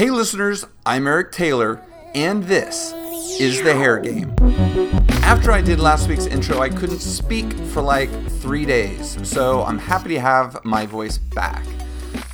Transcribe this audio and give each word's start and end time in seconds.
Hey, 0.00 0.08
listeners, 0.08 0.64
I'm 0.86 1.06
Eric 1.06 1.30
Taylor, 1.30 1.78
and 2.14 2.42
this 2.44 2.94
is 3.38 3.62
The 3.62 3.74
Hair 3.74 3.98
Game. 3.98 4.34
After 5.22 5.52
I 5.52 5.60
did 5.60 5.78
last 5.78 6.08
week's 6.08 6.24
intro, 6.24 6.60
I 6.60 6.70
couldn't 6.70 7.00
speak 7.00 7.52
for 7.52 7.82
like 7.82 8.08
three 8.40 8.64
days, 8.64 9.18
so 9.28 9.62
I'm 9.62 9.78
happy 9.78 10.08
to 10.14 10.20
have 10.20 10.64
my 10.64 10.86
voice 10.86 11.18
back. 11.18 11.62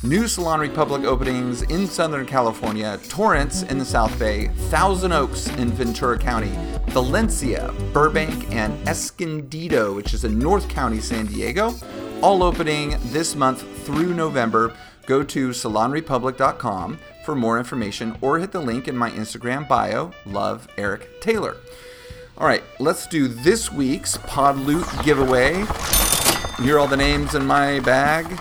New 0.01 0.29
Salon 0.29 0.61
Republic 0.61 1.03
openings 1.03 1.63
in 1.63 1.87
Southern 1.87 2.25
California, 2.25 2.97
Torrance 3.09 3.63
in 3.63 3.79
the 3.79 3.83
South 3.83 4.17
Bay, 4.17 4.47
Thousand 4.69 5.11
Oaks 5.11 5.49
in 5.57 5.69
Ventura 5.71 6.17
County, 6.17 6.57
Valencia, 6.91 7.73
Burbank, 7.91 8.49
and 8.49 8.87
Escondido, 8.87 9.93
which 9.93 10.13
is 10.13 10.23
in 10.23 10.39
North 10.39 10.69
County, 10.69 11.01
San 11.01 11.25
Diego, 11.25 11.73
all 12.21 12.43
opening 12.43 12.95
this 13.07 13.35
month 13.35 13.63
through 13.85 14.13
November. 14.13 14.73
Go 15.05 15.21
to 15.21 15.49
salonrepublic.com 15.49 16.97
for 17.27 17.35
more 17.35 17.57
information 17.57 18.17
or 18.21 18.39
hit 18.39 18.53
the 18.53 18.61
link 18.61 18.87
in 18.87 18.95
my 18.95 19.11
Instagram 19.11 19.67
bio, 19.67 20.13
love 20.25 20.65
Eric 20.77 21.19
Taylor. 21.19 21.57
All 22.37 22.47
right, 22.47 22.63
let's 22.79 23.05
do 23.05 23.27
this 23.27 23.69
week's 23.69 24.15
Pod 24.19 24.55
Loot 24.55 24.85
giveaway. 25.03 25.55
Here 26.61 26.77
are 26.77 26.79
all 26.79 26.87
the 26.87 26.95
names 26.95 27.35
in 27.35 27.45
my 27.45 27.81
bag. 27.81 28.39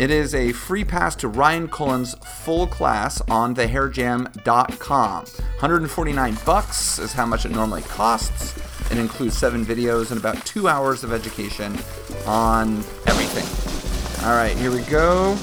It 0.00 0.10
is 0.10 0.34
a 0.34 0.50
free 0.50 0.84
pass 0.84 1.14
to 1.16 1.28
Ryan 1.28 1.68
Cullen's 1.68 2.16
full 2.42 2.66
class 2.66 3.20
on 3.30 3.54
thehairgame.com. 3.54 5.24
149 5.24 6.38
bucks 6.44 6.98
is 6.98 7.12
how 7.12 7.26
much 7.26 7.46
it 7.46 7.52
normally 7.52 7.82
costs. 7.82 8.56
It 8.90 8.98
includes 8.98 9.38
seven 9.38 9.64
videos 9.64 10.10
and 10.10 10.18
about 10.18 10.44
two 10.44 10.66
hours 10.66 11.04
of 11.04 11.12
education 11.12 11.78
on 12.26 12.78
everything. 13.06 14.26
All 14.26 14.34
right, 14.34 14.56
here 14.56 14.72
we 14.72 14.82
go. 14.82 15.38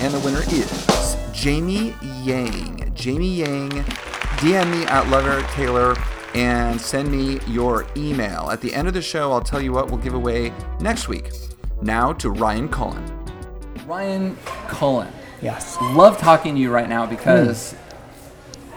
And 0.00 0.14
the 0.14 0.20
winner 0.24 0.42
is 0.50 0.91
Jamie 1.42 1.92
Yang. 2.22 2.92
Jamie 2.94 3.34
Yang, 3.34 3.70
DM 4.38 4.70
me 4.70 4.86
at 4.86 5.08
Lover 5.08 5.42
Taylor 5.54 5.96
and 6.36 6.80
send 6.80 7.10
me 7.10 7.40
your 7.48 7.84
email. 7.96 8.48
At 8.52 8.60
the 8.60 8.72
end 8.72 8.86
of 8.86 8.94
the 8.94 9.02
show, 9.02 9.32
I'll 9.32 9.40
tell 9.40 9.60
you 9.60 9.72
what 9.72 9.88
we'll 9.90 9.98
give 9.98 10.14
away 10.14 10.52
next 10.78 11.08
week. 11.08 11.32
Now 11.80 12.12
to 12.12 12.30
Ryan 12.30 12.68
Cullen. 12.68 13.04
Ryan 13.88 14.36
Cullen. 14.68 15.08
Yes. 15.42 15.76
Love 15.80 16.16
talking 16.16 16.54
to 16.54 16.60
you 16.60 16.70
right 16.70 16.88
now 16.88 17.06
because 17.06 17.74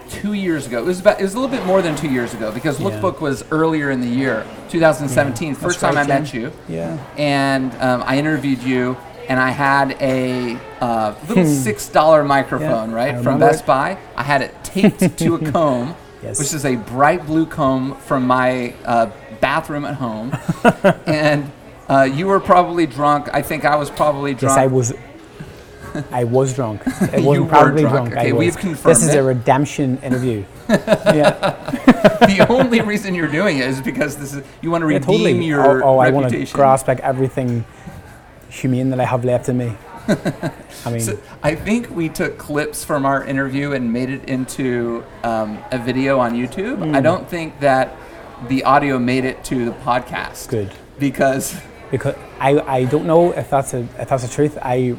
two 0.10 0.34
years 0.34 0.66
ago, 0.66 0.80
it 0.80 0.86
was 0.86 1.00
about, 1.02 1.20
it 1.20 1.24
was 1.24 1.36
a 1.36 1.40
little 1.40 1.56
bit 1.56 1.64
more 1.68 1.84
than 1.84 1.96
two 1.96 2.10
years 2.10 2.34
ago 2.34 2.52
because 2.52 2.80
Yeah. 2.82 2.90
Lookbook 2.90 3.22
was 3.22 3.44
earlier 3.52 3.92
in 3.92 4.02
the 4.02 4.08
year, 4.10 4.44
2017, 4.70 5.54
first 5.54 5.80
That's 5.80 5.82
time 5.82 5.98
I 5.98 6.00
right, 6.00 6.08
met 6.24 6.26
Jim. 6.26 6.42
you. 6.42 6.52
Yeah. 6.68 6.98
And 7.16 7.72
um, 7.76 8.02
I 8.08 8.18
interviewed 8.18 8.64
you, 8.64 8.98
and 9.28 9.40
I 9.40 9.50
had 9.52 9.92
a 10.02 10.58
uh, 10.82 11.16
little 11.28 11.44
Hmm. 11.44 11.50
six 11.50 11.88
dollar 11.90 12.24
microphone, 12.24 12.90
Yeah, 12.92 12.96
right, 12.96 13.24
from 13.24 13.40
Best 13.40 13.64
it. 13.64 13.68
Buy. 13.68 13.98
I 14.16 14.24
had 14.24 14.42
it 14.42 14.54
taped 14.64 15.18
to 15.20 15.36
a 15.36 15.52
comb, 15.52 15.96
Yes. 16.24 16.40
which 16.40 16.54
is 16.54 16.66
a 16.66 16.76
bright 16.76 17.26
blue 17.26 17.46
comb 17.46 17.96
from 17.98 18.26
my 18.28 18.74
uh, 18.86 19.10
bathroom 19.42 19.86
at 19.86 19.96
home, 19.96 20.36
and. 21.06 21.52
Uh, 21.88 22.02
you 22.02 22.26
were 22.26 22.40
probably 22.40 22.88
drunk. 22.88 23.28
I 23.32 23.44
think 23.44 23.64
I 23.64 23.76
was 23.76 23.92
probably 23.92 24.34
drunk. 24.34 24.58
Yes. 24.58 24.58
I 24.58 24.66
was. 24.66 24.92
I 26.12 26.24
was 26.24 26.52
drunk. 26.56 26.82
I 27.14 27.20
were 27.22 27.46
probably 27.46 27.84
drunk. 27.84 28.10
drunk. 28.10 28.14
Okay, 28.18 28.32
was. 28.34 28.40
we've 28.40 28.58
confirmed 28.58 28.96
This 28.96 29.04
is 29.04 29.14
it. 29.14 29.20
a 29.20 29.24
redemption 29.24 30.00
interview. 30.00 30.44
yeah, 30.68 31.30
the 32.26 32.48
only 32.50 32.82
reason 32.82 33.14
you're 33.14 33.28
doing 33.28 33.60
it 33.60 33.68
is 33.68 33.82
because 33.82 34.18
this 34.18 34.34
is 34.34 34.44
you 34.64 34.72
want 34.72 34.82
to 34.82 34.88
yeah, 34.90 34.96
redeem 34.98 35.06
totally. 35.06 35.46
your 35.46 35.84
oh, 35.84 35.90
oh 35.90 35.98
I 36.00 36.10
want 36.10 36.24
to 36.24 36.30
reputation. 36.32 36.56
grasp 36.58 36.88
like 36.88 37.02
everything 37.02 37.64
humane 38.56 38.90
that 38.92 39.00
I 39.00 39.06
have 39.06 39.26
left 39.26 39.50
in 39.50 39.58
me. 39.58 39.76
I 40.86 40.92
mean, 40.92 41.00
So 41.00 41.18
I 41.42 41.56
think 41.56 41.90
we 41.90 42.10
took 42.10 42.38
clips 42.38 42.84
from 42.84 43.06
our 43.06 43.24
interview 43.24 43.74
and 43.74 43.92
made 43.92 44.10
it 44.10 44.26
into 44.30 45.04
um, 45.24 45.58
a 45.72 45.78
video 45.80 46.20
on 46.20 46.34
YouTube. 46.34 46.78
Hmm. 46.78 46.96
I 46.96 47.02
don't 47.02 47.28
think 47.28 47.60
that 47.60 47.96
the 48.48 48.64
audio 48.64 49.00
made 49.00 49.26
it 49.26 49.44
to 49.46 49.66
the 49.66 49.72
podcast. 49.72 50.50
good 50.50 50.72
Because 51.00 51.60
because 51.92 52.16
I, 52.40 52.60
I 52.60 52.86
don't 52.86 53.06
know 53.06 53.32
if 53.32 53.50
that's 53.50 53.74
a 53.74 53.80
if 54.00 54.10
that's 54.10 54.24
the 54.24 54.30
truth. 54.30 54.58
I 54.62 54.96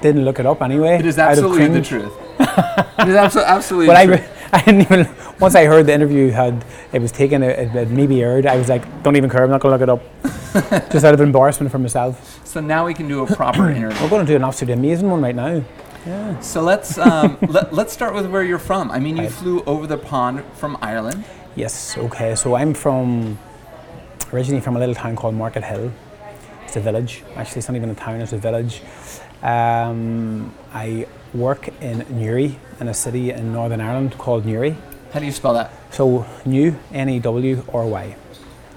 didn't 0.00 0.24
look 0.24 0.38
it 0.38 0.46
up 0.46 0.62
anyway. 0.62 0.98
it 0.98 1.06
is 1.06 1.18
absolutely 1.18 1.68
the 1.68 1.82
truth. 1.82 2.12
it 2.40 3.08
is 3.08 3.16
abso- 3.16 3.44
absolutely 3.44 3.88
But 3.88 3.94
the 3.94 4.00
I, 4.00 4.04
re- 4.04 4.28
I 4.52 4.62
didn't 4.62 4.80
even 4.82 5.08
once 5.40 5.54
I 5.54 5.64
heard 5.64 5.86
the 5.86 5.92
interview 5.92 6.30
had 6.30 6.64
it 6.92 7.00
was 7.02 7.12
taken 7.12 7.42
it, 7.42 7.74
it 7.74 7.90
maybe 7.90 8.22
aired. 8.22 8.46
I 8.46 8.56
was 8.56 8.68
like, 8.68 8.84
don't 9.02 9.16
even 9.16 9.28
care. 9.28 9.44
I'm 9.44 9.50
not 9.50 9.60
gonna 9.60 9.76
look 9.76 9.82
it 9.82 9.90
up. 9.90 10.90
Just 10.90 11.04
out 11.04 11.12
of 11.14 11.20
embarrassment 11.20 11.70
for 11.70 11.78
myself. 11.78 12.35
So 12.46 12.60
now 12.60 12.86
we 12.86 12.94
can 12.94 13.08
do 13.08 13.22
a 13.24 13.26
proper 13.26 13.68
interview. 13.76 14.00
We're 14.02 14.08
going 14.08 14.24
to 14.24 14.32
do 14.32 14.36
an 14.36 14.44
absolutely 14.44 14.74
amazing 14.74 15.10
one 15.10 15.20
right 15.20 15.34
now. 15.34 15.62
Yeah. 16.06 16.38
So 16.40 16.62
let's 16.62 16.96
um, 16.96 17.36
let, 17.48 17.74
let's 17.74 17.92
start 17.92 18.14
with 18.14 18.26
where 18.30 18.44
you're 18.44 18.60
from. 18.60 18.90
I 18.92 19.00
mean, 19.00 19.16
you 19.16 19.24
Right. 19.24 19.32
flew 19.32 19.62
over 19.64 19.86
the 19.88 19.98
pond 19.98 20.44
from 20.54 20.78
Ireland. 20.80 21.24
Yes, 21.56 21.98
okay. 21.98 22.36
So 22.36 22.54
I'm 22.54 22.72
from 22.72 23.36
originally 24.32 24.60
from 24.60 24.76
a 24.76 24.78
little 24.78 24.94
town 24.94 25.16
called 25.16 25.34
Markethill. 25.34 25.90
It's 26.64 26.76
a 26.76 26.80
village. 26.80 27.24
Actually, 27.34 27.58
it's 27.58 27.68
not 27.68 27.76
even 27.76 27.90
a 27.90 27.94
town, 27.94 28.20
it's 28.20 28.32
a 28.32 28.38
village. 28.38 28.80
Um, 29.42 30.54
I 30.72 31.06
work 31.34 31.68
in 31.80 32.06
Newry, 32.10 32.58
in 32.80 32.88
a 32.88 32.94
city 32.94 33.32
in 33.32 33.52
Northern 33.52 33.80
Ireland 33.80 34.16
called 34.18 34.46
Newry. 34.46 34.76
How 35.12 35.18
do 35.18 35.26
you 35.26 35.32
spell 35.32 35.54
that? 35.54 35.72
So 35.90 36.24
New, 36.44 36.78
N 36.92 37.08
E 37.08 37.18
W 37.18 37.64
R 37.72 37.86
Y. 37.86 38.16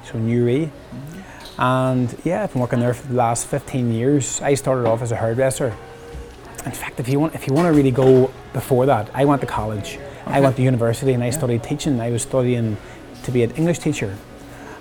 So 0.04 0.18
Newry. 0.18 0.72
And 1.60 2.18
yeah, 2.24 2.44
I've 2.44 2.54
been 2.54 2.62
working 2.62 2.80
there 2.80 2.94
for 2.94 3.06
the 3.08 3.16
last 3.16 3.46
15 3.48 3.92
years. 3.92 4.42
I 4.42 4.54
started 4.54 4.88
off 4.88 5.02
as 5.02 5.12
a 5.12 5.18
hairdresser. 5.18 5.76
In 6.66 6.72
fact, 6.72 7.02
if 7.02 7.10
you 7.10 7.20
want, 7.20 7.36
if 7.36 7.48
you 7.48 7.54
want 7.54 7.68
to 7.68 7.74
really 7.74 7.92
go 7.92 8.32
before 8.54 8.86
that, 8.86 9.12
I 9.14 9.26
went 9.26 9.42
to 9.42 9.48
college. 9.48 10.00
I 10.26 10.40
went 10.40 10.56
to 10.56 10.62
university 10.62 11.12
and 11.12 11.22
I 11.22 11.32
studied 11.32 11.62
teaching. 11.62 12.00
I 12.00 12.12
was 12.12 12.22
studying 12.22 12.78
to 13.24 13.32
be 13.32 13.44
an 13.44 13.52
English 13.52 13.80
teacher, 13.80 14.16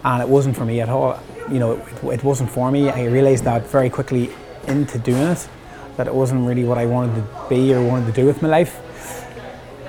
and 0.05 0.23
it 0.23 0.29
wasn't 0.29 0.55
for 0.55 0.65
me 0.65 0.81
at 0.81 0.89
all. 0.89 1.21
You 1.51 1.59
know, 1.59 1.73
it, 1.73 2.05
it 2.05 2.23
wasn't 2.23 2.49
for 2.49 2.71
me. 2.71 2.91
I 2.91 3.07
realised 3.07 3.43
that 3.43 3.67
very 3.67 3.91
quickly 3.91 4.31
into 4.69 5.01
doing 5.01 5.23
it, 5.23 5.49
that 5.97 6.07
it 6.07 6.15
wasn't 6.15 6.47
really 6.47 6.63
what 6.63 6.79
I 6.79 6.87
wanted 6.87 7.17
to 7.17 7.49
be 7.49 7.75
or 7.75 7.83
wanted 7.85 8.07
to 8.07 8.13
do 8.13 8.25
with 8.25 8.41
my 8.41 8.49
life. 8.49 8.79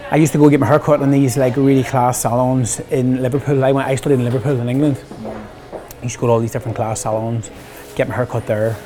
I 0.09 0.15
used 0.15 0.31
to 0.31 0.39
go 0.39 0.49
get 0.49 0.59
my 0.59 0.65
hair 0.65 0.79
cut 0.79 1.03
in 1.03 1.11
these 1.11 1.37
like 1.37 1.55
really 1.55 1.83
class 1.83 2.21
salons 2.21 2.79
in 2.89 3.21
Liverpool. 3.21 3.63
I 3.63 3.73
went, 3.73 3.87
I 3.87 3.93
studied 3.93 4.15
in 4.15 4.23
Liverpool 4.23 4.59
in 4.59 4.67
England. 4.67 4.97
I 5.99 6.03
used 6.03 6.15
to 6.15 6.21
go 6.21 6.27
to 6.27 6.33
all 6.33 6.39
these 6.39 6.51
different 6.51 6.75
class 6.75 7.01
salons, 7.01 7.51
get 7.95 8.07
my 8.07 8.15
hair 8.15 8.25
cut 8.25 8.47
there, 8.47 8.77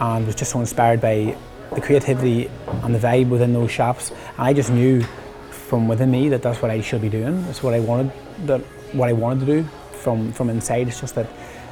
and 0.00 0.26
was 0.26 0.34
just 0.34 0.52
so 0.52 0.60
inspired 0.60 1.00
by 1.00 1.36
the 1.74 1.80
creativity 1.80 2.50
and 2.66 2.94
the 2.94 2.98
vibe 2.98 3.28
within 3.28 3.52
those 3.52 3.70
shops. 3.70 4.10
And 4.10 4.46
I 4.46 4.52
just 4.52 4.70
knew 4.70 5.02
from 5.50 5.88
within 5.88 6.10
me 6.10 6.28
that 6.28 6.42
that's 6.42 6.60
what 6.62 6.70
I 6.70 6.80
should 6.80 7.00
be 7.00 7.08
doing. 7.08 7.44
That's 7.46 7.62
what 7.62 7.74
I 7.74 7.80
wanted. 7.80 8.12
That 8.46 8.60
what 8.92 9.08
I 9.08 9.12
wanted 9.12 9.46
to 9.46 9.46
do 9.46 9.68
from 9.92 10.32
from 10.32 10.50
inside. 10.50 10.88
It's 10.88 11.00
just 11.00 11.14
that 11.14 11.26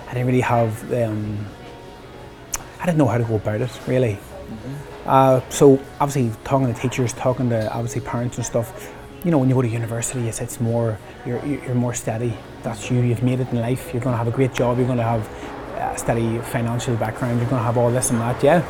I 0.09 0.15
didn't 0.15 0.27
really 0.27 0.41
have. 0.41 0.93
Um, 0.93 1.47
I 2.81 2.87
didn't 2.87 2.99
know 2.99 3.07
how 3.07 3.19
to 3.19 3.25
go 3.25 3.37
about 3.37 3.61
it 3.61 3.81
really. 3.87 4.19
Uh, 5.07 5.41
so 5.51 5.81
obviously 6.01 6.35
talking 6.45 6.73
to 6.73 6.81
teachers, 6.81 7.13
talking 7.13 7.49
to 7.51 7.73
obviously 7.73 8.01
parents 8.01 8.37
and 8.37 8.47
stuff. 8.47 8.93
You 9.25 9.31
know, 9.31 9.39
when 9.39 9.49
you 9.49 9.55
go 9.55 9.63
to 9.63 9.69
university, 9.69 10.29
it's, 10.29 10.41
it's 10.41 10.61
more 10.61 10.99
you're, 11.25 11.45
you're 11.47 11.75
more 11.75 11.95
steady. 11.95 12.37
That's 12.63 12.91
you. 12.91 13.01
You've 13.01 13.23
made 13.23 13.41
it 13.41 13.49
in 13.51 13.61
life. 13.61 13.93
You're 13.93 14.03
going 14.03 14.13
to 14.13 14.19
have 14.19 14.29
a 14.29 14.31
great 14.31 14.53
job. 14.53 14.77
You're 14.77 14.87
going 14.87 14.99
to 14.99 15.05
have 15.05 15.27
a 15.95 15.99
steady 15.99 16.39
financial 16.41 16.95
background. 16.97 17.41
You're 17.41 17.49
going 17.49 17.61
to 17.61 17.65
have 17.65 17.79
all 17.79 17.91
this 17.91 18.11
and 18.11 18.21
that. 18.21 18.43
Yeah. 18.43 18.63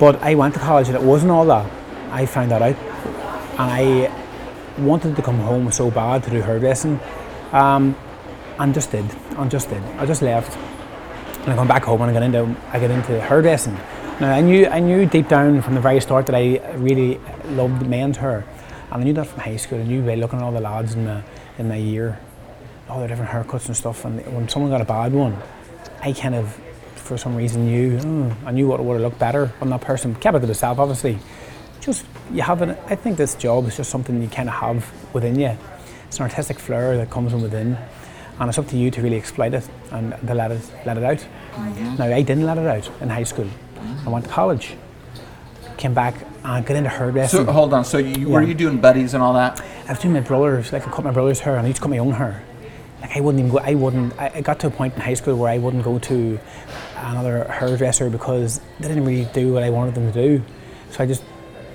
But 0.00 0.22
I 0.22 0.34
went 0.34 0.54
to 0.54 0.60
college 0.60 0.88
and 0.88 0.96
it 0.96 1.02
wasn't 1.02 1.32
all 1.32 1.44
that. 1.46 1.70
I 2.10 2.24
found 2.24 2.50
that 2.52 2.62
out, 2.62 2.76
and 3.58 3.70
I 3.70 4.10
wanted 4.78 5.14
to 5.16 5.22
come 5.22 5.38
home 5.40 5.70
so 5.70 5.90
bad 5.90 6.22
to 6.24 6.30
do 6.30 6.40
hairdressing, 6.40 6.98
um, 7.52 7.94
and 8.58 8.72
just 8.72 8.90
did. 8.92 9.04
And 9.36 9.50
just 9.50 9.68
did. 9.68 9.82
I 9.98 10.06
just 10.06 10.22
left. 10.22 10.56
And 11.42 11.52
I 11.52 11.54
come 11.54 11.68
back 11.68 11.84
home 11.84 12.00
and 12.00 12.10
I 12.10 12.14
got 12.14 12.22
into 12.22 12.56
I 12.72 12.80
got 12.80 12.90
into 12.90 13.20
hairdressing. 13.20 13.74
Now 14.20 14.32
I 14.32 14.40
knew 14.40 14.66
I 14.66 14.80
knew 14.80 15.04
deep 15.04 15.28
down 15.28 15.60
from 15.60 15.74
the 15.74 15.80
very 15.80 16.00
start 16.00 16.26
that 16.26 16.34
I 16.34 16.60
really 16.76 17.20
loved 17.50 17.86
men's 17.86 18.16
hair, 18.16 18.44
and 18.90 19.00
I 19.02 19.04
knew 19.04 19.12
that 19.14 19.26
from 19.26 19.40
high 19.40 19.56
school. 19.56 19.80
I 19.80 19.84
knew 19.84 20.02
by 20.02 20.14
looking 20.14 20.38
at 20.38 20.44
all 20.44 20.52
the 20.52 20.60
lads 20.60 20.94
in 20.94 21.04
my 21.06 21.22
in 21.58 21.68
my 21.68 21.76
year, 21.76 22.18
all 22.88 23.00
the 23.00 23.08
different 23.08 23.30
haircuts 23.30 23.66
and 23.66 23.76
stuff. 23.76 24.04
And 24.04 24.24
when 24.34 24.48
someone 24.48 24.70
got 24.70 24.80
a 24.80 24.84
bad 24.84 25.12
one, 25.12 25.36
I 26.02 26.12
kind 26.12 26.34
of, 26.34 26.52
for 26.94 27.18
some 27.18 27.36
reason, 27.36 27.66
knew 27.66 27.98
"Hmm, 27.98 28.46
I 28.46 28.52
knew 28.52 28.66
what 28.68 28.82
would 28.82 28.94
have 28.94 29.02
looked 29.02 29.18
better 29.18 29.52
on 29.60 29.70
that 29.70 29.80
person. 29.80 30.14
Kept 30.14 30.36
it 30.36 30.40
to 30.40 30.46
myself, 30.46 30.78
obviously. 30.78 31.18
Just 31.80 32.04
you 32.32 32.42
have 32.42 32.62
an. 32.62 32.70
I 32.86 32.94
think 32.96 33.16
this 33.16 33.34
job 33.34 33.66
is 33.66 33.76
just 33.76 33.90
something 33.90 34.22
you 34.22 34.28
kind 34.28 34.48
of 34.48 34.54
have 34.56 34.90
within 35.12 35.38
you. 35.38 35.56
It's 36.06 36.16
an 36.18 36.22
artistic 36.22 36.58
flair 36.58 36.96
that 36.96 37.10
comes 37.10 37.32
from 37.32 37.42
within, 37.42 37.76
and 38.38 38.48
it's 38.48 38.58
up 38.58 38.66
to 38.68 38.76
you 38.76 38.90
to 38.90 39.02
really 39.02 39.16
exploit 39.16 39.52
it 39.54 39.68
and 39.90 40.14
to 40.26 40.34
let 40.34 40.50
it 40.50 40.62
let 40.86 40.96
it 40.96 41.04
out. 41.04 41.26
Now 41.98 42.04
I 42.06 42.22
didn't 42.22 42.46
let 42.46 42.56
it 42.58 42.66
out 42.66 42.90
in 43.00 43.08
high 43.10 43.24
school. 43.24 43.48
I 44.06 44.08
went 44.08 44.24
to 44.24 44.30
college, 44.30 44.74
came 45.76 45.92
back 45.94 46.14
and 46.44 46.64
got 46.64 46.76
into 46.76 46.90
hairdressing. 46.90 47.46
So 47.46 47.52
hold 47.52 47.74
on. 47.74 47.84
So 47.84 47.98
you, 47.98 48.28
were 48.28 48.42
you 48.42 48.54
doing 48.54 48.80
buddies 48.80 49.14
and 49.14 49.22
all 49.22 49.34
that? 49.34 49.60
I 49.86 49.92
was 49.92 49.98
doing 49.98 50.14
my 50.14 50.20
brother's, 50.20 50.72
like 50.72 50.86
I 50.86 50.90
cut 50.90 51.04
my 51.04 51.10
brother's 51.10 51.40
hair 51.40 51.56
and 51.56 51.64
I 51.64 51.68
used 51.68 51.76
to 51.76 51.82
cut 51.82 51.90
my 51.90 51.98
own 51.98 52.12
hair. 52.12 52.42
Like 53.00 53.16
I 53.16 53.20
wouldn't 53.20 53.40
even 53.40 53.52
go, 53.52 53.58
I 53.58 53.74
wouldn't, 53.74 54.18
I, 54.18 54.32
I 54.36 54.40
got 54.40 54.58
to 54.60 54.66
a 54.66 54.70
point 54.70 54.94
in 54.94 55.00
high 55.00 55.14
school 55.14 55.36
where 55.36 55.50
I 55.50 55.58
wouldn't 55.58 55.84
go 55.84 55.98
to 55.98 56.38
another 56.96 57.44
hairdresser 57.44 58.10
because 58.10 58.60
they 58.80 58.88
didn't 58.88 59.04
really 59.04 59.26
do 59.32 59.52
what 59.52 59.62
I 59.62 59.70
wanted 59.70 59.94
them 59.94 60.12
to 60.12 60.12
do. 60.12 60.44
So 60.90 61.04
I 61.04 61.06
just 61.06 61.22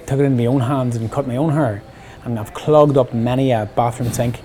took 0.05 0.19
it 0.19 0.23
in 0.23 0.37
my 0.37 0.45
own 0.45 0.61
hands 0.61 0.95
and 0.95 1.11
cut 1.11 1.27
my 1.27 1.37
own 1.37 1.51
hair. 1.51 1.81
And 2.23 2.39
I've 2.39 2.53
clogged 2.53 2.97
up 2.97 3.13
many 3.13 3.51
a 3.51 3.69
bathroom 3.75 4.11
sink. 4.11 4.41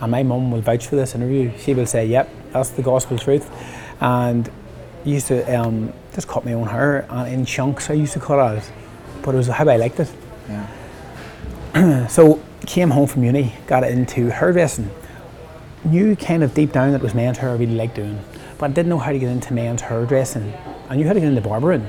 And 0.00 0.10
my 0.10 0.22
mum 0.22 0.50
will 0.50 0.60
vouch 0.60 0.86
for 0.86 0.96
this 0.96 1.14
interview. 1.14 1.52
She 1.58 1.74
will 1.74 1.86
say, 1.86 2.06
yep, 2.06 2.28
that's 2.52 2.70
the 2.70 2.82
gospel 2.82 3.18
truth. 3.18 3.50
And 4.00 4.50
I 5.04 5.08
used 5.08 5.28
to 5.28 5.44
um, 5.54 5.92
just 6.14 6.28
cut 6.28 6.44
my 6.44 6.52
own 6.54 6.66
hair 6.66 7.06
and 7.08 7.32
in 7.32 7.44
chunks 7.44 7.88
I 7.88 7.94
used 7.94 8.12
to 8.14 8.20
cut 8.20 8.56
it. 8.56 8.72
But 9.22 9.34
it 9.34 9.38
was 9.38 9.48
how 9.48 9.68
I 9.68 9.76
liked 9.76 10.00
it. 10.00 10.10
Yeah. 10.48 10.66
So 12.08 12.40
came 12.66 12.90
home 12.90 13.06
from 13.08 13.24
uni, 13.24 13.54
got 13.66 13.84
into 13.84 14.28
hairdressing. 14.30 14.90
Knew 15.84 16.14
kind 16.16 16.44
of 16.44 16.54
deep 16.54 16.72
down 16.72 16.92
that 16.92 17.00
it 17.00 17.02
was 17.02 17.14
men's 17.14 17.38
hair 17.38 17.50
I 17.50 17.54
really 17.54 17.74
liked 17.74 17.96
doing. 17.96 18.18
But 18.58 18.70
I 18.70 18.72
didn't 18.74 18.90
know 18.90 18.98
how 18.98 19.10
to 19.12 19.18
get 19.18 19.30
into 19.30 19.52
men's 19.52 19.80
hairdressing. 19.80 20.52
I 20.88 20.96
knew 20.96 21.06
how 21.06 21.12
to 21.12 21.20
get 21.20 21.28
into 21.28 21.40
the 21.40 21.48
barbering. 21.48 21.84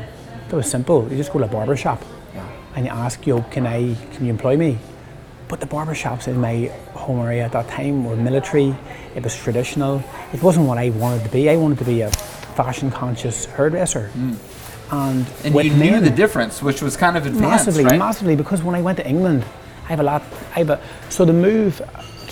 That 0.49 0.55
was 0.55 0.69
simple. 0.69 1.07
You 1.11 1.17
just 1.17 1.31
go 1.33 1.39
to 1.39 1.45
a 1.45 1.47
barber 1.47 1.75
shop 1.75 2.01
Yeah. 2.33 2.47
and 2.75 2.85
you 2.85 2.91
ask, 2.91 3.25
yo, 3.27 3.41
can 3.43 3.67
I, 3.67 3.95
can 4.13 4.25
you 4.25 4.29
employ 4.31 4.57
me? 4.57 4.77
But 5.47 5.59
the 5.59 5.65
barber 5.67 5.93
shops 5.93 6.27
in 6.27 6.39
my 6.39 6.71
home 6.93 7.19
area 7.19 7.43
at 7.43 7.51
that 7.51 7.67
time 7.67 8.05
were 8.05 8.15
military, 8.15 8.73
it 9.15 9.23
was 9.23 9.35
traditional. 9.35 10.03
It 10.33 10.41
wasn't 10.41 10.67
what 10.67 10.77
I 10.77 10.89
wanted 10.89 11.23
to 11.25 11.29
be. 11.29 11.49
I 11.49 11.57
wanted 11.57 11.77
to 11.79 11.85
be 11.85 12.01
a 12.01 12.09
fashion 12.09 12.89
conscious 12.89 13.45
hairdresser. 13.45 14.09
Mm. 14.15 14.37
And, 14.93 15.25
And 15.43 15.55
you 15.55 15.71
knew 15.71 15.91
men- 15.91 16.03
the 16.03 16.09
difference, 16.23 16.61
which 16.61 16.81
was 16.81 16.95
kind 16.95 17.17
of 17.17 17.25
advanced, 17.25 17.49
massively, 17.49 17.83
right? 17.85 17.97
massively, 17.97 18.35
because 18.35 18.61
when 18.61 18.75
I 18.75 18.81
went 18.81 18.97
to 18.97 19.07
England, 19.07 19.43
I 19.85 19.87
have 19.87 19.99
a 19.99 20.03
lot. 20.03 20.21
I 20.55 20.59
have 20.59 20.69
a, 20.69 20.79
so 21.09 21.25
the 21.25 21.33
move 21.33 21.81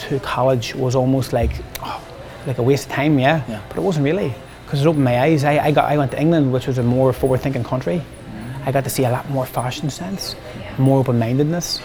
to 0.03 0.19
college 0.19 0.75
was 0.75 0.95
almost 0.95 1.33
like 1.33 1.51
oh, 1.81 1.99
like 2.45 2.59
a 2.59 2.63
waste 2.63 2.85
of 2.87 2.93
time, 2.93 3.17
yeah. 3.19 3.43
Yeah. 3.47 3.61
But 3.67 3.77
it 3.77 3.81
wasn't 3.81 4.05
really 4.05 4.33
because 4.65 4.81
it 4.81 4.87
opened 4.87 5.03
my 5.03 5.19
eyes. 5.19 5.43
I, 5.43 5.53
I 5.67 5.71
got 5.71 5.85
I 5.85 5.97
went 5.97 6.11
to 6.11 6.19
England, 6.19 6.53
which 6.53 6.67
was 6.67 6.77
a 6.77 6.83
more 6.83 7.13
forward-thinking 7.13 7.63
country. 7.63 7.97
Mm-hmm. 7.97 8.67
I 8.67 8.71
got 8.71 8.83
to 8.83 8.89
see 8.89 9.05
a 9.05 9.11
lot 9.11 9.29
more 9.29 9.45
fashion 9.45 9.89
sense, 9.89 10.35
more 10.77 10.99
open-mindedness, 10.99 11.81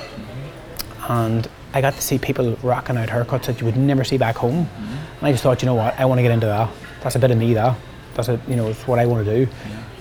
and 1.08 1.48
I 1.74 1.80
got 1.80 1.94
to 1.94 2.02
see 2.02 2.18
people 2.18 2.56
rocking 2.62 2.96
out 2.96 3.08
haircuts 3.08 3.46
that 3.46 3.60
you 3.60 3.66
would 3.66 3.76
never 3.76 4.04
see 4.04 4.18
back 4.18 4.36
home. 4.36 4.66
Mm-hmm. 4.66 5.18
And 5.18 5.22
I 5.28 5.32
just 5.32 5.42
thought, 5.42 5.62
you 5.62 5.66
know 5.66 5.74
what, 5.74 5.98
I 5.98 6.04
want 6.04 6.18
to 6.18 6.22
get 6.22 6.32
into 6.32 6.46
that. 6.46 6.68
That's 7.02 7.16
a 7.16 7.18
bit 7.18 7.30
of 7.30 7.38
me, 7.38 7.54
that. 7.54 7.76
That's 8.14 8.28
a, 8.28 8.40
you 8.48 8.56
know, 8.56 8.68
it's 8.68 8.86
what 8.86 8.98
I 8.98 9.06
want 9.06 9.24
to 9.26 9.46
do. 9.46 9.52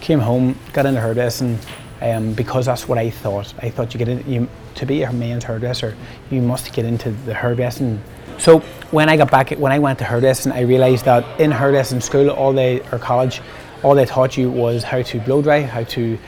Came 0.05 0.19
home, 0.19 0.55
got 0.71 0.85
into 0.85 1.01
hairdressing, 1.01 1.57
um, 1.99 2.33
because 2.33 2.67
that's 2.67 2.87
what 2.87 2.99
I 2.99 3.09
thought. 3.09 3.51
I 3.63 3.71
thought 3.71 3.91
you 3.91 3.97
get 3.97 4.07
in, 4.07 4.31
you 4.31 4.47
to 4.75 4.85
be 4.85 5.01
a 5.01 5.11
man's 5.11 5.43
hairdresser, 5.43 5.95
you 6.29 6.43
must 6.43 6.71
get 6.73 6.85
into 6.85 7.09
the 7.09 7.33
hairdressing. 7.33 7.99
So 8.37 8.59
when 8.91 9.09
I 9.09 9.17
got 9.17 9.31
back, 9.31 9.49
when 9.53 9.71
I 9.71 9.79
went 9.79 9.97
to 9.97 10.05
hairdressing, 10.05 10.51
I 10.51 10.61
realised 10.61 11.05
that 11.05 11.25
in 11.41 11.49
hairdressing 11.49 12.01
school, 12.01 12.29
all 12.29 12.53
they 12.53 12.81
or 12.91 12.99
college, 12.99 13.41
all 13.81 13.95
they 13.95 14.05
taught 14.05 14.37
you 14.37 14.51
was 14.51 14.83
how 14.83 15.01
to 15.01 15.19
blow 15.21 15.41
dry, 15.41 15.63
how 15.63 15.83
to 15.85 16.19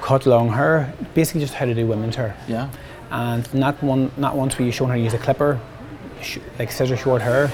cut 0.00 0.24
long 0.24 0.48
hair, 0.48 0.94
basically 1.12 1.42
just 1.42 1.52
how 1.52 1.66
to 1.66 1.74
do 1.74 1.86
women's 1.86 2.16
hair 2.16 2.34
Yeah. 2.48 2.70
and 3.10 3.52
not 3.52 3.82
one, 3.82 4.10
not 4.16 4.36
once 4.36 4.58
were 4.58 4.64
you 4.64 4.72
shown 4.72 4.88
how 4.88 4.94
to 4.94 5.00
use 5.02 5.12
a 5.12 5.18
clipper, 5.18 5.60
sh- 6.22 6.38
like 6.58 6.72
scissor 6.72 6.96
short 6.96 7.20
hair. 7.20 7.52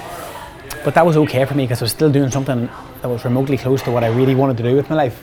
But 0.85 0.95
that 0.95 1.05
was 1.05 1.17
okay 1.17 1.45
for 1.47 1.55
me 1.55 1.65
because 1.65 1.83
I 1.83 1.87
was 1.87 1.91
still 1.93 2.13
doing 2.13 2.31
something 2.31 2.69
that 3.03 3.09
was 3.09 3.25
remotely 3.25 3.59
close 3.59 3.83
to 3.83 3.91
what 3.91 4.05
I 4.05 4.09
really 4.09 4.37
wanted 4.37 4.57
to 4.59 4.63
do 4.63 4.77
with 4.77 4.89
my 4.89 4.95
life. 4.95 5.21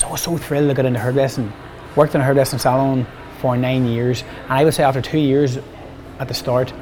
So 0.00 0.08
I 0.08 0.12
was 0.12 0.22
so 0.22 0.38
thrilled 0.38 0.70
to 0.70 0.74
get 0.74 0.86
into 0.86 0.98
hairdressing. 0.98 1.52
Worked 1.94 2.14
in 2.14 2.22
a 2.22 2.24
hairdressing 2.24 2.58
salon 2.58 3.06
for 3.38 3.54
nine 3.54 3.84
years, 3.84 4.22
and 4.44 4.52
I 4.52 4.64
would 4.64 4.72
say 4.72 4.82
after 4.82 5.02
two 5.02 5.18
years 5.18 5.58
at 6.18 6.26
the 6.26 6.32
start, 6.32 6.72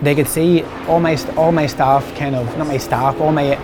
they 0.00 0.14
could 0.14 0.26
see 0.26 0.62
all 0.88 0.98
my 0.98 1.18
all 1.36 1.52
my 1.52 1.66
staff, 1.66 2.02
kind 2.16 2.36
of 2.36 2.46
not 2.56 2.68
my 2.68 2.78
staff, 2.78 3.20
all 3.20 3.32
my 3.32 3.56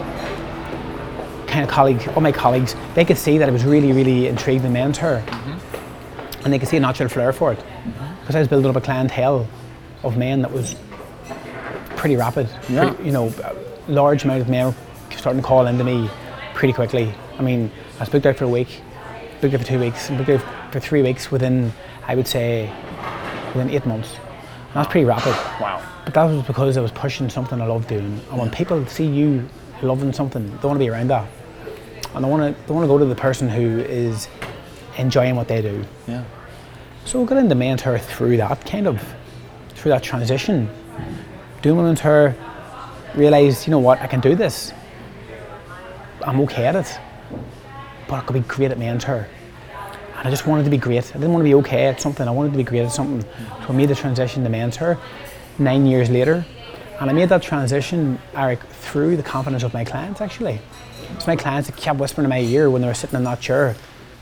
kind 1.46 1.64
of 1.64 1.70
colleagues, 1.70 2.06
all 2.08 2.20
my 2.20 2.30
colleagues, 2.30 2.76
they 2.94 3.06
could 3.06 3.16
see 3.16 3.38
that 3.38 3.48
I 3.48 3.52
was 3.52 3.64
really, 3.64 3.90
really 3.92 4.26
intrigued 4.26 4.66
in 4.66 4.74
men's 4.74 4.98
hair 4.98 5.24
and 6.44 6.52
they 6.52 6.58
could 6.58 6.68
see 6.68 6.76
a 6.76 6.80
natural 6.80 7.08
flair 7.08 7.32
for 7.32 7.52
it 7.52 7.58
mm-hmm. 7.58 8.20
because 8.20 8.36
I 8.36 8.40
was 8.40 8.48
building 8.48 8.68
up 8.68 8.76
a 8.76 8.82
clientele 8.82 9.48
of 10.02 10.18
men 10.18 10.42
that 10.42 10.52
was 10.52 10.76
pretty 11.96 12.16
rapid. 12.16 12.50
Yeah. 12.68 12.90
Pretty, 12.90 13.04
you 13.04 13.12
know, 13.12 13.32
a 13.88 13.90
large 13.90 14.24
amount 14.24 14.42
of 14.42 14.50
men 14.50 14.66
were 14.66 14.74
starting 15.16 15.40
to 15.40 15.46
call 15.46 15.66
into 15.66 15.84
me 15.84 16.10
pretty 16.54 16.74
quickly. 16.74 17.14
I 17.38 17.42
mean, 17.42 17.70
I 18.00 18.04
was 18.04 18.08
booked 18.08 18.24
out 18.24 18.36
for 18.36 18.44
a 18.44 18.48
week, 18.48 18.80
booked 19.42 19.52
out 19.52 19.60
for 19.60 19.66
two 19.66 19.78
weeks, 19.78 20.08
and 20.08 20.16
booked 20.16 20.30
out 20.30 20.72
for 20.72 20.80
three 20.80 21.02
weeks 21.02 21.30
within, 21.30 21.70
I 22.06 22.14
would 22.14 22.26
say, 22.26 22.72
within 23.48 23.68
eight 23.68 23.84
months. 23.84 24.14
And 24.14 24.76
that's 24.76 24.88
pretty 24.90 25.04
rapid. 25.04 25.32
Wow. 25.60 25.86
But 26.06 26.14
that 26.14 26.24
was 26.24 26.42
because 26.46 26.78
I 26.78 26.80
was 26.80 26.92
pushing 26.92 27.28
something 27.28 27.60
I 27.60 27.66
love 27.66 27.86
doing. 27.88 28.18
And 28.30 28.38
when 28.38 28.50
people 28.50 28.86
see 28.86 29.04
you 29.04 29.46
loving 29.82 30.14
something, 30.14 30.44
they 30.46 30.66
want 30.66 30.76
to 30.76 30.82
be 30.82 30.88
around 30.88 31.08
that. 31.08 31.28
And 32.14 32.24
they 32.24 32.28
want 32.30 32.56
to, 32.56 32.66
they 32.66 32.72
want 32.72 32.84
to 32.84 32.88
go 32.88 32.96
to 32.96 33.04
the 33.04 33.14
person 33.14 33.50
who 33.50 33.80
is 33.80 34.28
enjoying 34.96 35.36
what 35.36 35.48
they 35.48 35.60
do. 35.60 35.84
Yeah. 36.08 36.24
So 37.04 37.22
I 37.22 37.26
got 37.26 37.36
into 37.36 37.54
men's 37.54 37.82
hair 37.82 37.98
through 37.98 38.38
that 38.38 38.64
kind 38.64 38.86
of, 38.86 39.06
through 39.74 39.90
that 39.90 40.02
transition. 40.02 40.70
Doing 41.60 41.76
women's 41.76 42.00
hair, 42.00 42.34
realised, 43.14 43.66
you 43.66 43.72
know 43.72 43.78
what, 43.78 44.00
I 44.00 44.06
can 44.06 44.20
do 44.20 44.34
this. 44.34 44.72
I'm 46.22 46.40
okay 46.40 46.64
at 46.64 46.76
it. 46.76 46.98
But 48.10 48.16
I 48.16 48.20
could 48.22 48.34
be 48.34 48.40
great 48.40 48.72
at 48.72 48.78
men's 48.78 49.04
hair. 49.04 49.28
And 50.16 50.26
I 50.26 50.30
just 50.30 50.44
wanted 50.44 50.64
to 50.64 50.70
be 50.70 50.78
great. 50.78 51.08
I 51.10 51.12
didn't 51.12 51.32
want 51.32 51.42
to 51.42 51.48
be 51.48 51.54
okay 51.54 51.86
at 51.86 52.00
something, 52.00 52.26
I 52.26 52.32
wanted 52.32 52.50
to 52.50 52.58
be 52.58 52.64
great 52.64 52.82
at 52.82 52.90
something. 52.90 53.22
So 53.22 53.66
I 53.68 53.72
made 53.72 53.88
the 53.88 53.94
transition 53.94 54.42
to 54.42 54.50
men's 54.50 54.74
hair 54.76 54.98
nine 55.60 55.86
years 55.86 56.10
later. 56.10 56.44
And 57.00 57.08
I 57.08 57.12
made 57.12 57.28
that 57.28 57.40
transition, 57.40 58.18
Eric, 58.34 58.60
through 58.64 59.16
the 59.16 59.22
confidence 59.22 59.62
of 59.62 59.72
my 59.72 59.84
clients 59.84 60.20
actually. 60.20 60.60
It's 61.14 61.28
my 61.28 61.36
clients 61.36 61.70
that 61.70 61.76
kept 61.76 62.00
whispering 62.00 62.24
in 62.24 62.30
my 62.30 62.40
ear 62.40 62.68
when 62.68 62.82
they 62.82 62.88
were 62.88 62.94
sitting 62.94 63.16
in 63.16 63.24
that 63.24 63.40
chair, 63.40 63.76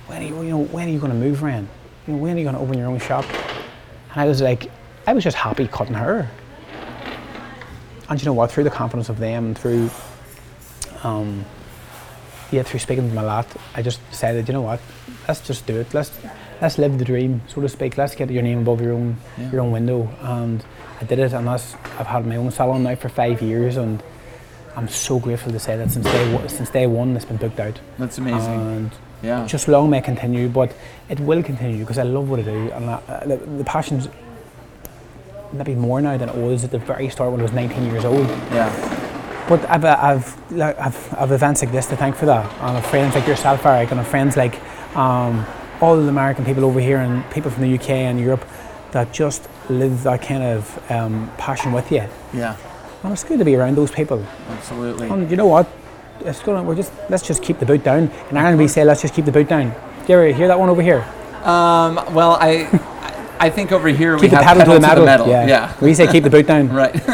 when 0.06 0.22
are 0.22 0.26
you, 0.26 0.42
you 0.42 0.50
know, 0.50 0.64
when 0.64 0.88
are 0.88 0.90
you 0.90 0.98
going 0.98 1.12
to 1.12 1.18
move, 1.18 1.42
Ryan? 1.42 1.68
You 2.06 2.14
know, 2.14 2.18
when 2.20 2.36
are 2.36 2.38
you 2.38 2.44
going 2.44 2.56
to 2.56 2.60
open 2.60 2.78
your 2.78 2.88
own 2.88 3.00
shop? 3.00 3.24
And 4.10 4.20
I 4.20 4.26
was 4.26 4.40
like, 4.40 4.70
I 5.06 5.12
was 5.12 5.24
just 5.24 5.36
happy 5.36 5.66
cutting 5.66 5.94
hair. 5.94 6.30
And 8.08 8.20
you 8.20 8.26
know 8.26 8.32
what? 8.32 8.50
Through 8.50 8.64
the 8.64 8.70
confidence 8.70 9.08
of 9.08 9.18
them, 9.18 9.54
through, 9.54 9.90
um, 11.02 11.44
yeah, 12.50 12.62
through 12.62 12.80
speaking 12.80 13.10
to 13.10 13.20
a 13.20 13.22
lot, 13.22 13.46
I 13.74 13.82
just 13.82 14.00
decided, 14.10 14.48
you 14.48 14.54
know 14.54 14.62
what? 14.62 14.80
Let's 15.26 15.46
just 15.46 15.66
do 15.66 15.78
it. 15.80 15.92
Let's 15.92 16.10
let's 16.60 16.78
live 16.78 16.98
the 16.98 17.04
dream, 17.04 17.42
so 17.48 17.60
to 17.60 17.68
speak. 17.68 17.96
Let's 17.98 18.14
get 18.14 18.30
your 18.30 18.42
name 18.42 18.60
above 18.60 18.80
your 18.80 18.92
own 18.92 19.16
Yeah. 19.36 19.50
your 19.50 19.60
own 19.60 19.70
window. 19.72 20.08
And 20.22 20.64
I 21.00 21.04
did 21.04 21.18
it, 21.18 21.32
and 21.32 21.46
that's 21.46 21.74
I've 21.98 22.06
had 22.06 22.26
my 22.26 22.36
own 22.36 22.50
salon 22.50 22.82
now 22.84 22.94
for 22.94 23.08
five 23.08 23.42
years, 23.42 23.76
and 23.76 24.02
I'm 24.76 24.88
so 24.88 25.18
grateful 25.18 25.52
to 25.52 25.58
say 25.58 25.76
that 25.76 25.90
since 25.90 26.06
day 26.06 26.32
one, 26.34 26.48
since 26.48 26.70
day 26.70 26.86
one, 26.86 27.14
it's 27.16 27.24
been 27.26 27.36
booked 27.36 27.60
out. 27.60 27.78
That's 27.98 28.18
amazing. 28.18 28.60
And 28.76 28.90
yeah. 29.22 29.46
just 29.46 29.68
long 29.68 29.90
may 29.90 30.00
continue, 30.00 30.48
but 30.48 30.72
it 31.08 31.20
will 31.20 31.42
continue 31.42 31.78
because 31.80 31.98
I 31.98 32.04
love 32.04 32.30
what 32.30 32.40
I 32.40 32.42
do, 32.42 32.70
and 32.72 32.90
I, 32.90 32.94
uh, 32.94 33.26
the, 33.26 33.36
the 33.36 33.64
passion's 33.64 34.08
maybe 35.52 35.74
more 35.74 36.00
now 36.00 36.16
than 36.16 36.28
it 36.28 36.34
was 36.34 36.64
at 36.64 36.70
the 36.70 36.78
very 36.78 37.08
start 37.08 37.30
when 37.32 37.40
I 37.40 37.42
was 37.42 37.52
19 37.52 37.84
years 37.86 38.04
old. 38.04 38.26
yeah. 38.52 38.97
But 39.48 39.68
I've, 39.70 39.84
uh, 39.84 39.96
I've, 39.98 40.52
like, 40.52 40.78
I've, 40.78 41.14
I've 41.14 41.32
events 41.32 41.62
like 41.62 41.72
this 41.72 41.86
to 41.86 41.96
thank 41.96 42.16
for 42.16 42.26
that. 42.26 42.52
And 42.60 42.76
I've 42.76 42.86
friends 42.86 43.14
like 43.14 43.26
yourself, 43.26 43.64
Eric, 43.64 43.90
and 43.90 43.98
I've 43.98 44.06
friends 44.06 44.36
like 44.36 44.60
um, 44.94 45.46
all 45.80 45.96
the 45.96 46.08
American 46.08 46.44
people 46.44 46.64
over 46.64 46.80
here 46.80 46.98
and 46.98 47.28
people 47.30 47.50
from 47.50 47.62
the 47.62 47.74
UK 47.74 47.90
and 47.90 48.20
Europe 48.20 48.44
that 48.92 49.12
just 49.12 49.48
live 49.70 50.02
that 50.02 50.20
kind 50.22 50.42
of 50.42 50.90
um, 50.90 51.30
passion 51.38 51.72
with 51.72 51.90
you. 51.90 52.04
Yeah. 52.34 52.56
And 53.02 53.12
it's 53.12 53.24
good 53.24 53.38
to 53.38 53.44
be 53.44 53.54
around 53.54 53.76
those 53.76 53.90
people. 53.90 54.24
Absolutely. 54.48 55.08
And 55.08 55.30
you 55.30 55.36
know 55.36 55.46
what? 55.46 55.66
It's 56.20 56.42
gonna, 56.42 56.62
we're 56.62 56.74
just, 56.74 56.92
let's 57.08 57.26
just 57.26 57.42
keep 57.42 57.58
the 57.58 57.66
boot 57.66 57.84
down. 57.84 58.10
In 58.30 58.36
Ireland, 58.36 58.58
we 58.58 58.68
say, 58.68 58.84
let's 58.84 59.00
just 59.00 59.14
keep 59.14 59.24
the 59.24 59.32
boot 59.32 59.48
down. 59.48 59.70
Do 59.70 60.12
you 60.12 60.18
ever 60.18 60.32
hear 60.32 60.48
that 60.48 60.58
one 60.58 60.68
over 60.68 60.82
here? 60.82 61.02
Um, 61.44 61.94
well, 62.12 62.36
I 62.40 62.64
I 63.40 63.50
think 63.50 63.72
over 63.72 63.88
here 63.88 64.14
we 64.16 64.22
Keep 64.22 64.30
the 64.30 64.42
have 64.42 64.56
pedal 64.58 64.74
to 64.74 64.80
the 64.80 64.86
metal. 64.86 65.04
metal. 65.04 65.28
Yeah. 65.28 65.46
Yeah. 65.46 65.74
We 65.80 65.94
say 65.94 66.06
keep 66.10 66.24
the 66.24 66.30
boot 66.30 66.46
down. 66.46 66.68
Right. 66.74 66.94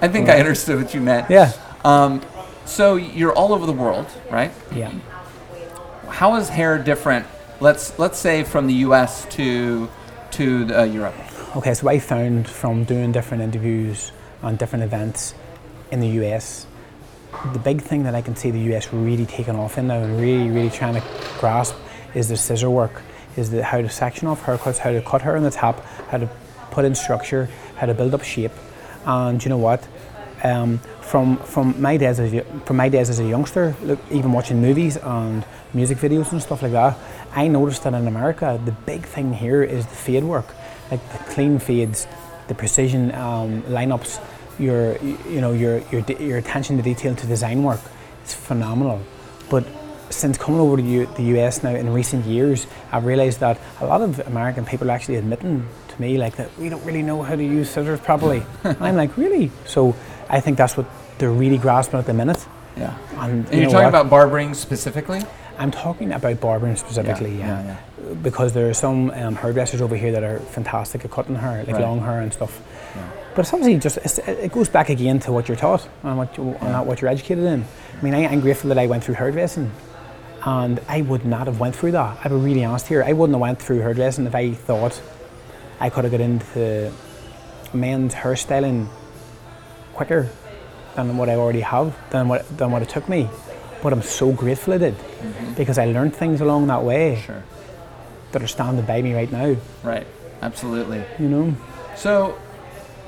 I 0.00 0.08
think 0.08 0.28
I 0.28 0.38
understood 0.38 0.82
what 0.82 0.94
you 0.94 1.00
meant. 1.00 1.30
Yeah. 1.30 1.52
Um, 1.84 2.22
so 2.64 2.96
you're 2.96 3.32
all 3.32 3.52
over 3.52 3.66
the 3.66 3.72
world, 3.72 4.06
right? 4.30 4.52
Yeah. 4.74 4.92
How 6.08 6.36
is 6.36 6.48
hair 6.48 6.78
different? 6.78 7.26
Let's 7.60 7.98
let's 7.98 8.18
say 8.18 8.42
from 8.44 8.66
the 8.66 8.74
U.S. 8.86 9.26
to 9.30 9.88
to 10.32 10.66
uh, 10.74 10.84
Europe. 10.84 11.14
Okay, 11.56 11.74
so 11.74 11.88
I 11.88 11.98
found 11.98 12.48
from 12.48 12.84
doing 12.84 13.12
different 13.12 13.42
interviews 13.42 14.10
on 14.42 14.56
different 14.56 14.84
events 14.84 15.34
in 15.92 16.00
the 16.00 16.08
US, 16.24 16.66
the 17.52 17.58
big 17.60 17.80
thing 17.80 18.02
that 18.04 18.14
I 18.14 18.22
can 18.22 18.34
see 18.34 18.50
the 18.50 18.74
US 18.74 18.92
really 18.92 19.26
taking 19.26 19.54
off 19.56 19.78
in 19.78 19.86
now 19.86 19.98
and 20.02 20.20
really, 20.20 20.48
really 20.50 20.70
trying 20.70 20.94
to 20.94 21.02
grasp 21.38 21.76
is 22.14 22.28
the 22.28 22.36
scissor 22.36 22.70
work, 22.70 23.02
is 23.36 23.50
the 23.50 23.62
how 23.62 23.80
to 23.80 23.88
section 23.88 24.28
off 24.28 24.44
haircuts, 24.44 24.78
how 24.78 24.90
to 24.90 25.02
cut 25.02 25.22
hair 25.22 25.36
on 25.36 25.42
the 25.42 25.50
top, 25.50 25.84
how 26.10 26.18
to 26.18 26.28
put 26.70 26.84
in 26.84 26.94
structure, 26.94 27.48
how 27.76 27.86
to 27.86 27.94
build 27.94 28.14
up 28.14 28.22
shape. 28.22 28.52
And 29.06 29.42
you 29.42 29.48
know 29.48 29.58
what? 29.58 29.86
Um, 30.42 30.78
from 31.00 31.38
from 31.38 31.80
my 31.80 31.96
days 31.96 32.20
as 32.20 32.32
a, 32.34 32.42
from 32.66 32.76
my 32.76 32.88
days 32.88 33.08
as 33.08 33.18
a 33.18 33.24
youngster, 33.24 33.74
look, 33.82 33.98
even 34.10 34.32
watching 34.32 34.60
movies 34.60 34.96
and 34.96 35.44
music 35.72 35.98
videos 35.98 36.32
and 36.32 36.42
stuff 36.42 36.62
like 36.62 36.72
that, 36.72 36.98
I 37.32 37.48
noticed 37.48 37.84
that 37.84 37.94
in 37.94 38.06
America, 38.06 38.60
the 38.64 38.72
big 38.72 39.06
thing 39.06 39.32
here 39.32 39.62
is 39.62 39.86
the 39.86 39.94
fade 39.94 40.24
work, 40.24 40.46
like 40.90 41.00
the 41.12 41.18
clean 41.32 41.58
fades, 41.58 42.06
the 42.48 42.54
precision 42.54 43.14
um, 43.14 43.62
lineups, 43.62 44.20
your 44.58 44.98
you 45.02 45.40
know 45.40 45.52
your 45.52 45.78
your 45.90 46.00
your 46.20 46.38
attention 46.38 46.76
to 46.76 46.82
detail 46.82 47.14
to 47.14 47.26
design 47.26 47.62
work. 47.62 47.80
It's 48.22 48.34
phenomenal, 48.34 49.00
but 49.50 49.64
since 50.14 50.38
coming 50.38 50.60
over 50.60 50.76
to 50.76 50.82
U- 50.82 51.08
the 51.16 51.22
US 51.38 51.62
now 51.62 51.70
in 51.70 51.92
recent 51.92 52.24
years, 52.26 52.66
I've 52.92 53.04
realised 53.04 53.40
that 53.40 53.58
a 53.80 53.86
lot 53.86 54.00
of 54.00 54.20
American 54.26 54.64
people 54.64 54.88
are 54.90 54.94
actually 54.94 55.16
admitting 55.16 55.66
to 55.88 56.00
me 56.02 56.18
like 56.18 56.36
that 56.36 56.48
we 56.58 56.68
don't 56.68 56.84
really 56.84 57.02
know 57.02 57.22
how 57.22 57.36
to 57.36 57.42
use 57.44 57.68
scissors 57.70 58.00
properly. 58.00 58.42
and 58.64 58.76
I'm 58.80 58.96
like, 58.96 59.16
really? 59.16 59.50
So 59.66 59.94
I 60.28 60.40
think 60.40 60.56
that's 60.58 60.76
what 60.76 60.86
they're 61.18 61.30
really 61.30 61.58
grasping 61.58 61.98
at 62.00 62.06
the 62.06 62.14
minute. 62.14 62.46
Yeah. 62.76 62.96
And, 63.18 63.44
And 63.46 63.52
you 63.54 63.60
you're 63.60 63.66
know 63.66 63.72
talking 63.72 63.88
about 63.88 64.10
barbering 64.10 64.54
specifically? 64.54 65.22
I'm 65.58 65.70
talking 65.70 66.12
about 66.12 66.40
barbering 66.40 66.74
specifically, 66.76 67.38
Yeah, 67.38 67.62
yeah. 67.62 67.76
yeah, 68.08 68.14
Because 68.22 68.52
there 68.52 68.68
are 68.68 68.74
some 68.74 69.10
um, 69.12 69.36
hairdressers 69.36 69.80
over 69.80 69.94
here 69.94 70.10
that 70.10 70.24
are 70.24 70.40
fantastic 70.40 71.04
at 71.04 71.12
cutting 71.12 71.36
hair, 71.36 71.58
like 71.64 71.74
Right. 71.76 71.80
long 71.82 72.00
hair 72.00 72.20
and 72.20 72.32
stuff. 72.32 72.60
But 73.36 73.42
it's 73.42 73.52
obviously 73.52 73.78
just 73.78 73.96
it's, 73.98 74.18
it 74.18 74.50
goes 74.52 74.68
back 74.68 74.88
again 74.90 75.18
to 75.20 75.32
what 75.32 75.46
you're 75.48 75.56
taught 75.56 75.88
and 76.02 76.16
what 76.18 76.36
you, 76.36 76.56
and 76.60 76.72
not 76.72 76.86
what 76.86 77.00
you're 77.00 77.10
educated 77.10 77.44
in. 77.44 77.64
I 78.00 78.02
mean, 78.04 78.14
I, 78.14 78.26
I'm 78.26 78.40
grateful 78.40 78.68
that 78.68 78.78
I 78.78 78.86
went 78.86 79.02
through 79.04 79.14
hairdressing, 79.14 79.70
and 80.44 80.80
I 80.88 81.00
would 81.02 81.24
not 81.24 81.46
have 81.46 81.58
went 81.60 81.74
through 81.74 81.92
that. 81.92 82.18
I'll 82.22 82.30
be 82.30 82.36
really 82.44 82.64
honest 82.64 82.86
here. 82.86 83.02
I 83.02 83.12
wouldn't 83.12 83.34
have 83.34 83.40
went 83.40 83.60
through 83.62 83.78
her 83.78 83.84
hairdressing 83.84 84.26
if 84.26 84.34
I 84.34 84.52
thought 84.52 85.00
I 85.80 85.90
could 85.90 86.04
have 86.04 86.10
got 86.12 86.20
into 86.20 86.92
men's 87.72 88.14
hairstyling 88.14 88.88
quicker 89.94 90.28
than 90.96 91.16
what 91.16 91.28
I 91.28 91.34
already 91.36 91.60
have, 91.62 91.96
than 92.10 92.28
what 92.28 92.46
than 92.56 92.70
what 92.70 92.82
it 92.82 92.88
took 92.88 93.08
me. 93.08 93.28
But 93.82 93.92
I'm 93.92 94.02
so 94.02 94.32
grateful 94.32 94.74
I 94.74 94.78
did 94.78 94.94
because 95.56 95.76
I 95.78 95.86
learned 95.86 96.14
things 96.16 96.40
along 96.40 96.68
that 96.68 96.82
way 96.82 97.22
Sure. 97.26 97.42
that 98.32 98.42
are 98.42 98.46
standing 98.46 98.84
by 98.86 99.02
me 99.02 99.14
right 99.14 99.30
now. 99.30 99.56
Right. 99.82 100.06
Absolutely. 100.42 101.04
You 101.18 101.28
know. 101.28 101.54
So, 101.96 102.38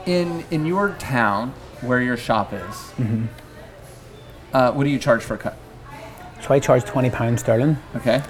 in 0.07 0.45
in 0.51 0.65
your 0.67 0.91
town 0.99 1.53
where 1.83 2.01
your 2.01 2.17
shop 2.17 2.53
is, 2.53 2.63
Mm-hmm. 2.99 3.25
uh, 4.53 4.73
what 4.73 4.85
do 4.85 4.91
you 4.91 4.99
charge 4.99 5.23
for 5.23 5.35
a 5.35 5.39
cut? 5.39 5.57
So 6.41 6.55
I 6.55 6.59
charge 6.61 6.85
twenty 6.85 7.11
pounds 7.11 7.41
sterling. 7.41 7.77
Okay. 7.97 8.23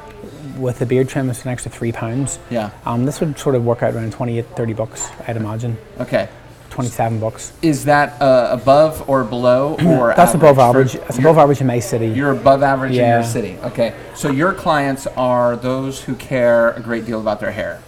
With 0.58 0.78
the 0.78 0.86
beard 0.86 1.08
trim, 1.08 1.28
it's 1.28 1.44
an 1.44 1.50
extra 1.50 1.70
three 1.70 1.92
pounds. 1.92 2.38
Yeah. 2.50 2.70
Um, 2.84 3.04
this 3.04 3.20
would 3.20 3.38
sort 3.38 3.54
of 3.54 3.64
work 3.64 3.82
out 3.82 3.94
around 3.94 4.12
28, 4.12 4.46
30 4.56 4.72
bucks, 4.72 5.10
I'd 5.28 5.36
imagine. 5.36 5.76
Okay. 6.00 6.30
27 6.70 7.20
bucks. 7.20 7.52
Is 7.60 7.84
that 7.84 8.20
uh, 8.22 8.48
above 8.50 9.08
or 9.08 9.22
below 9.24 9.76
or 9.86 10.14
That's 10.16 10.34
above 10.34 10.56
for- 10.56 10.62
average. 10.62 10.92
That's 10.94 11.18
above 11.18 11.36
average 11.36 11.60
in 11.60 11.66
my 11.66 11.78
city. 11.78 12.06
You're 12.08 12.32
above 12.32 12.62
average 12.62 12.92
in 12.92 13.06
your 13.06 13.22
city. 13.22 13.58
Okay. 13.64 13.94
So 14.14 14.30
your 14.30 14.54
clients 14.54 15.06
are 15.08 15.56
those 15.56 16.02
who 16.02 16.14
care 16.14 16.72
a 16.72 16.80
great 16.80 17.04
deal 17.04 17.20
about 17.20 17.40
their 17.40 17.50
hair, 17.52 17.82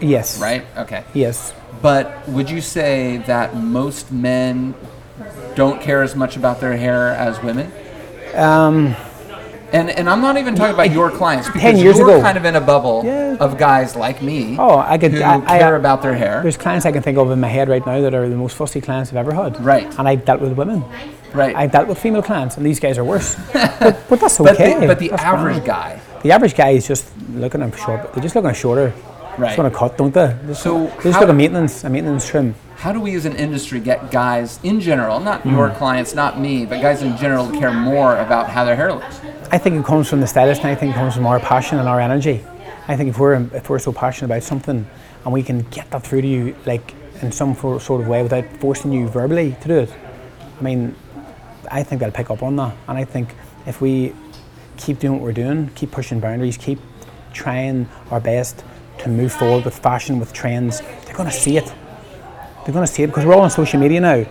yes. 0.00 0.40
right? 0.40 0.64
Okay. 0.76 1.04
Yes. 1.14 1.54
But 1.80 2.28
would 2.28 2.50
you 2.50 2.60
say 2.60 3.18
that 3.26 3.56
most 3.56 4.12
men 4.12 4.74
don't 5.54 5.80
care 5.80 6.02
as 6.02 6.14
much 6.14 6.36
about 6.36 6.60
their 6.60 6.76
hair 6.76 7.08
as 7.10 7.42
women? 7.42 7.72
Um, 8.34 8.94
And 9.72 9.90
and 9.90 10.08
I'm 10.10 10.20
not 10.20 10.36
even 10.36 10.54
talking 10.54 10.74
about 10.74 10.90
your 10.90 11.10
clients 11.10 11.46
because 11.46 11.62
10 11.62 11.76
years 11.78 11.96
you're 11.98 12.08
ago. 12.10 12.20
kind 12.20 12.36
of 12.36 12.44
in 12.44 12.56
a 12.56 12.60
bubble 12.60 13.02
Yeah. 13.04 13.36
of 13.38 13.56
guys 13.56 13.94
like 13.96 14.20
me 14.22 14.56
Oh, 14.58 14.78
I 14.78 14.98
could- 14.98 15.12
who 15.12 15.22
I- 15.22 15.42
I- 15.46 15.58
care 15.58 15.76
about 15.76 16.02
their 16.02 16.14
hair. 16.14 16.40
there's 16.42 16.56
clients 16.56 16.86
I 16.86 16.92
can 16.92 17.02
think 17.02 17.18
of 17.18 17.30
in 17.30 17.40
my 17.40 17.48
head 17.48 17.68
right 17.68 17.84
now 17.84 18.00
that 18.00 18.14
are 18.14 18.28
the 18.28 18.36
most 18.36 18.56
fussy 18.56 18.80
clients 18.80 19.10
I've 19.10 19.16
ever 19.16 19.32
had. 19.32 19.60
Right. 19.64 19.86
And 19.98 20.08
I've 20.08 20.24
dealt 20.24 20.40
with 20.40 20.52
women. 20.54 20.84
Right. 21.32 21.54
I've 21.54 21.70
dealt 21.70 21.86
with 21.86 21.98
female 21.98 22.22
clients, 22.22 22.56
and 22.56 22.66
these 22.66 22.80
guys 22.80 22.98
are 22.98 23.04
worse. 23.04 23.36
but, 23.52 23.96
but 24.08 24.18
that's 24.20 24.38
but 24.38 24.54
okay. 24.54 24.80
the, 24.80 24.86
but 24.88 24.98
the 24.98 25.12
average 25.12 25.62
grand. 25.62 25.64
guy, 25.64 26.00
The 26.22 26.32
average 26.32 26.56
guy 26.56 26.70
is 26.70 26.88
just 26.88 27.04
looking 27.34 27.62
at 27.62 27.78
short. 27.78 28.12
They're 28.12 28.22
just 28.22 28.34
looking 28.34 28.50
at 28.50 28.56
shorter. 28.56 28.92
Right. 29.38 29.50
Just 29.50 29.58
want 29.58 29.72
to 29.72 29.78
cut, 29.78 29.96
don't 29.96 30.12
they? 30.12 30.34
Just, 30.48 30.62
So 30.64 30.86
they 30.86 31.02
just 31.04 31.14
how- 31.14 31.20
look 31.20 31.30
at 31.30 31.36
maintenance, 31.36 31.84
a 31.84 31.88
maintenance 31.90 32.26
trim. 32.28 32.56
How 32.80 32.92
do 32.92 32.98
we 32.98 33.14
as 33.14 33.26
an 33.26 33.36
industry 33.36 33.78
get 33.78 34.10
guys 34.10 34.58
in 34.62 34.80
general, 34.80 35.20
not 35.20 35.44
your 35.44 35.68
Hmm. 35.68 35.76
clients, 35.76 36.14
not 36.14 36.40
me, 36.40 36.64
but 36.64 36.80
guys 36.80 37.02
in 37.02 37.14
general 37.18 37.46
to 37.50 37.58
care 37.58 37.72
more 37.72 38.16
about 38.16 38.48
how 38.48 38.64
their 38.64 38.74
hair 38.74 38.90
looks? 38.90 39.20
I 39.52 39.58
think 39.58 39.76
it 39.76 39.84
comes 39.84 40.08
from 40.08 40.22
the 40.22 40.26
stylist, 40.26 40.62
and 40.62 40.70
I 40.70 40.74
think 40.74 40.94
it 40.94 40.98
comes 40.98 41.14
from 41.14 41.26
our 41.26 41.38
passion 41.38 41.78
and 41.78 41.86
our 41.86 42.00
energy. 42.00 42.42
I 42.88 42.96
think 42.96 43.10
if 43.10 43.18
we're 43.18 43.34
if 43.52 43.68
we're 43.68 43.78
so 43.78 43.92
passionate 43.92 44.30
about 44.32 44.44
something, 44.44 44.86
and 45.24 45.32
we 45.32 45.42
can 45.42 45.60
get 45.70 45.90
that 45.90 46.02
through 46.04 46.22
to 46.22 46.26
you, 46.26 46.56
like 46.64 46.94
in 47.20 47.30
some 47.32 47.54
for, 47.54 47.78
sort 47.80 48.00
of 48.00 48.08
way, 48.08 48.22
without 48.22 48.44
forcing 48.60 48.92
you 48.92 49.08
verbally 49.08 49.56
to 49.60 49.68
do 49.68 49.78
it, 49.80 49.92
I 50.58 50.62
mean, 50.62 50.94
I 51.70 51.82
think 51.82 52.00
they'll 52.00 52.10
pick 52.10 52.30
up 52.30 52.42
on 52.42 52.56
that. 52.56 52.72
And 52.88 52.96
I 52.96 53.04
think 53.04 53.34
if 53.66 53.82
we 53.82 54.14
keep 54.78 54.98
doing 55.00 55.14
what 55.14 55.22
we're 55.22 55.32
doing, 55.44 55.70
keep 55.74 55.90
pushing 55.90 56.18
boundaries, 56.18 56.56
keep 56.56 56.78
trying 57.34 57.90
our 58.10 58.20
best 58.20 58.64
to 59.00 59.10
move 59.10 59.32
forward 59.32 59.66
with 59.66 59.78
fashion, 59.78 60.18
with 60.18 60.32
trends, 60.32 60.80
they're 61.04 61.14
going 61.14 61.28
to 61.28 61.34
see 61.36 61.58
it. 61.58 61.70
They're 62.64 62.74
going 62.74 62.86
to 62.86 62.92
see 62.92 63.02
it 63.02 63.06
because 63.08 63.24
we're 63.24 63.34
all 63.34 63.40
on 63.40 63.50
social 63.50 63.80
media 63.80 64.00
now. 64.00 64.26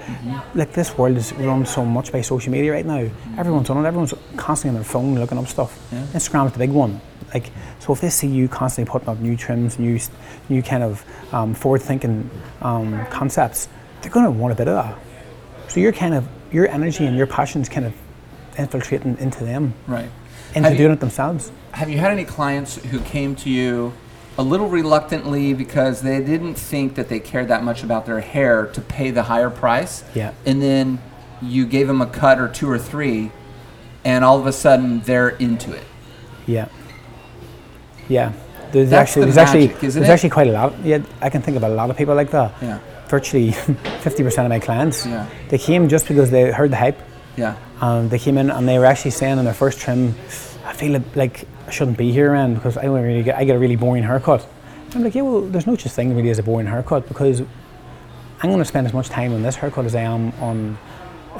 Like 0.54 0.72
this 0.74 0.98
world 0.98 1.18
is 1.18 1.34
run 1.34 1.66
so 1.66 1.84
much 1.84 2.12
by 2.12 2.22
social 2.22 2.52
media 2.52 2.72
right 2.72 2.86
now. 2.86 3.10
Everyone's 3.38 3.70
on 3.70 3.84
it. 3.84 3.88
Everyone's 3.88 4.14
constantly 4.38 4.78
on 4.78 4.84
their 4.84 4.90
phone 4.92 5.16
looking 5.18 5.38
up 5.38 5.48
stuff. 5.48 5.78
Instagram's 6.14 6.54
the 6.54 6.60
big 6.60 6.70
one. 6.72 7.02
Like 7.34 7.52
so, 7.80 7.94
if 7.94 8.02
they 8.02 8.10
see 8.10 8.28
you 8.28 8.48
constantly 8.48 8.92
putting 8.92 9.10
up 9.10 9.20
new 9.20 9.36
trims, 9.36 9.80
new, 9.80 10.00
new 10.48 10.62
kind 10.62 10.84
of 10.84 11.04
um, 11.34 11.54
forward-thinking 11.54 12.30
um, 12.62 13.06
concepts, 13.08 13.68
they're 14.02 14.12
going 14.12 14.26
to 14.26 14.32
want 14.32 14.52
a 14.52 14.56
bit 14.56 14.68
of 14.68 14.76
that. 14.76 14.98
So 15.72 15.80
your 15.80 15.92
kind 15.92 16.14
of 16.14 16.28
your 16.52 16.68
energy 16.70 17.06
and 17.06 17.16
your 17.18 17.28
passions 17.28 17.68
kind 17.70 17.86
of 17.86 17.94
infiltrating 18.58 19.18
into 19.20 19.44
them, 19.44 19.74
Right. 19.88 20.10
into 20.56 20.62
Have 20.70 20.72
you- 20.74 20.78
doing 20.80 20.94
it 20.94 21.00
themselves. 21.00 21.52
Have 21.72 21.90
you 21.90 21.98
had 22.00 22.12
any 22.12 22.26
clients 22.26 22.78
who 22.78 23.00
came 23.02 23.36
to 23.38 23.50
you 23.50 23.94
a 24.40 24.44
little 24.44 24.70
reluctantly 24.70 25.54
because 25.54 26.02
they 26.02 26.24
didn't 26.24 26.56
think 26.56 26.96
that 26.96 27.10
they 27.10 27.20
cared 27.20 27.50
that 27.50 27.62
much 27.62 27.84
about 27.84 28.06
their 28.06 28.22
hair 28.22 28.68
to 28.68 28.80
pay 28.80 29.12
the 29.12 29.24
higher 29.24 29.50
price? 29.50 30.06
Yeah. 30.16 30.34
And 30.46 30.62
then 30.62 31.02
you 31.42 31.66
gave 31.66 31.88
them 31.88 32.02
a 32.02 32.06
cut 32.08 32.40
or 32.40 32.48
two 32.48 32.70
or 32.70 32.80
three, 32.80 33.32
and 34.06 34.24
all 34.24 34.40
of 34.40 34.48
a 34.48 34.54
sudden 34.54 35.02
they're 35.02 35.30
into 35.30 35.74
it. 35.74 35.84
Yeah. 36.48 36.70
Yeah. 38.08 38.32
There's 38.72 38.90
That's 38.92 39.10
actually 39.10 39.22
the 39.22 39.26
there's 39.26 39.38
actually 39.38 39.68
magic, 39.68 39.84
isn't 39.84 40.02
there's 40.02 40.10
it? 40.10 40.14
actually 40.14 40.30
quite 40.30 40.48
a 40.48 40.52
lot. 40.52 40.86
Yeah, 40.86 41.00
I 41.20 41.30
can 41.30 41.42
think 41.42 41.58
of 41.58 41.64
a 41.64 41.70
lot 41.70 41.90
of 41.90 41.98
people 41.98 42.16
like 42.16 42.32
that. 42.32 42.54
Yeah. 42.62 42.80
Virtually 43.10 43.52
50% 43.52 44.46
of 44.46 44.50
my 44.50 44.60
clients. 44.60 45.06
Yeah. 45.06 45.28
They 45.50 45.58
came 45.58 45.90
just 45.90 46.08
because 46.08 46.32
they 46.32 46.50
heard 46.52 46.72
the 46.72 46.78
hype. 46.78 47.00
Yeah. 47.36 47.58
Um, 47.82 48.08
they 48.08 48.20
came 48.20 48.38
in 48.38 48.50
and 48.50 48.66
they 48.70 48.80
were 48.80 48.86
actually 48.86 49.12
saying 49.12 49.38
in 49.38 49.44
their 49.44 49.54
first 49.54 49.80
trim, 49.80 50.16
I 50.64 50.72
feel 50.74 51.04
like 51.16 51.46
I 51.70 51.72
shouldn't 51.72 52.00
be 52.00 52.12
here, 52.12 52.34
man, 52.34 52.56
because 52.56 52.78
I 52.78 52.86
don't 52.86 53.00
really 53.00 53.22
get 53.22 53.38
I 53.38 53.44
get 53.44 53.56
a 53.56 53.60
really 53.60 53.76
boring 53.76 54.02
haircut. 54.02 54.44
I'm 54.96 55.04
like, 55.04 55.14
yeah, 55.14 55.22
well, 55.22 55.42
there's 55.42 55.68
no 55.68 55.76
such 55.76 55.92
thing 55.92 56.16
really 56.16 56.32
as 56.32 56.40
a 56.40 56.44
boring 56.44 56.66
haircut 56.66 57.08
because 57.08 57.42
I'm 57.42 58.50
going 58.50 58.58
to 58.58 58.66
spend 58.66 58.88
as 58.88 58.94
much 58.94 59.08
time 59.08 59.34
on 59.34 59.44
this 59.44 59.56
haircut 59.56 59.86
as 59.86 59.94
I 59.94 60.02
am 60.02 60.32
on 60.42 60.80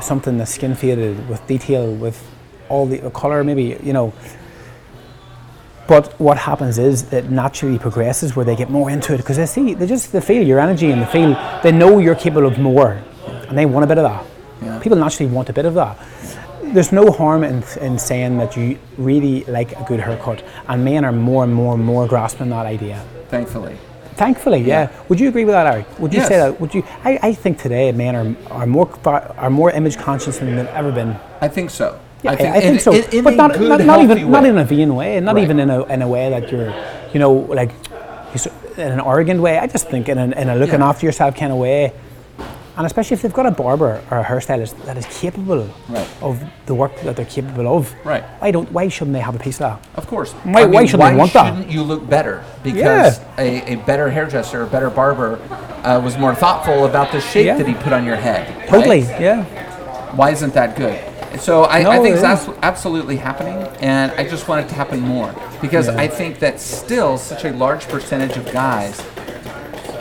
something 0.02 0.38
that's 0.38 0.54
skin 0.54 0.76
faded 0.76 1.28
with 1.28 1.46
detail, 1.48 1.92
with 1.96 2.24
all 2.70 2.86
the 2.86 3.10
color, 3.10 3.44
maybe 3.44 3.80
you 3.82 3.92
know. 3.92 4.14
But 5.88 6.14
what 6.20 6.38
happens 6.38 6.78
is 6.78 7.12
it 7.12 7.32
naturally 7.32 7.80
progresses 7.80 8.36
where 8.36 8.46
they 8.46 8.56
get 8.56 8.70
more 8.70 8.92
into 8.92 9.16
it 9.16 9.18
because 9.18 9.38
they 9.38 9.48
see 9.48 9.74
they 9.74 9.88
just 9.88 10.12
they 10.12 10.22
feel 10.22 10.46
your 10.46 10.60
energy 10.60 10.92
and 10.92 11.02
they 11.02 11.08
feel 11.08 11.34
they 11.64 11.72
know 11.72 11.98
you're 11.98 12.14
capable 12.14 12.46
of 12.46 12.60
more, 12.60 13.02
and 13.48 13.58
they 13.58 13.66
want 13.66 13.84
a 13.84 13.88
bit 13.88 13.98
of 13.98 14.04
that. 14.04 14.24
Yeah. 14.62 14.78
People 14.78 15.00
naturally 15.00 15.32
want 15.32 15.50
a 15.50 15.54
bit 15.54 15.66
of 15.66 15.74
that. 15.74 15.98
There's 16.74 16.92
no 16.92 17.12
harm 17.12 17.44
in, 17.44 17.64
in 17.82 17.98
saying 17.98 18.38
that 18.38 18.56
you 18.56 18.78
really 18.98 19.44
like 19.46 19.72
a 19.80 19.84
good 19.88 20.00
haircut, 20.00 20.44
and 20.68 20.84
men 20.86 21.04
are 21.06 21.12
more 21.12 21.44
and 21.44 21.54
more 21.54 21.74
and 21.74 21.84
more 21.84 22.08
grasping 22.08 22.50
that 22.50 22.66
idea. 22.66 23.04
Thankfully. 23.30 23.78
Thankfully, 24.16 24.60
yeah. 24.62 24.92
Would 25.08 25.20
you 25.20 25.30
agree 25.30 25.46
with 25.46 25.54
that, 25.54 25.66
Eric? 25.66 26.00
Would 26.00 26.14
you 26.14 26.22
say 26.22 26.38
that? 26.38 26.60
Would 26.60 26.74
you? 26.74 26.84
I, 27.04 27.20
I 27.24 27.34
think 27.34 27.58
today 27.58 27.92
men 27.94 28.16
are, 28.16 28.36
are 28.52 28.66
more 28.68 28.90
are 29.06 29.50
more 29.50 29.72
image 29.72 29.98
conscious 29.98 30.40
than 30.40 30.56
they've 30.56 30.66
ever 30.68 30.92
been. 30.92 31.16
I 31.42 31.48
think 31.48 31.70
so. 31.70 32.00
Yeah, 32.22 32.32
I 32.32 32.36
think, 32.36 32.66
in- 32.66 32.80
so, 32.80 32.92
in- 32.92 33.10
in 33.14 33.24
but 33.24 33.36
not, 33.36 33.54
good, 33.54 33.70
not, 33.70 33.80
not 33.86 34.02
even 34.02 34.30
not 34.30 34.46
in 34.46 34.58
a 34.58 34.66
vain 34.66 34.94
way, 34.94 35.18
not 35.22 35.36
Right. 35.36 35.44
even 35.46 35.58
in 35.60 35.70
a 35.70 35.86
in 35.86 36.02
a 36.02 36.08
way 36.08 36.30
that 36.30 36.52
you're, 36.52 36.74
you 37.14 37.20
know, 37.20 37.32
like 37.32 37.72
in 38.78 38.92
an 38.92 39.00
arrogant 39.00 39.42
way. 39.42 39.58
I 39.58 39.68
just 39.68 39.88
think 39.88 40.10
in 40.10 40.18
a, 40.18 40.26
in 40.32 40.50
a 40.50 40.56
looking 40.56 40.82
Yeah. 40.82 40.90
after 40.90 41.06
yourself 41.06 41.36
kind 41.38 41.54
of 41.54 41.58
way, 41.58 41.94
and 42.80 42.86
especially 42.86 43.14
if 43.16 43.22
they've 43.22 43.34
got 43.34 43.46
a 43.46 43.52
barber 43.52 44.02
or 44.10 44.20
a 44.20 44.24
hairstylist 44.24 44.74
that 44.86 44.96
is 44.98 45.06
capable 45.20 45.70
Right. 45.90 46.08
of 46.22 46.42
the 46.66 46.74
work 46.74 46.98
that 47.02 47.18
they're 47.18 47.26
capable 47.26 47.68
of. 47.78 47.94
Right. 48.06 48.24
Why 48.40 48.52
don't? 48.52 48.72
Why 48.72 48.88
shouldn't 48.88 49.14
they 49.14 49.20
have 49.20 49.36
a 49.36 49.40
piece 49.40 49.56
of 49.60 49.60
that? 49.82 49.86
Of 49.96 50.08
course. 50.08 50.32
Why- 50.46 50.64
why 50.66 50.86
shouldn't 50.86 51.10
they 51.12 51.16
want 51.18 51.32
shouldn't 51.32 51.70
you 51.70 51.84
look 51.84 52.10
better? 52.10 52.42
Because 52.64 53.20
a, 53.38 53.74
a 53.74 53.76
better 53.86 54.10
hairdresser, 54.10 54.64
a 54.64 54.68
better 54.68 54.90
barber, 54.90 55.40
uh, 55.84 56.00
was 56.02 56.18
more 56.18 56.34
thoughtful 56.34 56.86
about 56.86 57.12
the 57.12 57.20
shape 57.20 57.48
Yeah. 57.48 57.58
that 57.58 57.68
he 57.68 57.74
put 57.74 57.92
on 57.92 58.06
your 58.06 58.16
head. 58.16 58.48
Totally, 58.70 59.02
yeah. 59.02 59.44
Why 60.16 60.32
isn't 60.32 60.54
that 60.54 60.78
good? 60.78 60.98
So 61.40 61.66
I, 61.66 61.84
No, 61.84 61.92
I 61.92 61.96
think 62.00 62.16
it 62.16 62.24
it's 62.24 62.24
is. 62.24 62.48
abso- 62.48 62.58
absolutely 62.64 63.18
happening, 63.18 63.58
and 63.82 64.12
I 64.14 64.24
just 64.28 64.48
want 64.48 64.66
it 64.66 64.70
to 64.70 64.76
happen 64.76 65.00
more 65.02 65.36
because 65.62 65.88
Yeah. 65.88 65.98
I 66.00 66.08
think 66.08 66.40
that 66.40 66.62
still 66.62 67.18
such 67.18 67.44
a 67.44 67.52
large 67.52 67.88
percentage 67.90 68.36
of 68.38 68.50
guys 68.54 69.02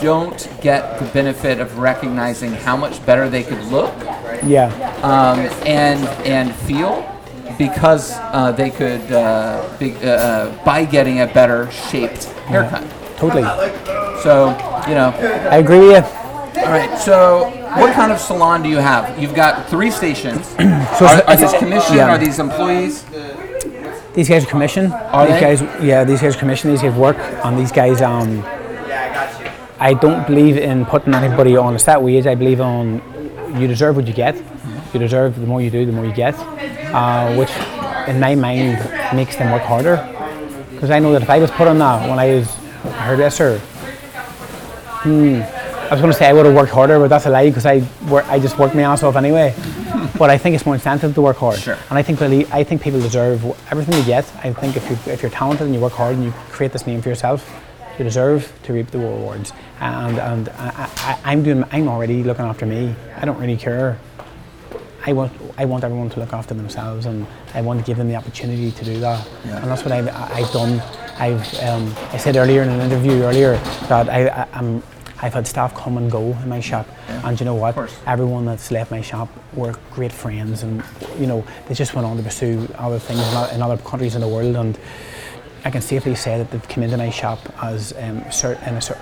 don't 0.00 0.48
get 0.60 0.98
the 0.98 1.06
benefit 1.06 1.60
of 1.60 1.78
recognizing 1.78 2.52
how 2.52 2.76
much 2.76 3.04
better 3.06 3.28
they 3.28 3.42
could 3.42 3.62
look 3.66 3.92
Yeah, 4.44 4.66
um, 5.02 5.38
and 5.66 6.04
and 6.26 6.54
feel 6.54 7.04
because 7.58 8.12
uh, 8.16 8.52
they 8.52 8.70
could 8.70 9.10
uh, 9.10 9.68
be, 9.78 9.94
uh, 9.96 10.10
uh, 10.10 10.64
by 10.64 10.84
getting 10.84 11.20
a 11.22 11.26
better 11.26 11.68
shaped 11.72 12.24
haircut. 12.46 12.84
totally. 13.16 13.42
So 14.22 14.50
you 14.88 14.94
know, 14.94 15.10
I 15.50 15.58
agree 15.58 15.80
with 15.80 16.04
you. 16.06 16.62
all 16.62 16.70
right. 16.70 16.98
So 16.98 17.50
what 17.76 17.92
kind 17.94 18.12
of 18.12 18.18
salon 18.18 18.62
do 18.62 18.68
you 18.68 18.78
have? 18.78 19.18
You've 19.18 19.34
got 19.34 19.68
three 19.68 19.90
stations. 19.90 20.54
So 20.98 21.06
are, 21.06 21.22
are 21.28 21.36
these 21.36 21.52
commission? 21.52 21.96
yeah. 21.96 22.10
Are 22.10 22.18
these 22.18 22.38
employees? 22.40 23.04
These 24.14 24.28
guys 24.28 24.44
are 24.44 24.48
commission. 24.48 24.90
Are 24.90 25.26
these 25.26 25.34
they? 25.34 25.40
guys, 25.40 25.82
yeah, 25.82 26.02
these 26.02 26.20
guys 26.20 26.34
are 26.34 26.38
commission. 26.38 26.70
These 26.70 26.82
guys 26.82 26.94
work, 26.94 27.18
on 27.44 27.56
these 27.56 27.70
guys. 27.70 28.02
Um, 28.02 28.42
I 29.80 29.94
don't 29.94 30.26
believe 30.26 30.56
in 30.56 30.84
putting 30.86 31.14
anybody 31.14 31.56
on 31.56 31.74
a 31.74 31.78
set 31.78 32.02
wage. 32.02 32.26
I 32.26 32.34
believe 32.34 32.60
on 32.60 33.00
you 33.58 33.66
deserve 33.66 33.96
what 33.96 34.06
you 34.06 34.12
get. 34.12 34.36
You 34.92 35.00
deserve 35.00 35.38
the 35.38 35.46
more 35.46 35.60
you 35.62 35.70
do, 35.70 35.84
the 35.86 35.92
more 35.92 36.04
you 36.04 36.12
get, 36.12 36.34
uh, 36.94 37.34
which 37.36 37.50
in 38.08 38.18
my 38.20 38.34
mind 38.34 38.78
makes 39.14 39.36
them 39.36 39.52
work 39.52 39.62
harder. 39.62 39.96
Because 40.72 40.90
I 40.90 40.98
know 40.98 41.12
that 41.12 41.22
if 41.22 41.30
I 41.30 41.38
was 41.38 41.50
put 41.50 41.68
on 41.68 41.78
that 41.78 42.08
when 42.08 42.18
I 42.18 42.34
was 42.34 42.48
a 42.84 42.90
hairdresser, 42.92 43.58
hmm, 45.02 45.40
I 45.42 45.88
was 45.92 46.00
going 46.00 46.12
to 46.12 46.18
say 46.18 46.26
I 46.26 46.32
would 46.32 46.46
have 46.46 46.54
worked 46.54 46.72
harder, 46.72 46.98
but 46.98 47.08
that's 47.08 47.26
a 47.26 47.30
lie 47.30 47.48
because 47.48 47.66
I 47.66 47.82
work, 48.08 48.26
I 48.28 48.38
just 48.38 48.58
worked 48.58 48.74
my 48.74 48.82
ass 48.82 49.02
off 49.02 49.16
anyway. 49.16 49.54
but 50.18 50.30
I 50.30 50.38
think 50.38 50.54
it's 50.54 50.66
more 50.66 50.74
incentive 50.74 51.14
to 51.14 51.22
work 51.22 51.36
hard, 51.36 51.58
Sure. 51.58 51.76
and 51.88 51.98
I 51.98 52.02
think 52.02 52.20
really, 52.20 52.46
I 52.48 52.62
think 52.64 52.82
people 52.82 53.00
deserve 53.00 53.44
everything 53.70 53.94
they 54.00 54.04
get. 54.06 54.24
I 54.42 54.52
think 54.52 54.76
if 54.76 54.88
you 54.90 55.12
if 55.12 55.22
you're 55.22 55.30
talented 55.30 55.66
and 55.66 55.74
you 55.74 55.80
work 55.80 55.92
hard 55.92 56.14
and 56.16 56.24
you 56.24 56.32
create 56.50 56.72
this 56.72 56.86
name 56.86 57.00
for 57.00 57.08
yourself, 57.08 57.48
you 57.98 58.04
deserve 58.04 58.52
to 58.64 58.72
reap 58.72 58.90
the 58.90 58.98
rewards. 58.98 59.52
And 59.80 60.18
and 60.18 60.48
I, 60.50 60.90
I, 60.96 61.20
I'm 61.24 61.42
doing 61.42 61.64
I'm 61.70 61.88
already 61.88 62.22
looking 62.22 62.44
after 62.44 62.66
me. 62.66 62.94
I 63.16 63.24
don't 63.24 63.38
really 63.38 63.56
care. 63.56 63.98
I 65.06 65.12
want 65.12 65.32
I 65.56 65.64
want 65.64 65.84
everyone 65.84 66.10
to 66.10 66.20
look 66.20 66.32
after 66.32 66.54
themselves, 66.54 67.06
and 67.06 67.26
I 67.54 67.62
want 67.62 67.80
to 67.80 67.86
give 67.86 67.96
them 67.96 68.08
the 68.08 68.16
opportunity 68.16 68.70
to 68.70 68.84
do 68.84 69.00
that. 69.00 69.26
Yeah. 69.44 69.62
And 69.62 69.70
that's 69.70 69.82
what 69.82 69.92
I've, 69.92 70.08
I've 70.08 70.50
done. 70.52 70.80
I've 71.18 71.42
um, 71.60 71.94
I 72.12 72.16
said 72.18 72.36
earlier 72.36 72.62
in 72.62 72.68
an 72.68 72.80
interview 72.80 73.22
earlier 73.22 73.56
that 73.88 74.08
I, 74.08 74.28
I 74.28 74.48
I'm 74.52 74.82
I've 75.20 75.34
had 75.34 75.46
staff 75.46 75.74
come 75.74 75.98
and 75.98 76.10
go 76.10 76.20
in 76.20 76.48
my 76.48 76.60
shop, 76.60 76.86
and 77.08 77.38
you 77.40 77.44
know 77.44 77.56
what? 77.56 77.76
Everyone 78.06 78.44
that's 78.44 78.70
left 78.70 78.90
my 78.90 79.00
shop 79.00 79.28
were 79.54 79.74
great 79.90 80.12
friends, 80.12 80.62
and 80.62 80.82
you 81.18 81.26
know 81.26 81.44
they 81.66 81.74
just 81.74 81.94
went 81.94 82.06
on 82.06 82.16
to 82.18 82.22
pursue 82.22 82.68
other 82.78 82.98
things 82.98 83.20
in 83.20 83.56
in 83.56 83.62
other 83.62 83.78
countries 83.78 84.14
in 84.14 84.20
the 84.20 84.28
world, 84.28 84.54
and 84.56 84.78
I 85.64 85.70
can 85.70 85.82
safely 85.82 86.14
say 86.14 86.38
that 86.38 86.50
they've 86.50 86.68
come 86.68 86.82
into 86.84 86.96
my 86.96 87.10
shop 87.10 87.38
as 87.62 87.92
um, 87.98 88.22
cer- 88.30 88.58
in 88.66 88.74
a 88.74 88.80
cer- 88.80 88.98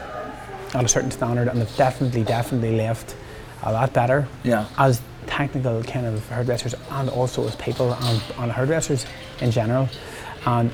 at 0.74 0.84
a 0.84 0.88
certain 0.88 1.10
standard, 1.10 1.48
and 1.48 1.60
they've 1.60 1.76
definitely, 1.76 2.24
definitely 2.24 2.76
left 2.76 3.14
a 3.62 3.72
lot 3.72 3.92
better 3.92 4.26
Yeah. 4.42 4.66
as 4.78 5.00
technical 5.26 5.82
kind 5.82 6.06
of 6.06 6.26
hairdressers 6.28 6.74
and 6.90 7.08
also 7.10 7.46
as 7.46 7.56
people 7.56 7.92
and, 7.94 8.22
and 8.38 8.52
hairdressers 8.52 9.06
in 9.40 9.50
general. 9.50 9.88
And 10.44 10.70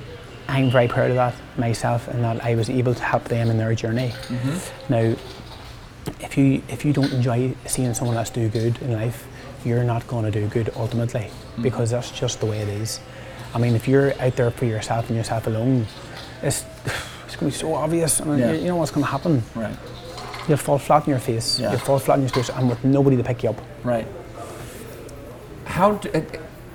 I'm 0.49 0.71
very 0.71 0.89
proud 0.89 1.11
of 1.11 1.17
that 1.17 1.35
myself 1.57 2.09
and 2.09 2.23
that 2.25 2.45
I 2.45 2.55
was 2.55 2.69
able 2.69 2.95
to 2.95 3.03
help 3.03 3.25
them 3.25 3.51
in 3.51 3.59
their 3.59 3.75
journey. 3.75 4.13
Now, 4.89 5.15
if 6.21 6.37
you 6.37 6.63
if 6.69 6.85
you 6.85 6.93
don't 6.93 7.13
enjoy 7.13 7.55
seeing 7.67 7.95
someone 7.95 8.17
else 8.17 8.31
do 8.31 8.49
good 8.49 8.81
in 8.83 8.93
life, 8.93 9.27
you're 9.65 9.85
not 9.85 10.07
going 10.09 10.25
to 10.25 10.31
do 10.31 10.47
good 10.49 10.71
ultimately 10.77 11.31
because 11.61 11.91
that's 11.91 12.11
just 12.11 12.41
the 12.41 12.47
way 12.47 12.59
it 12.59 12.69
is. 12.69 12.99
I 13.55 13.59
mean, 13.59 13.75
if 13.75 13.87
you're 13.89 14.13
out 14.21 14.37
there 14.37 14.51
for 14.51 14.65
yourself 14.65 15.09
and 15.09 15.17
yourself 15.17 15.47
alone, 15.47 15.87
it's 16.43 16.65
it's 17.27 17.37
going 17.37 17.51
to 17.51 17.57
be 17.57 17.61
so 17.61 17.75
obvious. 17.75 18.21
I 18.21 18.25
mean, 18.25 18.39
Yeah. 18.39 18.53
you, 18.53 18.61
you 18.61 18.69
know 18.69 18.77
what's 18.77 18.91
going 18.91 19.05
to 19.05 19.11
happen. 19.11 19.43
Right. 19.55 19.77
You'll 20.49 20.59
fall 20.59 20.79
flat 20.79 21.03
on 21.05 21.09
your 21.11 21.19
face. 21.21 21.59
Yeah. 21.61 21.71
You'll 21.71 21.81
fall 21.81 21.99
flat 21.99 22.15
on 22.15 22.23
your 22.23 22.31
face, 22.31 22.51
and 22.51 22.69
with 22.69 22.83
nobody 22.85 23.17
to 23.17 23.23
pick 23.25 23.43
you 23.43 23.51
up. 23.51 23.61
Right. 23.85 24.07
How 25.67 25.93
do, 25.93 26.11
uh, 26.11 26.21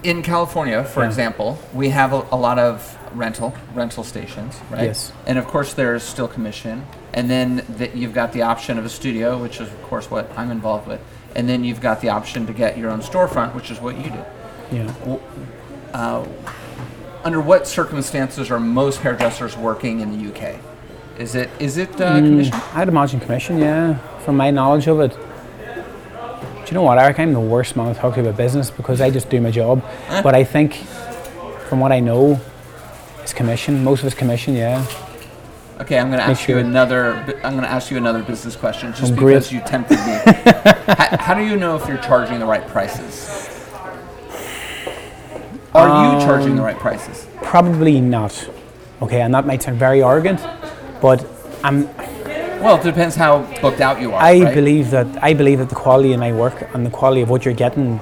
in 0.03 0.21
California, 0.23 0.83
for 0.83 1.01
Yeah. 1.01 1.07
example, 1.07 1.59
we 1.73 1.89
have 1.89 2.13
a, 2.13 2.25
a 2.31 2.37
lot 2.37 2.59
of 2.59 2.95
rental 3.13 3.53
rental 3.73 4.03
stations, 4.03 4.59
right? 4.69 4.83
Yes. 4.85 5.11
And 5.25 5.37
of 5.37 5.45
course, 5.47 5.73
there's 5.73 6.03
still 6.03 6.27
commission, 6.27 6.85
and 7.13 7.29
then 7.29 7.63
the, 7.77 7.89
you've 7.95 8.13
got 8.13 8.31
the 8.33 8.43
option 8.43 8.77
of 8.77 8.85
a 8.85 8.89
studio, 8.89 9.37
which 9.37 9.59
is 9.59 9.67
of 9.69 9.83
course 9.83 10.09
what 10.09 10.29
I'm 10.37 10.51
involved 10.51 10.87
with, 10.87 11.01
and 11.35 11.47
then 11.49 11.63
you've 11.63 11.81
got 11.81 12.01
the 12.01 12.09
option 12.09 12.45
to 12.47 12.53
get 12.53 12.77
your 12.77 12.89
own 12.91 13.01
storefront, 13.01 13.53
which 13.55 13.69
is 13.71 13.79
what 13.81 13.97
you 13.97 14.11
do. 14.11 14.23
Yeah. 14.71 15.17
Uh, 15.93 16.25
under 17.27 17.41
what 17.41 17.67
circumstances 17.67 18.49
are 18.49 18.57
most 18.57 19.01
hairdressers 19.01 19.57
working 19.57 19.99
in 19.99 20.17
the 20.17 20.31
UK? 20.31 20.61
Is 21.19 21.35
it 21.35 21.49
is 21.59 21.75
it 21.75 21.99
uh, 21.99 22.15
commission? 22.15 22.53
I'd 22.73 22.87
imagine 22.87 23.19
commission, 23.19 23.57
yeah, 23.57 23.97
from 24.19 24.37
my 24.37 24.49
knowledge 24.49 24.87
of 24.87 25.01
it. 25.01 25.11
Do 25.11 26.67
you 26.67 26.73
know 26.73 26.83
what, 26.83 26.97
Eric? 26.97 27.19
I'm 27.19 27.33
the 27.33 27.39
worst 27.41 27.75
man 27.75 27.93
to 27.93 27.99
talk 27.99 28.15
to 28.15 28.21
about 28.21 28.37
business 28.37 28.71
because 28.71 29.01
I 29.01 29.09
just 29.09 29.29
do 29.29 29.41
my 29.41 29.51
job. 29.51 29.83
But 30.23 30.35
I 30.35 30.45
think, 30.45 30.75
from 31.67 31.81
what 31.81 31.91
I 31.91 31.99
know, 31.99 32.39
it's 33.21 33.33
commission. 33.33 33.83
Most 33.83 33.99
of 33.99 34.05
it's 34.05 34.15
commission, 34.15 34.55
yeah. 34.55 34.85
Okay, 35.81 35.99
I'm 35.99 36.07
going 36.07 36.19
to 36.19 36.25
ask 36.25 36.45
sure. 36.45 36.59
you 36.59 36.65
another. 36.65 37.13
I'm 37.43 37.53
going 37.57 37.63
to 37.63 37.69
ask 37.69 37.91
you 37.91 37.97
another 37.97 38.23
business 38.23 38.55
question, 38.55 38.93
just 38.93 39.17
great. 39.17 39.33
because 39.33 39.51
you 39.51 39.59
tempted 39.65 39.97
me. 39.97 40.17
how, 40.93 41.17
how 41.17 41.33
do 41.33 41.43
you 41.43 41.57
know 41.57 41.75
if 41.75 41.89
you're 41.89 41.97
charging 41.97 42.39
the 42.39 42.45
right 42.45 42.65
prices? 42.69 43.56
Are 45.73 46.13
you 46.15 46.19
charging 46.25 46.51
Um, 46.51 46.57
the 46.57 46.63
right 46.63 46.79
prices? 46.79 47.27
Probably 47.41 47.99
not. 48.01 48.49
Okay, 49.01 49.21
and 49.21 49.33
that 49.33 49.45
might 49.45 49.61
sound 49.61 49.77
very 49.77 50.03
arrogant, 50.03 50.39
but 51.01 51.23
I'm, 51.63 51.87
Well, 52.61 52.77
it 52.77 52.83
depends 52.83 53.15
how 53.15 53.45
booked 53.61 53.81
out 53.81 54.01
you 54.01 54.13
are. 54.13 54.21
I 54.21 54.41
right? 54.41 54.53
believe 54.55 54.89
that 54.91 55.07
I 55.21 55.33
believe 55.33 55.59
that 55.59 55.69
the 55.69 55.75
quality 55.75 56.13
of 56.13 56.19
my 56.19 56.31
work 56.33 56.67
and 56.73 56.83
the 56.85 56.89
quality 56.89 57.21
of 57.21 57.29
what 57.29 57.45
you're 57.45 57.53
getting 57.53 57.99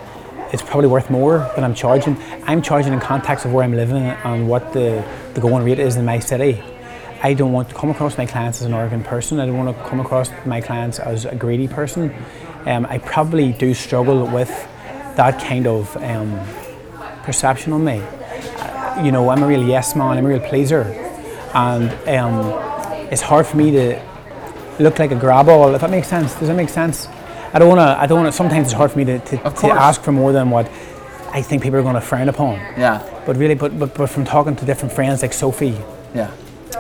is 0.54 0.62
probably 0.62 0.88
worth 0.88 1.10
more 1.10 1.51
than 1.56 1.63
I'm 1.65 1.73
charging. 1.75 2.15
I'm 2.45 2.62
charging 2.62 2.93
in 2.93 2.99
context 3.01 3.45
of 3.45 3.51
where 3.51 3.63
I'm 3.65 3.73
living 3.75 3.97
and 4.04 4.47
what 4.47 4.71
the, 4.71 5.04
the 5.34 5.41
going 5.41 5.65
rate 5.65 5.80
is 5.80 5.97
in 5.97 6.06
my 6.06 6.19
city. 6.19 6.63
I 7.23 7.34
don't 7.34 7.51
want 7.51 7.67
to 7.69 7.75
come 7.75 7.89
across 7.89 8.17
my 8.17 8.25
clients 8.25 8.62
as 8.62 8.67
an 8.67 8.73
arrogant 8.73 9.04
person. 9.06 9.39
I 9.39 9.45
don't 9.47 9.58
want 9.58 9.75
to 9.75 9.84
come 9.89 9.99
across 9.99 10.30
my 10.45 10.62
clients 10.62 10.99
as 10.99 11.25
a 11.25 11.36
greedy 11.36 11.67
person. 11.67 12.13
Um, 12.65 12.86
I 12.86 12.99
probably 12.99 13.51
do 13.51 13.73
struggle 13.73 14.25
with 14.28 14.49
that 15.17 15.41
kind 15.43 15.67
of 15.67 15.97
um, 15.97 16.39
perception 17.25 17.73
on 17.73 17.83
me. 17.83 18.01
You 19.03 19.11
know, 19.11 19.29
I'm 19.29 19.43
a 19.43 19.47
real 19.47 19.63
yes 19.63 19.95
man. 19.95 20.17
I'm 20.17 20.25
a 20.25 20.29
real 20.29 20.39
pleaser, 20.39 20.83
and 21.53 21.91
um, 22.07 23.09
it's 23.11 23.21
hard 23.21 23.45
for 23.45 23.57
me 23.57 23.71
to 23.71 24.01
look 24.79 24.99
like 24.99 25.11
a 25.11 25.15
grab 25.15 25.49
all. 25.49 25.73
If 25.75 25.81
that 25.81 25.89
makes 25.89 26.07
sense, 26.07 26.33
does 26.35 26.47
that 26.47 26.55
make 26.55 26.69
sense? 26.69 27.07
I 27.53 27.59
don't 27.59 27.67
want 27.67 27.79
to. 27.79 28.01
I 28.01 28.05
don't 28.07 28.21
want 28.21 28.31
to. 28.31 28.38
Sometimes 28.38 28.67
it's 28.67 28.73
hard 28.73 28.91
for 28.91 28.97
me 28.99 29.05
to, 29.05 29.19
to, 29.19 29.38
to 29.38 29.67
ask 29.71 30.01
for 30.01 30.11
more 30.13 30.31
than 30.31 30.49
what 30.49 30.67
I 31.31 31.41
think 31.41 31.61
people 31.63 31.77
are 31.79 31.83
going 31.83 31.95
to 31.95 32.01
frown 32.01 32.29
upon. 32.29 32.55
Yeah, 32.77 33.01
But 33.25 33.35
really, 33.35 33.55
but, 33.55 33.77
but 33.77 33.93
but 33.95 34.09
from 34.09 34.23
talking 34.23 34.55
to 34.55 34.65
different 34.65 34.93
friends 34.93 35.21
like 35.21 35.33
Sophie, 35.33 35.77
yeah, 36.13 36.31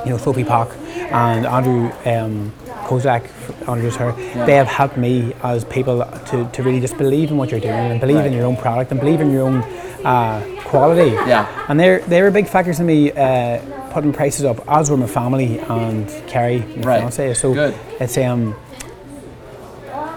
you 0.05 0.11
know, 0.11 0.17
Sophie 0.17 0.45
Pock 0.45 0.69
and 1.11 1.45
Andrew 1.45 1.91
um, 2.05 2.53
Kozak, 2.87 3.29
Andrew's 3.67 3.95
her, 3.97 4.13
they 4.45 4.55
have 4.55 4.67
helped 4.67 4.95
me 4.97 5.33
as 5.43 5.65
people 5.65 6.05
to, 6.27 6.49
to 6.51 6.63
really 6.63 6.79
just 6.79 6.97
believe 6.97 7.31
in 7.31 7.37
what 7.37 7.51
you're 7.51 7.59
doing 7.59 7.91
and 7.91 7.99
believe 7.99 8.25
in 8.25 8.31
your 8.31 8.45
own 8.45 8.55
product 8.55 8.91
and 8.91 8.99
believe 8.99 9.19
in 9.21 9.31
your 9.31 9.43
own 9.43 9.61
uh, 10.05 10.41
quality. 10.63 11.11
Yeah. 11.27 11.65
And 11.69 11.79
they're, 11.79 11.99
they 12.01 12.21
were 12.21 12.31
big 12.31 12.47
factors 12.47 12.79
in 12.79 12.85
me 12.85 13.11
uh, 13.11 13.59
putting 13.91 14.13
prices 14.13 14.45
up, 14.45 14.57
as 14.69 14.89
were 14.91 14.97
my 14.97 15.07
family 15.07 15.59
and 15.59 16.07
Carrie, 16.27 16.59
my 16.59 16.81
Right. 16.83 16.99
fiance. 16.99 17.33
So 17.33 17.53
Good. 17.53 17.75
it's 17.99 18.17
um, 18.17 18.55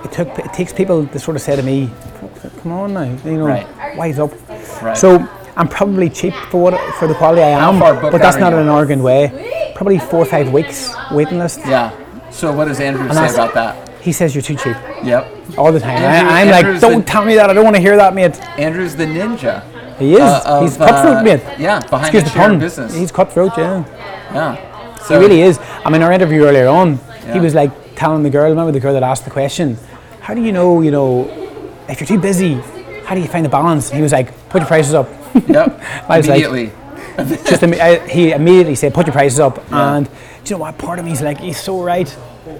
it 0.05 0.13
took 0.13 0.29
it 0.39 0.53
takes 0.53 0.73
people 0.73 1.07
to 1.07 1.19
sort 1.19 1.37
of 1.37 1.43
say 1.43 1.57
to 1.57 1.63
me, 1.63 1.91
"Come 2.63 2.73
on 2.73 2.95
now, 2.95 3.03
you 3.25 3.39
know, 3.39 3.47
Right. 3.47 3.67
wise 3.97 4.19
up." 4.19 4.31
right. 4.83 4.97
So 4.97 5.27
I'm 5.57 5.69
probably 5.69 6.09
cheap 6.11 6.35
for 6.51 6.61
what 6.61 6.79
for 6.99 7.09
the 7.09 7.15
quality 7.15 7.43
I 7.43 7.51
am, 7.69 7.79
but 7.81 8.19
that's 8.19 8.37
not 8.39 8.53
in 8.53 8.59
an 8.61 8.69
arrogant 8.69 9.03
way. 9.03 9.73
Probably 9.75 9.99
four 9.99 10.21
or 10.21 10.25
five 10.27 10.53
weeks 10.53 10.93
waiting 11.11 11.39
list. 11.39 11.61
yeah. 11.67 11.91
So 12.31 12.53
what 12.53 12.67
does 12.69 12.79
Andrew 12.81 13.09
say 13.13 13.33
about 13.33 13.55
that? 13.55 13.89
He 14.01 14.13
says 14.13 14.35
you're 14.35 14.43
too 14.43 14.55
cheap 14.57 14.77
Yep. 15.03 15.27
all 15.59 15.73
the 15.73 15.81
time. 15.81 15.99
Andrew- 15.99 16.31
I, 16.33 16.41
am 16.43 16.51
like, 16.51 16.81
don't 16.81 16.99
the- 17.05 17.11
tell 17.13 17.25
me 17.25 17.35
that. 17.35 17.51
I 17.51 17.53
don't 17.53 17.65
want 17.65 17.75
to 17.77 17.83
hear 17.83 17.97
that, 17.97 18.15
mate. 18.15 18.39
Andrew's 18.59 18.95
the 18.95 19.05
ninja. 19.07 19.63
He 19.99 20.15
is. 20.15 20.21
uh, 20.21 20.43
of, 20.47 20.63
He's 20.63 20.77
cutthroat, 20.77 21.17
uh, 21.17 21.23
mate. 21.23 21.43
Yeah, 21.59 21.81
behind 21.81 22.15
Excuse 22.15 22.25
the 22.25 22.31
the 22.31 22.37
pun. 22.37 22.59
business. 22.59 22.95
He's 22.95 23.11
cutthroat, 23.13 23.53
yeah. 23.59 23.85
yeah. 24.33 24.99
He 25.09 25.15
really 25.17 25.41
is. 25.43 25.59
I 25.85 25.91
mean, 25.91 26.03
our 26.03 26.13
interview 26.13 26.45
earlier 26.45 26.69
on, 26.69 26.99
Yeah. 27.27 27.35
he 27.35 27.41
was 27.41 27.55
like 27.55 27.71
telling 27.97 28.23
the 28.23 28.31
girl. 28.31 28.49
Remember 28.49 28.73
the 28.73 28.81
girl 28.81 28.93
that 28.95 29.03
asked 29.03 29.25
the 29.25 29.31
question? 29.31 29.77
How 30.21 30.35
do 30.35 30.43
you 30.43 30.53
know? 30.53 30.81
You 30.83 30.91
know, 30.91 31.29
if 31.89 32.01
you're 32.01 32.07
too 32.07 32.19
busy, 32.21 32.55
how 33.05 33.15
do 33.15 33.21
you 33.21 33.29
find 33.29 33.45
the 33.45 33.49
balance? 33.49 33.89
And 33.89 33.97
he 33.97 34.03
was 34.03 34.13
like, 34.13 34.33
put 34.51 34.61
your 34.61 34.69
prices 34.69 34.95
up. 34.95 35.09
Yep. 35.49 35.81
I 36.09 36.19
was 36.19 36.29
like- 36.29 36.45
Immediately. 36.45 36.73
just 37.49 37.63
imme- 37.63 37.81
I, 37.81 38.07
he 38.09 38.31
immediately 38.33 38.77
said, 38.77 38.95
"Put 38.95 39.07
your 39.07 39.13
prices 39.13 39.41
up." 39.41 39.57
Yeah. 39.71 39.97
And 39.97 40.07
do 40.07 40.13
you 40.45 40.51
know 40.53 40.59
what? 40.59 40.79
Part 40.79 41.01
of 41.01 41.05
me 41.05 41.11
is 41.13 41.21
like, 41.21 41.41
"He's 41.41 41.59
so 41.61 41.83
right," 41.83 42.09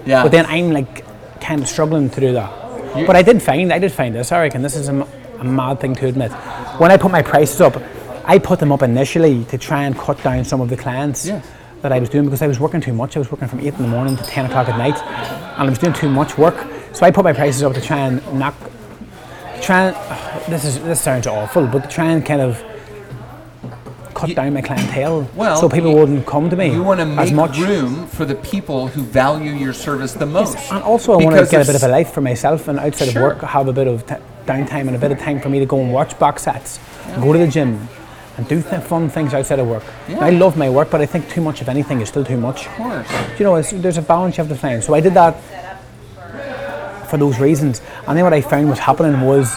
yeah. 0.05 0.25
but 0.25 0.33
then 0.33 0.47
I'm 0.47 0.73
like, 0.73 1.05
kind 1.41 1.61
of 1.63 1.69
struggling 1.69 2.11
to 2.11 2.21
do 2.21 2.33
that. 2.33 2.51
You- 2.99 3.07
but 3.07 3.15
I 3.15 3.23
did 3.23 3.41
find, 3.41 3.73
I 3.73 3.79
did 3.79 3.93
find 3.93 4.13
this, 4.17 4.33
Eric, 4.33 4.57
and 4.57 4.65
this 4.65 4.75
is 4.75 4.89
a 4.89 5.45
mad 5.45 5.79
thing 5.79 5.95
to 5.97 6.07
admit. 6.09 6.33
When 6.79 6.91
I 6.93 6.97
put 6.97 7.11
my 7.11 7.23
prices 7.23 7.61
up, 7.61 7.81
I 8.25 8.39
put 8.39 8.59
them 8.61 8.71
up 8.73 8.83
initially 8.83 9.45
to 9.47 9.59
try 9.59 9.85
and 9.85 9.97
cut 9.97 10.23
down 10.23 10.45
some 10.45 10.61
of 10.61 10.69
the 10.69 10.77
clients 10.77 11.27
Yeah. 11.27 11.41
that 11.83 11.93
I 11.93 11.99
was 11.99 12.09
doing 12.09 12.25
because 12.25 12.43
I 12.43 12.47
was 12.47 12.61
working 12.61 12.81
too 12.81 12.93
much. 12.93 13.17
I 13.17 13.19
was 13.19 13.31
working 13.33 13.49
from 13.49 13.61
eight 13.61 13.75
in 13.75 13.83
the 13.83 13.89
morning 13.89 14.17
to 14.17 14.23
ten 14.25 14.47
o'clock 14.47 14.69
at 14.69 14.79
night, 14.79 14.97
and 15.59 15.67
I 15.67 15.69
was 15.69 15.79
doing 15.79 15.93
too 15.93 16.09
much 16.09 16.39
work. 16.39 16.55
So 16.93 17.05
I 17.05 17.11
put 17.11 17.25
my 17.25 17.33
prices 17.33 17.63
up 17.63 17.75
to 17.75 17.81
try 17.81 17.99
and 17.99 18.23
knock, 18.39 18.55
try 19.61 19.89
and. 19.89 19.97
this 20.53 20.65
is 20.65 20.81
this 20.83 21.01
sounds 21.01 21.27
awful, 21.27 21.67
but 21.67 21.83
to 21.85 21.89
try 21.89 22.07
and 22.13 22.25
kind 22.25 22.41
of 22.43 22.63
cut 24.15 24.29
You- 24.29 24.35
down 24.37 24.55
my 24.55 24.61
clientele, 24.63 25.29
Well, 25.35 25.57
so 25.61 25.69
people 25.69 25.91
you- 25.91 25.97
wouldn't 25.97 26.27
come 26.27 26.49
to 26.51 26.57
me 26.57 26.71
You 26.73 26.83
want 26.83 27.01
to 27.01 27.07
as 27.07 27.31
make 27.31 27.35
much. 27.35 27.59
room 27.59 28.07
for 28.07 28.25
the 28.25 28.35
people 28.37 28.89
who 28.89 29.03
value 29.03 29.53
your 29.53 29.73
service 29.73 30.13
the 30.13 30.27
most. 30.27 30.57
And 30.73 30.83
also, 30.83 31.13
I 31.13 31.25
want 31.25 31.37
to 31.37 31.47
get 31.47 31.63
a 31.63 31.67
bit 31.67 31.77
of 31.77 31.83
a 31.83 31.89
life 31.89 32.11
for 32.13 32.21
myself 32.21 32.69
and 32.69 32.79
outside 32.79 33.11
Sure. 33.11 33.31
of 33.33 33.37
work, 33.43 33.51
have 33.51 33.69
a 33.69 33.73
bit 33.73 33.87
of 33.87 34.07
t- 34.07 34.15
downtime 34.49 34.87
and 34.89 34.97
a 34.97 34.99
bit 34.99 35.13
of 35.13 35.19
time 35.19 35.41
for 35.41 35.49
me 35.49 35.59
to 35.59 35.67
go 35.67 35.81
and 35.81 35.93
watch 35.93 36.19
box 36.19 36.43
sets, 36.43 36.81
go 37.17 37.33
to 37.33 37.39
the 37.39 37.47
gym, 37.47 37.89
and 38.37 38.49
do 38.49 38.63
th- 38.63 38.83
fun 38.83 39.09
things 39.11 39.35
outside 39.35 39.59
of 39.59 39.67
work. 39.69 39.83
Yeah. 40.09 40.21
I 40.21 40.31
love 40.31 40.57
my 40.57 40.71
work, 40.71 40.91
but 40.91 41.01
I 41.01 41.07
think 41.07 41.29
too 41.29 41.41
much 41.41 41.61
of 41.61 41.69
anything 41.69 42.01
is 42.01 42.09
still 42.09 42.25
too 42.25 42.39
much. 42.39 42.67
Of 42.67 42.73
course. 42.73 43.11
You 43.39 43.45
know, 43.45 43.57
it's, 43.57 43.73
there's 43.73 43.99
a 43.99 44.03
balance 44.03 44.39
you 44.39 44.45
have 44.45 44.53
to 44.53 44.59
find. 44.59 44.83
So 44.83 44.95
I 44.95 45.01
did 45.01 45.15
that 45.15 45.37
for 47.09 47.17
those 47.17 47.39
reasons. 47.41 47.83
And 48.07 48.17
then 48.17 48.25
what 48.25 48.33
I 48.33 48.41
found 48.41 48.69
was 48.69 48.79
happening 48.79 49.21
was 49.23 49.57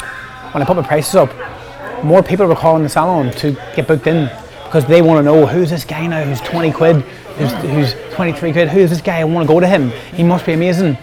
when 0.52 0.64
I 0.64 0.66
put 0.66 0.76
my 0.76 0.84
prices 0.84 1.16
up, 1.16 1.32
more 2.04 2.24
people 2.24 2.48
were 2.48 2.56
calling 2.56 2.84
the 2.84 2.90
salon 2.90 3.32
to 3.34 3.52
get 3.76 3.88
booked 3.88 4.08
in 4.08 4.30
because 4.66 4.86
they 4.86 5.02
want 5.02 5.20
to 5.20 5.24
know 5.24 5.46
who's 5.46 5.70
this 5.70 5.84
guy 5.84 6.08
now 6.08 6.24
who's 6.24 6.42
20 6.42 6.72
quid, 6.72 6.96
who's, 7.38 7.52
who's 7.52 8.16
23 8.16 8.54
quid, 8.54 8.70
who's 8.70 8.90
this 8.90 9.02
guy? 9.02 9.20
I 9.20 9.24
want 9.26 9.48
to 9.48 9.54
go 9.54 9.60
to 9.60 9.68
him. 9.68 9.90
He 10.16 10.24
must 10.24 10.46
be 10.46 10.54
amazing. 10.54 10.98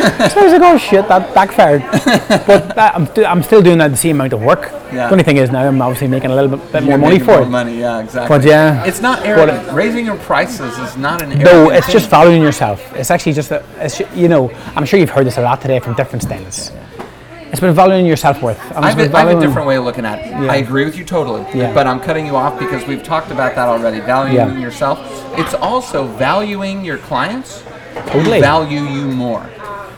So 0.00 0.40
I 0.40 0.44
was 0.44 0.52
like, 0.52 0.62
oh 0.62 0.78
shit, 0.78 1.06
that 1.08 1.34
backfired. 1.34 1.82
but 2.46 2.74
that, 2.74 2.94
I'm, 2.94 3.06
st- 3.06 3.26
I'm 3.26 3.42
still 3.42 3.62
doing 3.62 3.78
that 3.78 3.88
the 3.88 3.96
same 3.96 4.16
amount 4.16 4.32
of 4.32 4.42
work. 4.42 4.62
Yeah. 4.92 5.06
The 5.06 5.12
only 5.12 5.24
thing 5.24 5.36
is 5.36 5.50
now 5.50 5.66
I'm 5.66 5.80
obviously 5.80 6.08
making 6.08 6.30
a 6.30 6.34
little 6.34 6.56
bit, 6.56 6.72
bit 6.72 6.82
more 6.82 6.98
money 6.98 7.14
making 7.14 7.26
for 7.26 7.32
more 7.32 7.42
it. 7.42 7.48
Money, 7.50 7.78
yeah, 7.78 8.00
exactly. 8.00 8.38
But 8.38 8.46
yeah. 8.46 8.84
it's 8.84 9.00
not 9.00 9.24
arrogant. 9.24 9.72
Raising 9.72 10.04
your 10.04 10.16
prices 10.18 10.76
is 10.78 10.96
not 10.96 11.22
an. 11.22 11.30
No, 11.38 11.50
arrogant 11.50 11.76
it's 11.76 11.92
just 11.92 12.10
valuing 12.10 12.42
yourself. 12.42 12.80
It's 12.94 13.10
actually 13.10 13.34
just, 13.34 13.50
a, 13.50 13.64
it's, 13.76 14.00
you 14.14 14.28
know, 14.28 14.50
I'm 14.74 14.84
sure 14.84 14.98
you've 14.98 15.10
heard 15.10 15.26
this 15.26 15.38
a 15.38 15.42
lot 15.42 15.60
today 15.60 15.78
from 15.80 15.94
different 15.94 16.22
stylists. 16.22 16.72
It's 17.50 17.60
been 17.60 17.74
valuing 17.74 18.06
your 18.06 18.16
self 18.16 18.42
worth. 18.42 18.60
I 18.76 18.90
have, 18.90 18.98
a, 19.12 19.16
I 19.16 19.24
have 19.24 19.36
a 19.36 19.40
different 19.40 19.66
way 19.66 19.76
of 19.76 19.84
looking 19.84 20.04
at 20.06 20.20
it. 20.20 20.32
I 20.32 20.56
agree 20.56 20.84
with 20.84 20.96
you 20.96 21.04
totally, 21.04 21.44
Yeah. 21.52 21.74
but 21.74 21.84
I'm 21.84 21.98
cutting 21.98 22.24
you 22.24 22.36
off 22.36 22.58
because 22.60 22.86
we've 22.86 23.02
talked 23.02 23.32
about 23.32 23.56
that 23.56 23.68
already. 23.68 23.98
Valuing 23.98 24.36
Yeah. 24.36 24.56
yourself. 24.56 25.00
It's 25.36 25.54
also 25.54 26.06
valuing 26.06 26.84
your 26.84 26.98
clients 26.98 27.64
Totally. 28.06 28.36
who 28.36 28.40
value 28.40 28.82
you 28.82 29.06
more. 29.06 29.50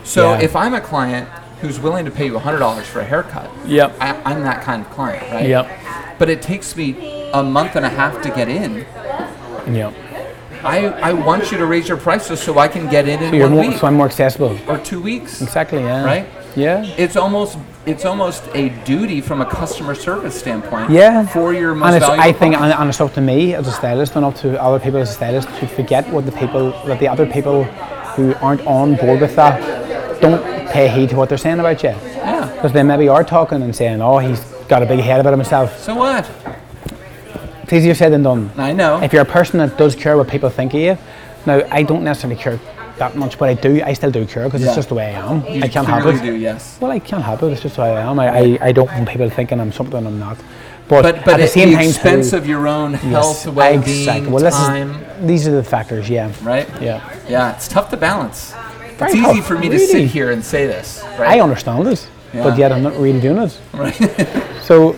So 0.03 0.33
Yeah. 0.33 0.39
if 0.41 0.55
I'm 0.55 0.73
a 0.73 0.81
client 0.81 1.27
who's 1.61 1.79
willing 1.79 2.05
to 2.05 2.11
pay 2.11 2.25
you 2.25 2.35
$100 2.37 2.85
for 2.85 2.99
a 2.99 3.03
haircut, 3.05 3.49
Yep. 3.65 3.95
I, 3.99 4.15
I'm 4.25 4.43
that 4.43 4.61
kind 4.61 4.81
of 4.85 4.91
client, 4.91 5.23
right? 5.31 5.47
Yep. 5.47 5.69
But 6.19 6.29
it 6.29 6.41
takes 6.41 6.75
me 6.75 7.29
a 7.33 7.41
month 7.43 7.75
and 7.75 7.85
a 7.85 7.89
half 7.89 8.21
to 8.21 8.29
get 8.29 8.49
in. 8.49 8.85
Yeah. 9.71 9.91
I, 10.63 10.87
I 10.87 11.13
want 11.13 11.51
you 11.51 11.57
to 11.57 11.65
raise 11.65 11.87
your 11.89 11.97
prices 11.97 12.39
so 12.41 12.57
I 12.57 12.67
can 12.69 12.89
get 12.89 13.07
in 13.07 13.21
in 13.21 13.31
So, 13.31 13.35
you're 13.35 13.47
one 13.47 13.55
more, 13.57 13.67
week 13.67 13.77
so 13.79 13.87
I'm 13.87 13.95
more 13.95 14.05
accessible. 14.05 14.57
or 14.67 14.77
two 14.77 15.01
weeks. 15.01 15.41
Exactly, 15.41 15.79
yeah. 15.81 16.05
Right? 16.05 16.25
Yeah. 16.55 16.83
It's 16.97 17.15
almost 17.17 17.57
it's 17.85 18.05
almost 18.05 18.43
a 18.53 18.69
duty 18.85 19.19
from 19.19 19.41
a 19.41 19.45
customer 19.45 19.93
service 19.93 20.39
standpoint. 20.39 20.89
Yeah. 20.89 21.25
For 21.27 21.53
your 21.53 21.75
most 21.75 21.87
and 21.87 21.95
it's, 21.97 22.05
valuable 22.05 22.29
I 22.29 22.31
think, 22.31 22.55
and, 22.55 22.71
and 22.71 22.89
it's 22.89 23.01
up 23.01 23.13
to 23.15 23.21
me 23.21 23.55
as 23.55 23.67
a 23.67 23.71
stylist 23.73 24.15
and 24.15 24.23
up 24.23 24.35
to 24.35 24.61
other 24.61 24.79
people 24.79 24.99
as 25.01 25.09
a 25.09 25.13
stylist 25.13 25.49
to 25.59 25.67
forget 25.67 26.07
what 26.09 26.25
the 26.25 26.31
people, 26.31 26.71
that 26.85 26.99
the 26.99 27.09
other 27.09 27.25
people 27.25 27.65
who 28.15 28.33
aren't 28.35 28.65
on 28.65 28.95
board 28.95 29.19
with 29.19 29.35
that 29.35 29.59
don't 30.23 30.69
pay 30.69 30.87
heed 30.87 31.09
to 31.09 31.15
what 31.17 31.27
they're 31.29 31.37
saying 31.37 31.59
about 31.59 31.83
you. 31.83 31.89
Yeah. 31.89 32.49
Because 32.55 32.71
they 32.71 32.81
maybe 32.83 33.07
are 33.09 33.23
talking 33.23 33.61
and 33.61 33.75
saying, 33.75 34.01
oh, 34.01 34.17
he's 34.19 34.39
got 34.69 34.81
a 34.81 34.85
big 34.85 34.99
head 34.99 35.19
about 35.19 35.33
himself. 35.33 35.77
So 35.79 35.95
what? 35.95 36.29
It's 37.63 37.73
easier 37.73 37.93
said 37.93 38.11
than 38.13 38.23
done. 38.23 38.51
I 38.57 38.71
know. 38.71 39.01
If 39.01 39.11
you're 39.13 39.21
a 39.21 39.25
person 39.39 39.59
that 39.59 39.77
does 39.77 39.95
care 39.95 40.15
what 40.17 40.27
people 40.29 40.49
think 40.49 40.73
of 40.73 40.79
you, 40.79 40.97
now 41.45 41.61
I 41.71 41.83
don't 41.83 42.03
necessarily 42.03 42.39
care 42.41 42.59
that 42.97 43.15
much, 43.17 43.37
but 43.37 43.49
I 43.49 43.53
do. 43.55 43.81
I 43.83 43.93
still 43.93 44.11
do 44.11 44.25
care 44.25 44.45
because 44.45 44.61
Yeah. 44.61 44.67
it's 44.67 44.75
just 44.75 44.89
the 44.89 44.95
way 44.95 45.15
I 45.15 45.19
am. 45.29 45.45
you 45.45 45.61
I 45.63 45.67
can't 45.67 45.87
help 45.87 46.05
it. 46.05 46.21
do, 46.21 46.35
yes. 46.35 46.77
Well, 46.79 46.91
I 46.91 46.99
can't 46.99 47.23
help 47.23 47.43
it. 47.43 47.51
It's 47.51 47.61
just 47.61 47.75
who 47.75 47.81
I 47.81 48.01
am. 48.01 48.19
I, 48.19 48.27
I, 48.29 48.57
I 48.67 48.71
don't 48.71 48.89
want 48.91 49.09
people 49.09 49.29
thinking 49.29 49.59
I'm 49.59 49.71
something 49.71 50.05
I'm 50.05 50.19
not. 50.19 50.37
But, 50.87 51.01
But 51.01 51.25
but 51.25 51.33
at 51.35 51.39
the 51.39 51.47
same 51.47 51.69
the 51.69 51.75
time, 51.75 51.89
expense 51.89 52.29
too, 52.31 52.37
of 52.37 52.45
your 52.47 52.67
own 52.67 52.91
yes, 52.91 53.01
health, 53.03 53.47
well-being, 53.47 53.81
exactly. 53.99 54.29
Well, 54.31 54.51
time, 54.51 54.91
is, 54.91 55.27
these 55.27 55.47
are 55.47 55.51
the 55.51 55.63
factors. 55.63 56.09
Yeah. 56.09 56.31
right? 56.43 56.69
Yeah. 56.81 57.01
Yeah, 57.27 57.55
it's 57.55 57.67
tough 57.67 57.89
to 57.91 57.97
balance. 57.97 58.53
Very 58.97 59.11
it's 59.11 59.19
easy 59.19 59.39
oh, 59.39 59.41
for 59.41 59.57
me 59.57 59.69
to 59.69 59.79
sit 59.79 60.07
here 60.07 60.31
and 60.31 60.43
say 60.43 60.65
this, 60.67 61.03
I 61.19 61.39
understand 61.39 61.85
this, 61.87 62.07
Yeah. 62.33 62.43
but 62.43 62.57
yet 62.57 62.71
I'm 62.71 62.83
not 62.83 62.93
really 62.93 63.19
doing 63.19 63.37
it. 63.37 63.59
Right. 63.73 64.39
So, 64.63 64.93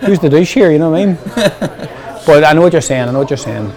who's 0.00 0.18
the 0.20 0.30
douche 0.30 0.54
here? 0.54 0.70
You 0.72 0.78
know 0.78 0.88
what 0.88 1.00
I 1.02 1.04
mean? 1.06 1.18
but 2.26 2.44
I 2.44 2.54
know 2.54 2.62
what 2.62 2.72
you're 2.72 2.80
saying. 2.80 3.08
I 3.08 3.12
know 3.12 3.18
what 3.18 3.28
you're 3.28 3.36
saying. 3.36 3.70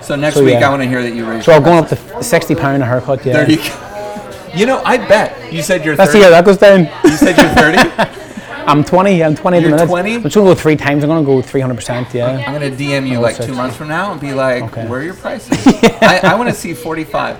so 0.00 0.14
next 0.14 0.36
So, 0.36 0.44
week 0.44 0.60
yeah. 0.60 0.68
I 0.68 0.70
want 0.70 0.82
to 0.82 0.88
hear 0.88 1.02
that 1.02 1.12
you 1.12 1.28
raise. 1.28 1.44
So 1.44 1.52
I'm 1.52 1.64
going 1.64 1.82
up 1.82 1.88
to 1.88 2.22
sixty 2.22 2.54
pound 2.54 2.80
a 2.84 2.86
haircut. 2.86 3.26
Yeah. 3.26 3.32
There 3.44 3.50
you 3.50 3.56
go. 3.56 4.52
You 4.54 4.66
know, 4.66 4.80
I 4.84 4.96
bet 4.96 5.52
you 5.52 5.60
said 5.60 5.84
you're 5.84 5.96
Let's 5.96 6.12
see 6.12 6.20
30. 6.20 6.24
how 6.24 6.30
that 6.30 6.44
goes 6.44 6.56
down. 6.58 6.88
You 7.04 7.16
said 7.16 7.36
you're 7.36 7.48
30. 7.74 8.12
I'm 8.66 8.82
20. 8.84 9.22
I'm 9.24 9.34
20 9.34 9.56
at 9.56 9.60
the 9.60 9.68
You're 9.68 9.76
minute. 9.76 9.88
20? 9.88 10.14
I'm 10.14 10.22
just 10.22 10.34
gonna 10.36 10.48
go 10.50 10.54
three 10.54 10.76
times. 10.76 11.02
I'm 11.02 11.08
gonna 11.10 11.26
go 11.26 11.42
300. 11.42 11.74
percent 11.74 12.14
Yeah. 12.14 12.28
I'm 12.46 12.52
gonna 12.52 12.70
DM 12.70 13.08
you 13.08 13.18
Oh, 13.18 13.20
like 13.22 13.36
two 13.44 13.54
months 13.54 13.76
from 13.76 13.88
now 13.88 14.12
and 14.12 14.20
be 14.20 14.32
like, 14.32 14.62
Okay. 14.64 14.86
"Where 14.86 15.00
are 15.00 15.02
your 15.02 15.14
prices?" 15.14 15.50
I, 16.00 16.20
I 16.22 16.34
want 16.36 16.48
to 16.48 16.54
see 16.54 16.74
45. 16.74 17.36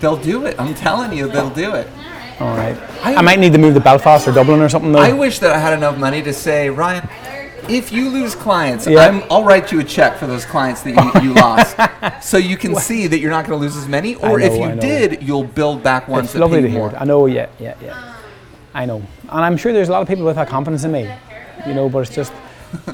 They'll 0.00 0.16
do 0.16 0.46
it. 0.46 0.58
I'm 0.58 0.74
telling 0.74 1.16
you, 1.16 1.28
they'll 1.28 1.50
do 1.50 1.74
it. 1.74 1.88
All 2.40 2.56
right. 2.56 2.76
I- 3.02 3.16
I, 3.16 3.22
might 3.22 3.38
need 3.38 3.52
to 3.52 3.58
move 3.58 3.74
to 3.74 3.80
Belfast 3.80 4.28
or 4.28 4.32
Dublin 4.32 4.60
or 4.60 4.68
something 4.68 4.92
though. 4.92 4.98
I 4.98 5.12
wish 5.12 5.38
that 5.38 5.52
I 5.52 5.58
had 5.58 5.72
enough 5.72 5.96
money 5.96 6.22
to 6.22 6.32
say, 6.32 6.68
Ryan, 6.68 7.08
if 7.68 7.90
you 7.90 8.10
lose 8.10 8.34
clients, 8.34 8.86
Yeah. 8.86 9.06
I'm, 9.06 9.22
I'll 9.30 9.42
write 9.44 9.72
you 9.72 9.80
a 9.80 9.84
check 9.84 10.18
for 10.18 10.26
those 10.26 10.44
clients 10.44 10.82
that 10.82 10.94
you, 11.14 11.22
you 11.30 11.34
lost, 11.34 11.76
so 12.28 12.36
you 12.36 12.56
can 12.56 12.76
see 12.76 13.06
that 13.06 13.18
you're 13.18 13.30
not 13.30 13.46
going 13.46 13.58
to 13.58 13.62
lose 13.64 13.76
as 13.76 13.88
many. 13.88 14.14
Or 14.16 14.38
if 14.38 14.52
you 14.52 14.78
did, 14.80 15.22
you'll 15.22 15.44
build 15.44 15.82
back 15.82 16.08
ones 16.08 16.26
it's 16.26 16.32
that 16.34 16.40
lovely 16.40 16.62
to 16.62 16.68
hear. 16.68 16.78
more. 16.78 16.96
I 16.96 17.04
know. 17.04 17.26
Yeah. 17.26 17.48
Yeah. 17.58 17.74
Yeah. 17.82 18.14
I 18.74 18.84
know. 18.84 18.98
And 19.22 19.40
I'm 19.40 19.56
sure 19.56 19.72
there's 19.72 19.88
a 19.88 19.92
lot 19.92 20.02
of 20.02 20.08
people 20.08 20.24
with 20.24 20.36
that 20.36 20.48
confidence 20.48 20.84
in 20.84 20.92
me. 20.92 21.10
You 21.66 21.74
know, 21.74 21.88
but 21.88 22.00
it's 22.00 22.14
just, 22.14 22.32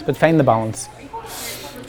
but 0.07 0.17
find 0.17 0.39
the 0.39 0.45
balance. 0.45 0.89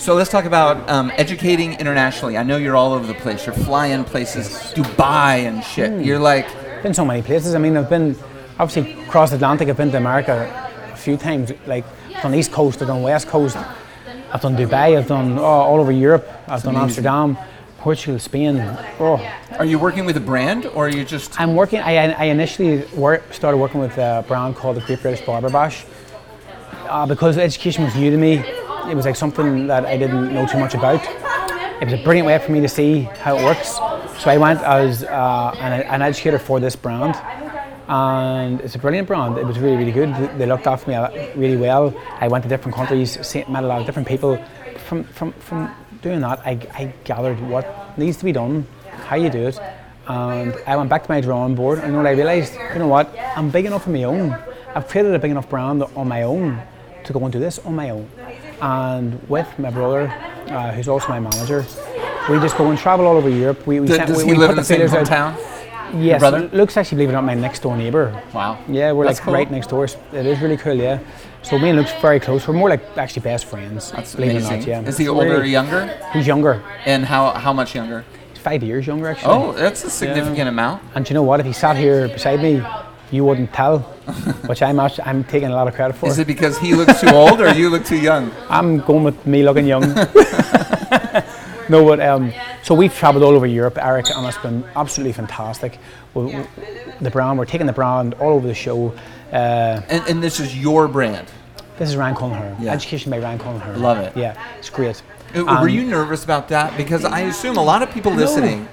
So 0.04 0.16
let's 0.16 0.30
talk 0.30 0.44
about 0.44 0.89
um, 0.89 1.13
educating 1.16 1.80
internationally. 1.80 2.38
I 2.38 2.44
know 2.44 2.58
you're 2.58 2.76
all 2.76 2.92
over 2.92 3.08
the 3.08 3.13
place. 3.13 3.46
You're 3.46 3.56
flying 3.56 4.04
places, 4.04 4.50
Dubai 4.76 5.48
and 5.48 5.63
shit. 5.63 5.92
Hmm. 5.92 6.02
You're 6.02 6.20
like, 6.20 6.46
been 6.84 6.94
so 6.94 7.06
many 7.06 7.22
places. 7.22 7.56
I 7.56 7.58
mean, 7.58 7.78
I've 7.78 7.89
been 7.89 8.18
obviously 8.60 9.02
across 9.04 9.30
the 9.30 9.38
Atlantic. 9.38 9.70
I've 9.70 9.78
been 9.78 9.92
to 9.92 9.98
America 9.98 10.36
a 10.92 10.98
few 10.98 11.16
times. 11.16 11.54
Like 11.66 11.86
I've 12.13 12.22
done 12.22 12.36
East 12.36 12.52
Coast, 12.52 12.82
I've 12.82 12.89
done 12.89 13.02
West 13.02 13.30
Coast, 13.30 13.56
I've 13.56 14.42
done 14.42 14.58
Dubai, 14.58 14.98
I've 14.98 15.08
done 15.08 15.39
oh, 15.39 15.44
all 15.46 15.80
over 15.80 15.94
Europe. 15.94 16.28
I've 16.50 16.63
done 16.63 16.76
amazing. 16.76 17.06
Amsterdam, 17.06 17.38
Portugal, 17.78 18.20
Spain. 18.20 18.60
Oh, 19.00 19.26
are 19.58 19.63
you 19.63 19.80
working 19.80 20.04
with 20.04 20.18
a 20.18 20.26
brand 20.32 20.66
or 20.66 20.88
are 20.88 20.89
you 20.89 21.06
just? 21.06 21.39
I'm 21.39 21.56
working. 21.56 21.80
I, 21.80 22.12
I 22.12 22.26
initially 22.26 22.84
work, 22.88 23.34
started 23.34 23.56
working 23.56 23.80
with 23.80 23.98
a 23.98 24.26
brand 24.28 24.58
called 24.58 24.76
the 24.76 24.82
Great 24.82 25.02
British 25.02 25.26
Barber 25.26 25.50
Bash 25.50 25.86
uh, 26.89 27.06
because 27.06 27.38
education 27.38 27.86
was 27.86 27.96
new 27.96 28.12
to 28.12 28.18
me. 28.18 28.44
It 28.89 28.96
was 28.96 29.06
like 29.06 29.15
something 29.15 29.67
that 29.67 29.86
I 29.86 29.98
didn't 29.98 30.34
know 30.34 30.46
too 30.46 30.60
much 30.60 30.74
about. 30.74 31.02
It 31.82 31.86
was 31.86 31.93
a 31.93 32.04
brilliant 32.04 32.28
way 32.28 32.38
for 32.39 32.52
me 32.52 32.62
to 32.62 32.69
see 32.69 33.02
how 33.24 33.38
it 33.38 33.43
works. 33.43 33.76
So 34.22 34.30
I 34.30 34.38
went 34.38 34.62
as 34.62 35.04
uh, 35.04 35.56
an, 35.60 35.82
an 35.84 36.02
educator 36.02 36.38
for 36.39 36.60
this 36.60 36.76
brand, 36.76 37.15
and 37.88 38.62
it's 38.62 38.76
a 38.76 38.80
brilliant 38.80 39.08
brand. 39.08 39.38
It 39.38 39.46
was 39.46 39.58
really, 39.60 39.78
really 39.78 39.91
good. 39.91 40.13
They 40.38 40.46
looked 40.46 40.67
after 40.67 40.89
me 40.89 40.96
uh, 40.96 41.10
really 41.36 41.58
well. 41.58 41.93
I 42.19 42.28
went 42.28 42.43
to 42.43 42.50
different 42.50 42.76
countries, 42.76 43.17
met 43.50 43.63
a 43.63 43.67
lot 43.67 43.80
of 43.80 43.86
different 43.86 44.08
people. 44.08 44.38
From 44.88 45.04
from 45.06 45.32
from 45.34 45.74
doing 46.02 46.22
that, 46.22 46.39
I, 46.46 46.52
I 46.74 46.93
gathered 47.04 47.39
what 47.50 47.98
needs 47.98 48.17
to 48.17 48.26
be 48.26 48.32
done, 48.32 48.67
how 49.08 49.15
you 49.15 49.30
do 49.30 49.48
it, 49.48 49.60
and 50.08 50.56
I 50.67 50.76
went 50.76 50.89
back 50.89 51.04
to 51.04 51.12
my 51.12 51.22
drawing 51.22 51.56
board. 51.56 51.80
And 51.80 51.96
what 51.96 52.06
I 52.06 52.12
realised? 52.12 52.54
You 52.74 52.80
know 52.80 52.88
what? 52.88 53.13
I'm 53.36 53.50
big 53.50 53.65
enough 53.65 53.88
on 53.88 53.93
my 53.93 54.04
own. 54.04 54.38
I've 54.76 54.88
created 54.88 55.13
a 55.15 55.19
big 55.19 55.32
enough 55.32 55.50
brand 55.50 55.84
on 55.96 56.08
my 56.08 56.24
own 56.24 56.62
to 57.06 57.13
go 57.13 57.19
and 57.24 57.32
do 57.34 57.39
this 57.39 57.60
on 57.60 57.76
my 57.76 57.89
own. 57.89 58.10
And 58.62 59.20
with 59.30 59.48
my 59.60 59.70
brother, 59.70 60.08
uh, 60.48 60.72
who's 60.72 60.88
also 60.88 61.10
my 61.10 61.20
manager, 61.20 61.66
we 62.30 62.39
just 62.39 62.58
go 62.58 62.70
and 62.70 62.80
travel 62.80 63.06
all 63.06 63.18
over 63.18 63.30
Europe. 63.30 63.66
We, 63.68 63.80
we 63.80 63.88
Does, 63.88 63.98
sent- 63.98 64.08
does 64.08 64.18
we- 64.20 64.26
he 64.26 64.32
we 64.32 64.38
live 64.38 64.48
put 64.50 64.52
in 64.54 64.58
the 64.58 64.63
same 64.63 64.78
feelers 64.88 64.94
out. 64.94 65.36
hometown? 65.36 65.50
Yes, 66.02 66.20
brother? 66.22 66.50
Luke's 66.54 66.76
actually, 66.76 66.96
believe 66.98 67.10
it 67.10 67.12
or 67.12 67.16
not, 67.16 67.24
my 67.26 67.36
next 67.36 67.62
door 67.62 67.78
neighbour. 67.78 68.20
Wow. 68.34 68.58
Yeah, 68.68 68.94
we're 68.94 69.06
That's 69.06 69.20
like 69.20 69.26
cool. 69.26 69.34
right 69.36 69.52
next 69.52 69.68
door. 69.68 69.86
It 69.86 70.26
is 70.26 70.39
really 70.42 70.58
cool, 70.58 70.74
yeah. 70.74 70.98
So 71.44 71.60
me 71.60 71.70
and 71.70 71.78
Luke's 71.78 71.94
very 72.02 72.20
close. 72.20 72.48
We're 72.48 72.56
more 72.56 72.70
like 72.70 72.82
actually 72.98 73.22
best 73.22 73.46
friends. 73.46 73.92
That's 73.92 74.16
believe 74.16 74.32
it 74.32 74.34
or 74.36 74.38
amazing. 74.48 74.60
not, 74.60 74.68
yeah. 74.68 74.82
Is 74.89 74.98
he 74.98 75.08
older 75.08 75.42
or 75.42 75.44
younger? 75.44 75.96
He's 76.13 76.26
younger. 76.26 76.63
And 76.86 77.06
how 77.06 77.32
how 77.32 77.54
much 77.54 77.76
younger? 77.76 78.06
Five 78.36 78.63
years 78.63 78.88
younger 78.88 79.08
actually. 79.10 79.34
Oh, 79.34 79.52
that's 79.52 79.84
a 79.84 79.89
significant 79.89 80.48
amount. 80.50 80.82
And 80.96 81.06
do 81.06 81.10
you 81.10 81.16
know 81.16 81.24
what? 81.24 81.39
If 81.42 81.46
he 81.46 81.54
sat 81.54 81.76
here 81.76 82.08
beside 82.08 82.42
me, 82.42 82.63
you 83.13 83.23
wouldn't 83.23 83.54
tell. 83.54 83.80
which 84.49 84.62
I'm 84.62 84.80
actually, 84.80 85.04
I'm 85.06 85.23
taking 85.23 85.49
a 85.49 85.56
lot 85.56 85.67
of 85.67 85.76
credit 85.76 85.95
for. 85.95 86.08
Is 86.10 86.19
it 86.19 86.28
because 86.28 86.58
he 86.58 86.73
looks 86.76 86.99
too 86.99 87.10
old 87.10 87.39
or 87.39 87.54
you 87.54 87.69
look 87.69 87.86
too 87.86 87.97
young? 87.97 88.32
I'm 88.49 88.80
going 88.80 89.04
with 89.04 89.26
me 89.26 89.43
looking 89.43 89.65
young. 89.67 89.82
no, 91.69 91.86
but 91.86 91.99
um, 92.02 92.34
so 92.63 92.73
we've 92.76 92.93
travelled 92.93 93.23
all 93.23 93.34
over 93.36 93.45
Europe, 93.45 93.78
Eric, 93.82 94.08
and 94.13 94.26
it's 94.28 94.38
been 94.39 94.63
absolutely 94.76 95.13
fantastic. 95.13 95.78
We, 96.13 96.26
we- 96.26 96.45
the 97.02 97.10
brand, 97.10 97.38
we're 97.38 97.45
taking 97.45 97.67
the 97.67 97.73
brand 97.73 98.13
all 98.15 98.34
over 98.34 98.47
the 98.47 98.54
show. 98.54 98.93
Uh, 99.32 99.82
And, 99.89 100.04
and 100.08 100.23
this 100.23 100.39
is 100.39 100.56
your 100.58 100.88
brand. 100.88 101.28
this 101.78 101.89
is 101.89 101.95
Ryan 101.97 102.15
Cullen 102.15 102.34
Hair. 102.38 102.56
Yeah. 102.60 102.73
Education 102.73 103.12
by 103.12 103.19
Ryan 103.19 103.39
Cullen 103.39 103.60
Hair. 103.62 103.78
Love 103.78 103.97
it. 103.99 104.15
Yeah, 104.15 104.38
it's 104.60 104.69
great. 104.69 105.02
Uh, 105.36 105.45
Um, 105.45 105.62
Were 105.62 105.67
you 105.69 105.84
nervous 105.84 106.23
about 106.23 106.47
that? 106.49 106.78
Because 106.78 107.04
I 107.06 107.21
assume 107.21 107.58
a 107.58 107.63
lot 107.63 107.82
of 107.82 107.89
people 107.91 108.12
listening 108.13 108.67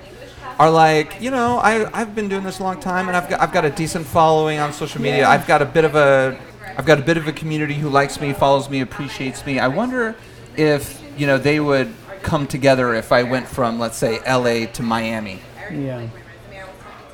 are 0.61 0.71
like, 0.71 1.23
you 1.23 1.31
know, 1.31 1.57
I, 1.57 1.89
I've 1.99 2.15
been 2.15 2.29
doing 2.29 2.45
this 2.45 2.59
a 2.59 2.63
long 2.63 2.79
time 2.79 3.09
and 3.09 3.17
I've 3.17 3.31
got, 3.31 3.41
I've 3.41 3.51
got 3.51 3.65
a 3.65 3.71
decent 3.71 4.07
following 4.07 4.59
on 4.59 4.75
social 4.75 5.01
media. 5.01 5.27
I've 5.27 5.47
got 5.47 5.63
a 5.63 5.65
bit 5.65 5.87
of 5.87 5.95
a 5.95 6.39
I've 6.77 6.85
got 6.85 6.99
a 6.99 7.03
bit 7.03 7.17
of 7.17 7.27
a 7.27 7.33
community 7.33 7.75
who 7.75 7.89
likes 7.89 8.21
me, 8.21 8.35
follows 8.35 8.69
me, 8.69 8.83
appreciates 8.83 9.47
me. 9.47 9.59
I 9.59 9.69
wonder 9.69 10.15
if, 10.59 11.03
you 11.17 11.27
know, 11.27 11.39
they 11.39 11.61
would 11.61 11.95
come 12.21 12.47
together 12.47 12.93
if 12.95 13.11
I 13.11 13.23
went 13.23 13.49
from 13.49 13.79
let's 13.79 13.97
say 13.97 14.21
LA 14.29 14.71
to 14.73 14.83
Miami. 14.83 15.41
Yeah. 15.73 16.07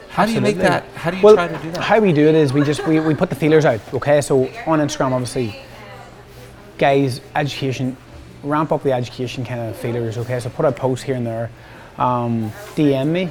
How 0.09 0.27
do 0.27 0.33
you 0.33 0.41
make 0.41 0.57
Absolutely. 0.57 0.63
that? 0.63 0.85
How 0.97 1.11
do 1.13 1.17
you 1.19 1.23
well, 1.23 1.35
try 1.35 1.47
to 1.47 1.59
do 1.63 1.71
that? 1.71 1.85
How 1.85 2.01
we 2.01 2.13
do 2.13 2.27
it 2.27 2.35
is 2.35 2.53
we 2.53 2.65
just 2.65 2.85
we, 2.85 2.99
we 2.99 3.15
put 3.15 3.31
the 3.31 3.37
feelers 3.37 3.65
out. 3.65 3.81
Okay, 3.95 4.21
so 4.23 4.47
on 4.67 4.81
Instagram, 4.81 5.13
obviously, 5.13 5.61
guys, 6.79 7.21
education, 7.37 7.97
ramp 8.43 8.73
up 8.73 8.83
the 8.83 8.93
education 8.93 9.45
kind 9.45 9.61
of 9.61 9.77
feelers. 9.77 10.19
Okay, 10.19 10.41
so 10.41 10.51
put 10.51 10.65
a 10.65 10.73
post 10.73 11.05
here 11.05 11.15
and 11.15 11.25
there. 11.25 11.49
Um, 11.99 12.51
DM 12.75 13.09
me, 13.09 13.31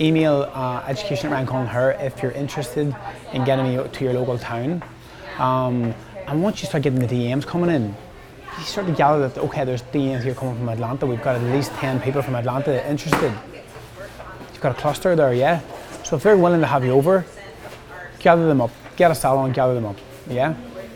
email 0.00 0.50
uh, 0.54 0.84
education 0.86 1.32
at 1.32 1.32
Ryan 1.32 1.66
her 1.66 1.92
if 1.92 2.22
you're 2.22 2.32
interested 2.32 2.94
in 3.32 3.44
getting 3.44 3.76
me 3.76 3.88
to 3.88 4.04
your 4.04 4.12
local 4.14 4.38
town. 4.38 4.82
Um, 5.38 5.94
and 6.26 6.42
once 6.42 6.62
you 6.62 6.68
start 6.68 6.84
getting 6.84 7.00
the 7.00 7.06
DMs 7.06 7.44
coming 7.44 7.70
in, 7.70 7.94
you 8.58 8.64
start 8.64 8.86
to 8.86 8.92
gather 8.92 9.28
that 9.28 9.38
okay, 9.38 9.64
there's 9.64 9.82
DMs 9.82 10.22
here 10.22 10.34
coming 10.34 10.56
from 10.56 10.68
Atlanta. 10.68 11.06
We've 11.06 11.22
got 11.22 11.36
at 11.36 11.42
least 11.42 11.72
ten 11.72 12.00
people 12.00 12.22
from 12.22 12.34
Atlanta 12.34 12.88
interested. 12.88 13.32
You've 14.52 14.60
got 14.60 14.76
a 14.76 14.80
cluster 14.80 15.16
there, 15.16 15.34
yeah. 15.34 15.60
So 16.04 16.16
if 16.16 16.22
they're 16.22 16.36
willing 16.36 16.60
to 16.60 16.66
have 16.66 16.84
you 16.84 16.92
over, 16.92 17.24
gather 18.18 18.46
them 18.46 18.60
up, 18.60 18.70
get 18.96 19.10
a 19.10 19.14
salon, 19.14 19.52
gather 19.52 19.74
them 19.74 19.86
up. 19.86 19.96
Yeah, 20.28 20.54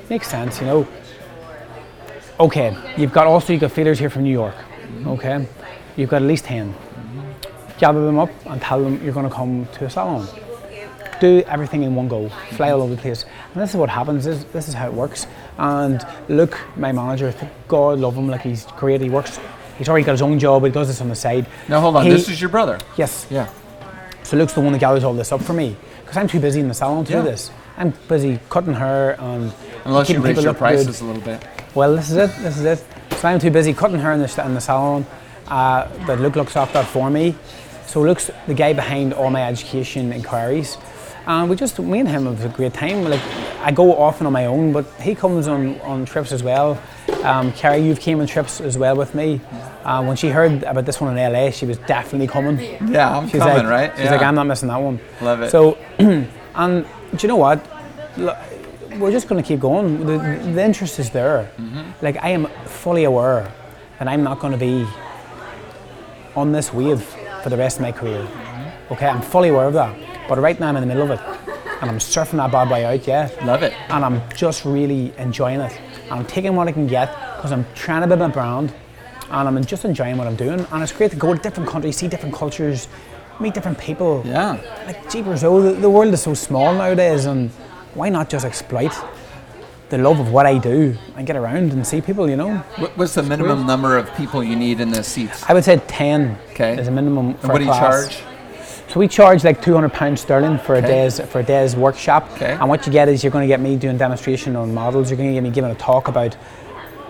makes 0.09 0.28
sense, 0.28 0.61
you 0.61 0.66
know. 0.66 0.88
Okay, 2.38 2.76
you've 2.96 3.12
got 3.12 3.26
also 3.26 3.52
you 3.52 3.59
got 3.59 3.72
feeders 3.72 3.98
here 3.98 4.11
from 4.11 4.24
New 4.24 4.33
York. 4.33 4.54
Okay, 5.07 5.46
you've 5.96 6.11
got 6.11 6.22
at 6.22 6.28
least 6.28 6.44
ten. 6.44 6.74
Gather 7.78 8.04
them 8.04 8.18
up 8.18 8.30
and 8.46 8.61
tell 8.61 8.83
them 8.83 9.02
you're 9.02 9.12
going 9.12 9.28
to 9.28 9.35
come 9.35 9.66
to 9.74 9.85
a 9.87 9.90
salon. 9.90 10.26
Do 11.20 11.42
everything 11.46 11.83
in 11.85 11.94
one 11.94 12.09
go, 12.09 12.28
fly 12.52 12.70
all 12.70 12.83
over 12.83 12.94
the 12.94 13.00
place. 13.00 13.24
And 13.54 13.62
this 13.62 13.70
is 13.70 13.76
what 13.76 13.88
happens. 13.88 14.24
This, 14.24 14.44
this 14.52 14.68
is 14.68 14.74
how 14.74 14.87
it 14.88 14.92
works. 14.92 15.26
And 15.59 16.04
look, 16.28 16.59
my 16.76 16.92
manager, 16.92 17.33
God 17.68 17.98
love 18.00 18.16
him, 18.16 18.28
like 18.28 18.42
he's 18.42 18.66
great. 18.76 19.00
He 19.00 19.09
works. 19.11 19.38
He's 19.78 19.88
already 19.88 20.04
got 20.04 20.12
his 20.12 20.22
own 20.22 20.38
job. 20.38 20.62
But 20.62 20.66
he 20.66 20.72
does 20.72 20.88
this 20.88 21.00
on 21.00 21.09
the 21.09 21.14
side. 21.14 21.46
Now 21.68 21.80
hold 21.80 21.96
on. 21.96 22.04
He- 22.04 22.11
this 22.11 22.28
is 22.28 22.40
your 22.40 22.50
brother. 22.50 22.78
Yes. 22.96 23.26
Yeah. 23.30 23.48
So 24.22 24.37
Luke's 24.37 24.54
the 24.54 24.61
one 24.61 24.72
that 24.72 24.78
gathers 24.80 25.04
all 25.04 25.14
this 25.14 25.30
up 25.33 25.42
for 25.42 25.52
me 25.52 25.76
because 26.00 26.16
I'm 26.16 26.28
too 26.28 26.40
busy 26.40 26.61
in 26.61 26.68
the 26.68 26.74
salon 26.74 27.04
to 27.07 27.12
Yeah. 27.12 27.22
do 27.22 27.28
this. 27.30 27.50
I'm 27.76 27.92
busy 28.09 28.38
cutting 28.50 28.74
hair 28.74 29.16
and 29.20 29.52
Unless 29.85 30.11
you 30.11 30.20
raise 30.20 30.42
your 30.42 30.54
prices 30.54 30.98
good. 31.00 31.04
a 31.04 31.07
little 31.07 31.22
bit. 31.22 31.44
Well, 31.74 31.94
this 31.96 32.11
is 32.11 32.16
it. 32.16 32.30
This 32.42 32.57
is 32.59 32.64
it. 32.64 32.85
So 33.16 33.28
I'm 33.28 33.38
too 33.38 33.50
busy 33.50 33.72
cutting 33.74 33.98
hair 33.98 34.12
in 34.12 34.20
the, 34.20 34.44
in 34.44 34.54
the 34.54 34.61
salon 34.61 35.04
uh, 35.48 35.88
that 36.07 36.20
Luke 36.20 36.37
looks 36.37 36.57
after 36.57 36.83
for 36.83 37.11
me. 37.11 37.35
So 37.87 38.00
Luke's 38.02 38.30
the 38.46 38.54
guy 38.54 38.72
behind 38.72 39.12
all 39.12 39.30
my 39.30 39.42
education 39.42 40.12
inquiries. 40.12 40.76
And 41.26 41.48
we 41.48 41.57
just, 41.57 41.78
me 41.78 42.00
and 42.00 42.09
him 42.09 42.26
have 42.26 42.44
a 42.44 42.48
great 42.48 42.74
time. 42.74 43.04
Like, 43.04 43.22
I 43.61 43.72
go 43.72 43.96
often 43.96 44.26
on 44.26 44.33
my 44.33 44.44
own, 44.44 44.72
but 44.72 44.85
he 45.00 45.14
comes 45.14 45.48
on, 45.48 45.80
on 45.80 46.04
trips 46.04 46.33
as 46.33 46.42
well. 46.42 46.78
Um, 47.22 47.50
Carrie, 47.52 47.80
you've 47.80 48.00
came 48.00 48.20
on 48.20 48.26
trips 48.26 48.61
as 48.61 48.76
well 48.76 48.94
with 48.94 49.14
me. 49.14 49.40
Uh, 49.85 50.04
when 50.04 50.16
she 50.16 50.28
heard 50.28 50.62
about 50.64 50.85
this 50.85 51.00
one 51.00 51.16
in 51.16 51.33
LA, 51.33 51.50
she 51.50 51.64
was 51.64 51.78
definitely 51.78 52.26
coming. 52.26 52.59
Yeah, 52.90 53.16
I'm 53.16 53.28
She's 53.28 53.40
coming, 53.40 53.64
like, 53.64 53.66
right? 53.66 53.92
She's 53.96 54.04
yeah. 54.04 54.12
like, 54.12 54.22
I'm 54.22 54.35
not 54.35 54.46
missing 54.46 54.68
that 54.68 54.76
one. 54.76 55.00
Love 55.22 55.40
it. 55.42 55.50
So, 55.50 55.78
and 55.98 56.85
do 56.85 57.18
you 57.20 57.28
know 57.28 57.37
what? 57.37 57.66
We're 58.98 59.12
just 59.12 59.28
going 59.28 59.42
to 59.42 59.46
keep 59.46 59.61
going. 59.61 60.07
The, 60.07 60.18
the 60.52 60.62
interest 60.62 60.98
is 60.98 61.11
there. 61.11 61.50
Mm-hmm. 61.57 62.04
Like 62.04 62.22
I 62.22 62.30
am 62.30 62.46
fully 62.66 63.04
aware 63.04 63.50
that 63.98 64.09
I'm 64.09 64.22
not 64.22 64.40
going 64.40 64.52
to 64.52 64.59
be 64.59 64.87
on 66.37 66.53
this 66.53 66.73
wave 66.73 67.03
for 67.42 67.51
the 67.51 67.57
rest 67.57 67.77
of 67.77 67.83
my 67.83 67.92
career. 67.92 68.27
Okay, 68.90 69.07
I'm 69.07 69.23
fully 69.23 69.49
aware 69.49 69.66
of 69.66 69.75
that. 69.75 70.29
But 70.29 70.38
right 70.38 70.59
now 70.59 70.68
I'm 70.68 70.77
in 70.77 70.81
the 70.83 70.87
middle 70.87 71.03
of 71.03 71.11
it, 71.11 71.20
and 71.81 71.90
I'm 71.90 71.99
surfing 71.99 72.37
that 72.38 72.51
bad 72.51 72.68
boy 72.68 72.85
out. 72.87 73.07
Yeah, 73.07 73.31
Love 73.44 73.62
it. 73.62 73.73
and 73.90 74.05
I'm 74.05 74.23
just 74.35 74.64
really 74.64 75.12
enjoying 75.18 75.61
it. 75.61 75.79
And 76.05 76.12
I'm 76.12 76.27
taking 76.27 76.55
what 76.57 76.68
I 76.68 76.73
can 76.73 76.87
get 76.87 77.09
because 77.37 77.53
I'm 77.53 77.66
trying 77.75 78.03
to 78.03 78.07
build 78.07 78.20
my 78.20 78.29
brand 78.29 78.73
and 79.31 79.49
I'm 79.49 79.64
just 79.64 79.85
enjoying 79.85 80.16
what 80.16 80.27
I'm 80.27 80.37
doing. 80.37 80.61
And 80.70 80.83
it's 80.83 80.92
great 80.92 81.11
to 81.11 81.16
go 81.16 81.35
to 81.35 81.40
different 81.40 81.68
countries, 81.68 81.97
see 81.97 82.09
different 82.09 82.35
cultures, 82.35 82.88
meet 83.40 83.55
different 83.55 83.79
people. 83.79 84.23
Yeah. 84.25 84.59
Like, 84.87 85.11
jeepers, 85.11 85.42
oh, 85.44 85.61
the, 85.61 85.73
the 85.73 85.90
world 85.90 86.12
is 86.14 86.23
so 86.23 86.35
small 86.35 86.75
nowadays, 86.75 87.25
and 87.25 87.51
why 87.94 88.09
not 88.11 88.29
just 88.29 88.44
exploit 88.44 88.92
the 89.90 89.99
love 89.99 90.18
of 90.18 90.33
what 90.33 90.47
I 90.47 90.59
do 90.59 90.97
and 91.16 91.27
get 91.27 91.37
around 91.37 91.73
and 91.73 91.87
see 91.87 92.01
people, 92.01 92.29
you 92.29 92.37
know? 92.37 92.57
What's 92.97 93.14
the 93.14 93.23
minimum 93.23 93.66
number 93.66 93.97
of 93.97 94.12
people 94.16 94.42
you 94.42 94.57
need 94.57 94.81
in 94.81 94.90
the 94.90 95.03
seats? 95.05 95.44
I 95.49 95.53
would 95.55 95.64
say 95.64 95.81
10 95.87 96.38
Okay. 96.51 96.79
is 96.79 96.88
a 96.88 96.90
minimum 96.90 97.35
for 97.35 97.40
And 97.42 97.53
what 97.53 97.59
do 97.59 97.64
you 97.64 97.73
charge? 97.73 98.23
So 98.88 99.01
we 99.01 99.09
charge 99.09 99.42
like 99.42 99.61
two 99.61 99.75
hundred 99.75 99.92
pounds 99.92 100.20
sterling 100.20 100.59
for 100.59 100.77
a 100.77 100.83
day's 100.83 101.18
for 101.18 101.40
a 101.40 101.42
day's 101.42 101.75
workshop. 101.75 102.31
Okay. 102.35 102.53
And 102.53 102.68
what 102.68 102.87
you 102.87 102.92
get 102.92 103.09
is 103.09 103.25
you're 103.25 103.33
going 103.33 103.42
to 103.42 103.49
get 103.49 103.59
me 103.59 103.77
doing 103.77 103.97
demonstration 103.97 104.55
on 104.55 104.73
models. 104.73 105.11
You're 105.11 105.16
going 105.16 105.31
to 105.31 105.35
get 105.35 105.42
me 105.42 105.51
giving 105.51 105.70
a 105.70 105.75
talk 105.75 106.07
about 106.07 106.37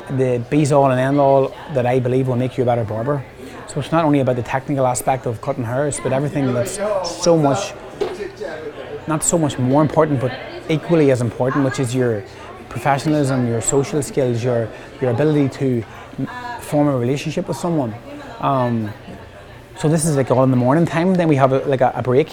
the 0.08 0.42
bees 0.48 0.72
all 0.72 0.90
and 0.90 0.98
end 0.98 1.18
all 1.18 1.48
that 1.74 1.84
I 1.84 1.98
believe 1.98 2.28
will 2.28 2.36
make 2.36 2.56
you 2.56 2.62
a 2.62 2.66
better 2.66 2.84
barber. 2.84 3.22
So 3.66 3.80
it's 3.80 3.92
not 3.92 4.04
only 4.04 4.20
about 4.20 4.36
the 4.36 4.42
technical 4.42 4.86
aspect 4.86 5.26
of 5.26 5.40
cutting 5.42 5.64
hair, 5.64 5.90
but 6.02 6.12
everything 6.12 6.54
that's 6.54 6.76
so 7.22 7.36
much, 7.36 7.74
not 9.06 9.22
so 9.22 9.36
much 9.36 9.58
more 9.58 9.82
important, 9.82 10.20
but 10.20 10.32
equally 10.70 11.10
as 11.10 11.20
important, 11.20 11.64
which 11.64 11.80
is 11.80 11.94
your 11.94 12.22
professionalism, 12.74 13.46
your 13.46 13.60
social 13.60 14.02
skills, 14.02 14.42
your 14.42 14.68
your 15.00 15.10
ability 15.12 15.48
to 15.60 15.66
form 16.60 16.88
a 16.88 16.96
relationship 17.04 17.46
with 17.46 17.56
someone. 17.56 17.94
Um, 18.40 18.92
so 19.80 19.88
this 19.88 20.04
is 20.04 20.16
like 20.16 20.30
all 20.30 20.42
in 20.42 20.50
the 20.50 20.62
morning 20.66 20.86
time. 20.86 21.14
Then 21.14 21.28
we 21.28 21.36
have 21.36 21.52
a, 21.52 21.60
like 21.72 21.80
a, 21.80 21.92
a 21.94 22.02
break, 22.02 22.30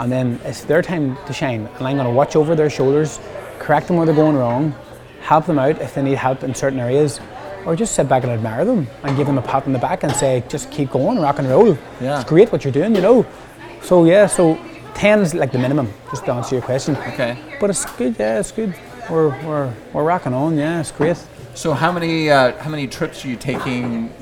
and 0.00 0.12
then 0.12 0.38
it's 0.44 0.64
their 0.64 0.82
time 0.82 1.16
to 1.26 1.32
shine. 1.32 1.62
And 1.76 1.86
I'm 1.88 1.96
going 1.96 2.10
to 2.12 2.16
watch 2.20 2.36
over 2.36 2.54
their 2.54 2.70
shoulders, 2.70 3.20
correct 3.58 3.86
them 3.88 3.96
where 3.96 4.06
they're 4.06 4.14
going 4.24 4.36
wrong, 4.36 4.74
help 5.22 5.46
them 5.46 5.58
out 5.58 5.80
if 5.80 5.94
they 5.94 6.02
need 6.02 6.18
help 6.18 6.42
in 6.42 6.54
certain 6.54 6.78
areas, 6.78 7.20
or 7.64 7.74
just 7.74 7.94
sit 7.94 8.06
back 8.06 8.22
and 8.22 8.32
admire 8.32 8.64
them 8.64 8.86
and 9.02 9.16
give 9.16 9.26
them 9.26 9.38
a 9.38 9.42
pat 9.42 9.66
on 9.66 9.72
the 9.72 9.78
back 9.78 10.04
and 10.04 10.12
say, 10.14 10.44
just 10.48 10.70
keep 10.70 10.90
going, 10.90 11.18
rock 11.18 11.38
and 11.38 11.48
roll. 11.48 11.76
Yeah. 12.00 12.20
It's 12.20 12.28
great 12.28 12.52
what 12.52 12.64
you're 12.64 12.72
doing, 12.80 12.94
you 12.94 13.00
know. 13.00 13.24
So 13.82 14.04
yeah, 14.04 14.26
so 14.26 14.58
ten 14.94 15.20
is 15.20 15.32
like 15.32 15.52
the 15.52 15.58
minimum, 15.58 15.88
just 16.10 16.24
to 16.26 16.32
answer 16.32 16.54
your 16.56 16.64
question. 16.64 16.96
Okay. 16.96 17.36
But 17.60 17.70
it's 17.70 17.84
good, 17.96 18.16
yeah, 18.18 18.40
it's 18.40 18.52
good. 18.52 18.74
We're 19.10 19.28
we're 19.46 19.72
we're 19.92 20.04
rocking 20.04 20.32
on, 20.34 20.56
yeah, 20.56 20.80
it's 20.80 20.90
great. 20.90 21.16
So 21.54 21.72
how 21.74 21.92
many 21.92 22.30
uh, 22.30 22.56
how 22.62 22.70
many 22.70 22.86
trips 22.86 23.24
are 23.24 23.28
you 23.28 23.36
taking 23.36 24.12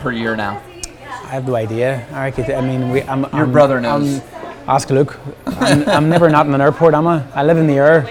per 0.00 0.12
year 0.12 0.36
now? 0.36 0.60
I 1.06 1.34
have 1.34 1.46
no 1.46 1.54
idea. 1.54 2.04
I, 2.12 2.32
could, 2.32 2.50
I 2.50 2.60
mean, 2.60 2.90
we, 2.90 3.02
I'm, 3.02 3.20
Your 3.22 3.30
I'm- 3.34 3.52
brother 3.52 3.80
knows. 3.80 4.18
I'm- 4.18 4.28
ask 4.68 4.90
Luke. 4.90 5.18
I'm, 5.46 5.88
I'm 5.88 6.08
never 6.08 6.28
not 6.28 6.46
in 6.46 6.54
an 6.54 6.60
airport, 6.60 6.94
am 6.94 7.06
I? 7.06 7.24
I 7.34 7.44
live 7.44 7.56
in 7.56 7.66
the 7.66 7.74
air. 7.74 8.06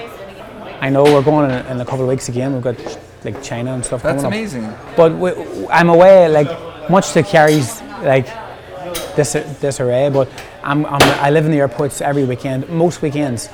I 0.81 0.89
know 0.89 1.03
we're 1.03 1.21
going 1.21 1.51
in, 1.51 1.65
in 1.67 1.81
a 1.81 1.85
couple 1.85 2.01
of 2.01 2.07
weeks 2.07 2.29
again. 2.29 2.53
We've 2.53 2.63
got 2.63 2.77
like 3.25 3.41
China 3.43 3.73
and 3.73 3.83
stuff 3.85 4.01
coming. 4.01 4.15
That's 4.17 4.25
amazing. 4.27 4.63
up. 4.65 4.95
But 4.95 5.13
we, 5.15 5.31
I'm 5.67 5.89
away, 5.89 6.27
like 6.29 6.89
much 6.89 7.11
to 7.13 7.23
Carrie's 7.23 7.81
like 8.03 8.25
dis- 9.15 9.57
disarray. 9.61 10.09
But 10.09 10.29
I'm, 10.63 10.85
I'm, 10.85 11.01
I 11.21 11.29
live 11.29 11.45
in 11.45 11.51
the 11.51 11.57
airports 11.59 12.01
every 12.01 12.23
weekend, 12.23 12.67
most 12.69 13.01
weekends. 13.01 13.49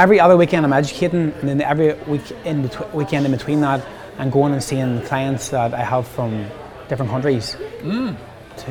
Every 0.00 0.18
other 0.18 0.34
weekend 0.38 0.64
I'm 0.64 0.72
educating, 0.72 1.30
and 1.40 1.46
then 1.46 1.60
every 1.60 1.92
week 2.08 2.22
in 2.46 2.62
between, 2.62 2.90
weekend 2.92 3.26
in 3.26 3.32
between 3.32 3.60
that, 3.60 3.84
I'm 4.18 4.30
going 4.30 4.54
and 4.54 4.62
seeing 4.64 5.02
clients 5.02 5.50
that 5.50 5.74
I 5.74 5.82
have 5.84 6.08
from 6.08 6.46
different 6.88 7.10
countries. 7.10 7.54
to- 7.82 8.16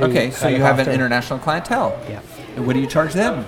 Okay, 0.06 0.32
so 0.32 0.48
you 0.48 0.58
have 0.64 0.80
an 0.80 0.90
international 0.90 1.38
clientele. 1.38 1.96
Yeah. 2.10 2.22
And 2.56 2.66
what 2.66 2.74
do 2.74 2.80
you 2.80 2.88
charge 2.88 3.14
them? 3.14 3.46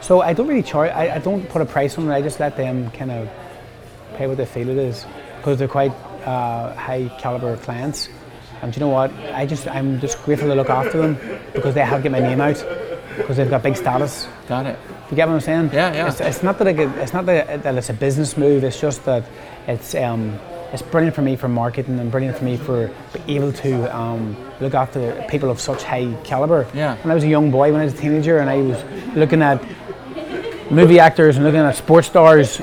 So 0.00 0.20
I 0.20 0.32
don't 0.32 0.48
really 0.48 0.64
charge. 0.64 0.90
I, 0.90 1.14
I 1.14 1.18
don't 1.20 1.48
put 1.48 1.62
a 1.62 1.64
price 1.64 1.96
on 1.96 2.10
it. 2.10 2.12
I 2.12 2.20
just 2.22 2.40
let 2.40 2.56
them 2.56 2.90
kind 2.90 3.12
of 3.12 3.28
pay 4.16 4.26
what 4.26 4.36
they 4.36 4.44
feel 4.44 4.68
it 4.68 4.76
is 4.76 5.06
because 5.36 5.60
they're 5.60 5.68
quite 5.68 5.92
uh, 6.26 6.74
high 6.74 7.08
caliber 7.20 7.56
clients. 7.58 8.08
And 8.62 8.72
do 8.72 8.80
you 8.80 8.86
know 8.86 8.92
what? 8.92 9.12
I 9.32 9.46
just 9.46 9.68
I'm 9.68 10.00
just 10.00 10.20
grateful 10.24 10.48
to 10.48 10.56
look 10.56 10.70
after 10.70 10.98
them 10.98 11.18
because 11.52 11.74
they 11.74 11.82
help 11.84 12.02
get 12.02 12.10
my 12.10 12.18
name 12.20 12.40
out 12.40 12.56
because 13.22 13.36
they've 13.36 13.50
got 13.50 13.62
big 13.62 13.76
status. 13.76 14.28
Got 14.48 14.66
it. 14.66 14.78
You 15.10 15.16
get 15.16 15.28
what 15.28 15.34
I'm 15.34 15.40
saying? 15.40 15.70
Yeah, 15.72 15.92
yeah. 15.92 16.08
It's, 16.08 16.20
it's 16.20 16.42
not 16.42 16.58
that 16.58 16.68
I 16.68 16.72
get, 16.72 16.88
it's 16.98 17.12
not 17.12 17.26
that, 17.26 17.62
that 17.62 17.74
it's 17.74 17.90
a 17.90 17.94
business 17.94 18.36
move. 18.36 18.64
It's 18.64 18.80
just 18.80 19.04
that 19.04 19.24
it's 19.66 19.94
um, 19.94 20.38
it's 20.72 20.82
brilliant 20.82 21.14
for 21.14 21.22
me 21.22 21.36
for 21.36 21.48
marketing 21.48 21.98
and 22.00 22.10
brilliant 22.10 22.38
for 22.38 22.44
me 22.44 22.56
for 22.56 22.90
being 23.12 23.42
able 23.42 23.52
to 23.52 23.94
um, 23.94 24.36
look 24.60 24.74
after 24.74 25.24
people 25.28 25.50
of 25.50 25.60
such 25.60 25.82
high 25.82 26.12
caliber. 26.24 26.66
Yeah. 26.74 26.96
When 26.96 27.10
I 27.10 27.14
was 27.14 27.24
a 27.24 27.28
young 27.28 27.50
boy, 27.50 27.72
when 27.72 27.80
I 27.80 27.84
was 27.84 27.94
a 27.94 27.98
teenager, 27.98 28.38
and 28.38 28.48
I 28.48 28.56
was 28.56 28.82
looking 29.14 29.42
at 29.42 29.62
movie 30.70 30.98
actors 30.98 31.36
and 31.36 31.44
looking 31.44 31.60
at 31.60 31.76
sports 31.76 32.08
stars, 32.08 32.60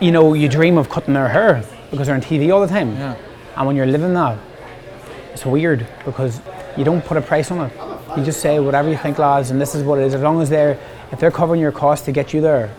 you 0.00 0.12
know, 0.12 0.34
you 0.34 0.48
dream 0.48 0.76
of 0.76 0.90
cutting 0.90 1.14
their 1.14 1.28
hair 1.28 1.64
because 1.90 2.06
they're 2.06 2.16
on 2.16 2.20
TV 2.20 2.52
all 2.52 2.60
the 2.60 2.66
time. 2.66 2.94
Yeah. 2.94 3.16
And 3.56 3.66
when 3.66 3.74
you're 3.74 3.86
living 3.86 4.12
that, 4.14 4.38
it's 5.32 5.46
weird 5.46 5.86
because 6.04 6.40
you 6.76 6.84
don't 6.84 7.02
put 7.02 7.16
a 7.16 7.22
price 7.22 7.50
on 7.50 7.70
it. 7.70 7.85
You 8.16 8.24
just 8.24 8.40
say 8.40 8.58
whatever 8.60 8.88
you 8.88 8.96
think, 8.96 9.18
lads, 9.18 9.50
and 9.50 9.60
this 9.60 9.74
is 9.74 9.82
what 9.82 9.98
it 9.98 10.04
is. 10.06 10.14
As 10.14 10.22
long 10.22 10.40
as 10.40 10.48
they're, 10.48 10.78
if 11.12 11.20
they're 11.20 11.30
covering 11.30 11.60
your 11.60 11.72
cost 11.72 12.06
to 12.06 12.12
get 12.12 12.32
you 12.32 12.40
there, 12.40 12.70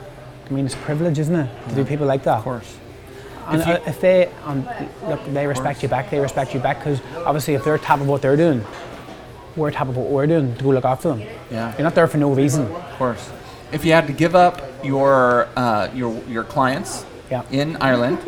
I 0.50 0.54
mean, 0.54 0.66
it's 0.66 0.74
a 0.74 0.78
privilege, 0.80 1.20
isn't 1.20 1.36
it, 1.36 1.70
to 1.70 1.76
do 1.76 1.86
people 1.86 2.08
like 2.08 2.24
that? 2.24 2.38
Of 2.40 2.44
course. 2.44 2.78
And 3.48 3.62
If 3.62 3.68
you- 3.68 3.74
uh, 3.74 3.80
if 3.86 4.02
they, 4.02 4.30
um, 4.46 4.68
look, 5.08 5.20
they 5.34 5.46
respect 5.48 5.84
you 5.84 5.90
back. 5.90 6.10
They 6.10 6.20
respect 6.20 6.54
you 6.54 6.60
back 6.60 6.80
because 6.80 7.00
obviously, 7.26 7.54
if 7.54 7.64
they're 7.64 7.78
top 7.78 8.02
of 8.02 8.08
what 8.08 8.22
they're 8.22 8.36
doing, 8.36 8.64
we're 9.56 9.72
top 9.72 9.88
of 9.90 9.96
what 9.98 10.08
we're 10.10 10.28
doing 10.28 10.56
to 10.56 10.64
go 10.64 10.70
look 10.72 10.86
after 10.86 11.10
them. 11.10 11.22
Yeah. 11.52 11.72
You're 11.78 11.84
not 11.84 11.96
there 11.96 12.08
for 12.08 12.18
no 12.18 12.32
reason. 12.32 12.64
Of 12.72 12.98
course. 12.98 13.30
If 13.72 13.86
you 13.86 13.92
had 13.94 14.08
to 14.08 14.14
give 14.14 14.36
up 14.36 14.62
your 14.84 15.48
uh, 15.56 15.90
your 15.94 16.14
your 16.28 16.44
clients 16.44 17.06
Yeah. 17.32 17.42
in 17.52 17.76
Ireland 17.78 18.20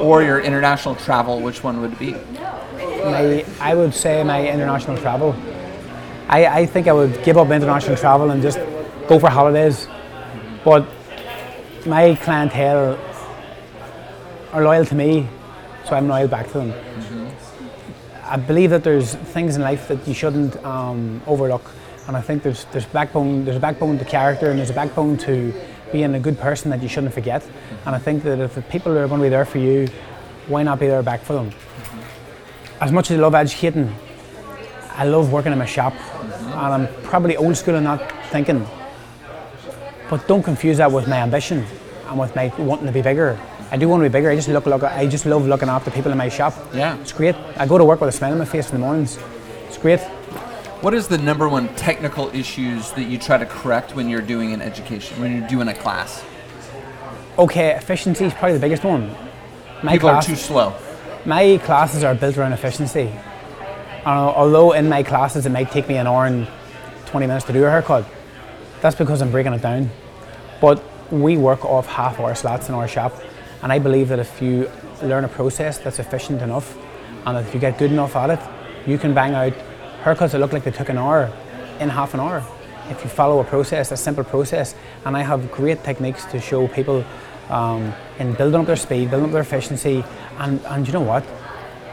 or 0.00 0.22
your 0.22 0.40
international 0.40 0.94
travel, 0.96 1.40
which 1.40 1.62
one 1.64 1.80
would 1.80 1.92
it 1.92 1.98
be? 1.98 2.16
my, 3.04 3.44
I 3.60 3.74
would 3.74 3.94
say 3.94 4.22
my 4.24 4.46
international 4.48 4.96
travel. 4.98 5.34
I, 6.28 6.46
I 6.46 6.66
think 6.66 6.88
I 6.88 6.92
would 6.92 7.22
give 7.22 7.36
up 7.36 7.50
international 7.50 7.96
travel 7.96 8.30
and 8.30 8.42
just 8.42 8.58
go 9.08 9.18
for 9.18 9.30
holidays. 9.30 9.86
But 10.64 10.86
my 11.86 12.16
clientele 12.16 12.98
are 14.52 14.62
loyal 14.62 14.84
to 14.86 14.94
me, 14.94 15.28
So 15.84 15.94
I'm 15.94 16.08
loyal 16.08 16.26
back 16.26 16.46
to 16.48 16.58
them. 16.58 16.74
I 18.24 18.36
believe 18.36 18.70
that 18.70 18.82
there's 18.82 19.14
things 19.14 19.54
in 19.54 19.62
life 19.62 19.86
that 19.86 20.06
you 20.08 20.12
shouldn't 20.14 20.56
um, 20.64 21.22
overlook, 21.28 21.70
and 22.08 22.16
I 22.16 22.20
think 22.20 22.42
there's 22.42 22.64
there's 22.72 22.86
backbone 22.86 23.44
there's 23.44 23.56
a 23.56 23.60
backbone 23.60 23.98
to 23.98 24.04
character 24.04 24.50
and 24.50 24.58
there's 24.58 24.70
a 24.70 24.74
backbone 24.74 25.16
to 25.18 25.54
being 25.92 26.12
a 26.16 26.18
good 26.18 26.36
person 26.40 26.70
that 26.72 26.82
you 26.82 26.88
shouldn't 26.88 27.14
forget. 27.14 27.48
And 27.84 27.94
I 27.94 27.98
think 27.98 28.24
that 28.24 28.40
if 28.40 28.56
the 28.56 28.62
people 28.62 28.98
are 28.98 29.06
going 29.06 29.20
to 29.20 29.26
be 29.26 29.28
there 29.28 29.44
for 29.44 29.58
you, 29.58 29.86
why 30.48 30.64
not 30.64 30.80
be 30.80 30.88
there 30.88 31.04
back 31.04 31.20
for 31.22 31.34
them? 31.34 31.52
As 32.80 32.90
much 32.90 33.12
as 33.12 33.18
I 33.18 33.22
love 33.22 33.36
educating, 33.36 33.94
I 34.96 35.04
love 35.04 35.30
working 35.30 35.52
in 35.52 35.58
my 35.58 35.66
shop, 35.66 35.94
and 36.56 36.74
I'm 36.74 37.02
probably 37.02 37.36
old 37.36 37.56
school 37.56 37.74
in 37.76 37.84
that 37.84 38.00
thinking. 38.30 38.66
But 40.08 40.26
don't 40.28 40.42
confuse 40.42 40.78
that 40.78 40.90
with 40.90 41.08
my 41.08 41.16
ambition 41.18 41.66
and 42.08 42.18
with 42.18 42.34
my 42.36 42.48
wanting 42.58 42.86
to 42.86 42.92
be 42.92 43.02
bigger. 43.02 43.38
I 43.70 43.76
do 43.76 43.88
want 43.88 44.02
to 44.02 44.08
be 44.08 44.12
bigger. 44.12 44.30
I 44.30 44.36
just 44.36 44.48
look, 44.48 44.66
look. 44.66 44.82
I 44.84 45.06
just 45.06 45.26
love 45.26 45.46
looking 45.46 45.68
after 45.68 45.90
people 45.90 46.12
in 46.12 46.18
my 46.18 46.28
shop. 46.28 46.54
Yeah. 46.72 46.96
It's 47.00 47.12
great. 47.12 47.34
I 47.56 47.66
go 47.66 47.78
to 47.78 47.84
work 47.84 48.00
with 48.00 48.08
a 48.10 48.12
smile 48.12 48.32
on 48.32 48.38
my 48.38 48.44
face 48.44 48.66
in 48.70 48.74
the 48.74 48.78
mornings. 48.78 49.18
It's 49.66 49.78
great. 49.78 50.00
What 50.82 50.94
is 50.94 51.08
the 51.08 51.18
number 51.18 51.48
one 51.48 51.68
technical 51.74 52.28
issues 52.34 52.92
that 52.92 53.04
you 53.04 53.18
try 53.18 53.38
to 53.38 53.46
correct 53.46 53.96
when 53.96 54.08
you're 54.08 54.20
doing 54.22 54.52
an 54.52 54.62
education, 54.62 55.20
when 55.20 55.36
you're 55.36 55.48
doing 55.48 55.68
a 55.68 55.74
class? 55.74 56.24
Okay, 57.38 57.70
efficiency 57.74 58.24
is 58.24 58.32
probably 58.34 58.52
the 58.54 58.60
biggest 58.60 58.84
one. 58.84 59.10
My 59.82 59.92
People 59.92 60.10
class, 60.10 60.24
are 60.24 60.28
too 60.30 60.36
slow. 60.36 60.74
my 61.24 61.58
classes 61.64 62.04
are 62.04 62.14
built 62.14 62.38
around 62.38 62.52
efficiency. 62.52 63.10
And 64.06 64.14
although 64.14 64.70
in 64.70 64.88
my 64.88 65.02
classes 65.02 65.46
it 65.46 65.50
might 65.50 65.72
take 65.72 65.88
me 65.88 65.96
an 65.96 66.06
hour 66.06 66.26
and 66.26 66.46
20 67.06 67.26
minutes 67.26 67.44
to 67.46 67.52
do 67.52 67.64
a 67.64 67.70
haircut, 67.70 68.06
that's 68.80 68.94
because 68.94 69.20
I'm 69.20 69.32
breaking 69.32 69.52
it 69.52 69.62
down. 69.62 69.90
But 70.60 70.80
we 71.10 71.36
work 71.36 71.64
off 71.64 71.86
half 71.86 72.20
hour 72.20 72.32
slots 72.36 72.68
in 72.68 72.76
our 72.76 72.86
shop, 72.86 73.12
and 73.64 73.72
I 73.72 73.80
believe 73.80 74.08
that 74.08 74.20
if 74.20 74.40
you 74.40 74.70
learn 75.02 75.24
a 75.24 75.28
process 75.28 75.78
that's 75.78 75.98
efficient 75.98 76.40
enough, 76.40 76.78
and 77.26 77.36
if 77.36 77.52
you 77.52 77.58
get 77.58 77.78
good 77.78 77.90
enough 77.90 78.14
at 78.14 78.30
it, 78.30 78.40
you 78.88 78.96
can 78.96 79.12
bang 79.12 79.34
out 79.34 79.52
haircuts 80.04 80.30
that 80.30 80.38
look 80.38 80.52
like 80.52 80.62
they 80.62 80.70
took 80.70 80.88
an 80.88 80.98
hour 80.98 81.32
in 81.80 81.88
half 81.88 82.14
an 82.14 82.20
hour. 82.20 82.44
If 82.88 83.02
you 83.02 83.10
follow 83.10 83.40
a 83.40 83.44
process, 83.44 83.90
a 83.90 83.96
simple 83.96 84.22
process, 84.22 84.76
and 85.04 85.16
I 85.16 85.22
have 85.22 85.50
great 85.50 85.82
techniques 85.82 86.24
to 86.26 86.40
show 86.40 86.68
people 86.68 87.04
um, 87.48 87.92
in 88.20 88.34
building 88.34 88.60
up 88.60 88.66
their 88.66 88.76
speed, 88.76 89.10
building 89.10 89.30
up 89.30 89.32
their 89.32 89.42
efficiency, 89.42 90.04
and, 90.38 90.64
and 90.66 90.86
you 90.86 90.92
know 90.92 91.00
what? 91.00 91.24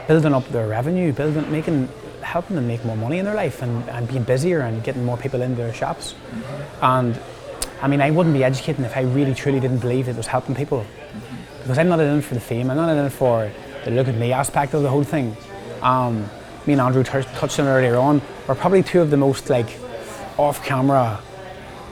building 0.06 0.34
up 0.34 0.46
their 0.48 0.68
revenue, 0.68 1.12
building, 1.12 1.50
making, 1.50 1.88
helping 2.24 2.56
them 2.56 2.66
make 2.66 2.84
more 2.84 2.96
money 2.96 3.18
in 3.18 3.24
their 3.24 3.34
life, 3.34 3.62
and, 3.62 3.88
and 3.90 4.08
being 4.08 4.22
busier 4.24 4.60
and 4.60 4.82
getting 4.82 5.04
more 5.04 5.16
people 5.16 5.42
in 5.42 5.54
their 5.56 5.72
shops. 5.72 6.14
And 6.82 7.18
I 7.82 7.88
mean, 7.88 8.00
I 8.00 8.10
wouldn't 8.10 8.34
be 8.34 8.42
educating 8.42 8.84
if 8.84 8.96
I 8.96 9.02
really 9.02 9.34
truly 9.34 9.60
didn't 9.60 9.78
believe 9.78 10.08
it 10.08 10.16
was 10.16 10.26
helping 10.26 10.54
people, 10.54 10.84
because 11.62 11.78
I'm 11.78 11.88
not 11.88 12.00
in 12.00 12.18
it 12.18 12.22
for 12.22 12.34
the 12.34 12.40
fame. 12.40 12.70
I'm 12.70 12.76
not 12.76 12.88
in 12.88 13.04
it 13.04 13.10
for 13.10 13.50
the 13.84 13.90
look 13.90 14.08
at 14.08 14.14
me 14.16 14.32
aspect 14.32 14.74
of 14.74 14.82
the 14.82 14.88
whole 14.88 15.04
thing. 15.04 15.36
Um, 15.82 16.28
me 16.66 16.72
and 16.72 16.80
Andrew 16.80 17.02
t- 17.04 17.10
touched 17.36 17.60
on 17.60 17.66
it 17.66 17.70
earlier 17.70 17.96
on. 17.96 18.22
We're 18.48 18.54
probably 18.54 18.82
two 18.82 19.00
of 19.02 19.10
the 19.10 19.18
most 19.18 19.50
like 19.50 19.78
off-camera 20.38 21.20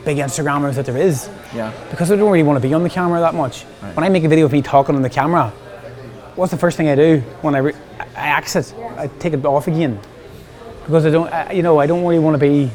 big 0.05 0.17
Instagrammers 0.17 0.75
that 0.75 0.87
there 0.87 0.97
is 0.97 1.29
Yeah. 1.55 1.73
because 1.91 2.11
I 2.11 2.17
don't 2.17 2.31
really 2.31 2.43
want 2.43 2.61
to 2.61 2.67
be 2.67 2.75
on 2.75 2.83
the 2.83 2.91
camera 2.91 3.21
that 3.21 3.35
much. 3.35 3.63
When 3.95 4.03
I 4.03 4.09
make 4.09 4.25
a 4.25 4.29
video 4.29 4.47
of 4.47 4.53
me 4.53 4.63
talking 4.63 4.97
on 4.97 5.03
the 5.03 5.11
camera, 5.11 5.51
what's 6.35 6.51
the 6.51 6.59
first 6.59 6.77
thing 6.77 6.89
I 6.89 6.95
do 6.97 7.21
when 7.43 7.55
I, 7.55 7.59
re- 7.59 7.75
I 8.17 8.37
exit? 8.37 8.75
I 8.97 9.07
take 9.19 9.35
it 9.35 9.45
off 9.45 9.69
again 9.69 10.01
because 10.85 11.07
I 11.07 11.11
don't, 11.11 11.33
I, 11.33 11.53
you 11.53 11.63
know, 11.63 11.79
I 11.79 11.87
don't 11.87 12.05
really 12.05 12.19
want 12.19 12.35
to 12.35 12.39
be. 12.39 12.71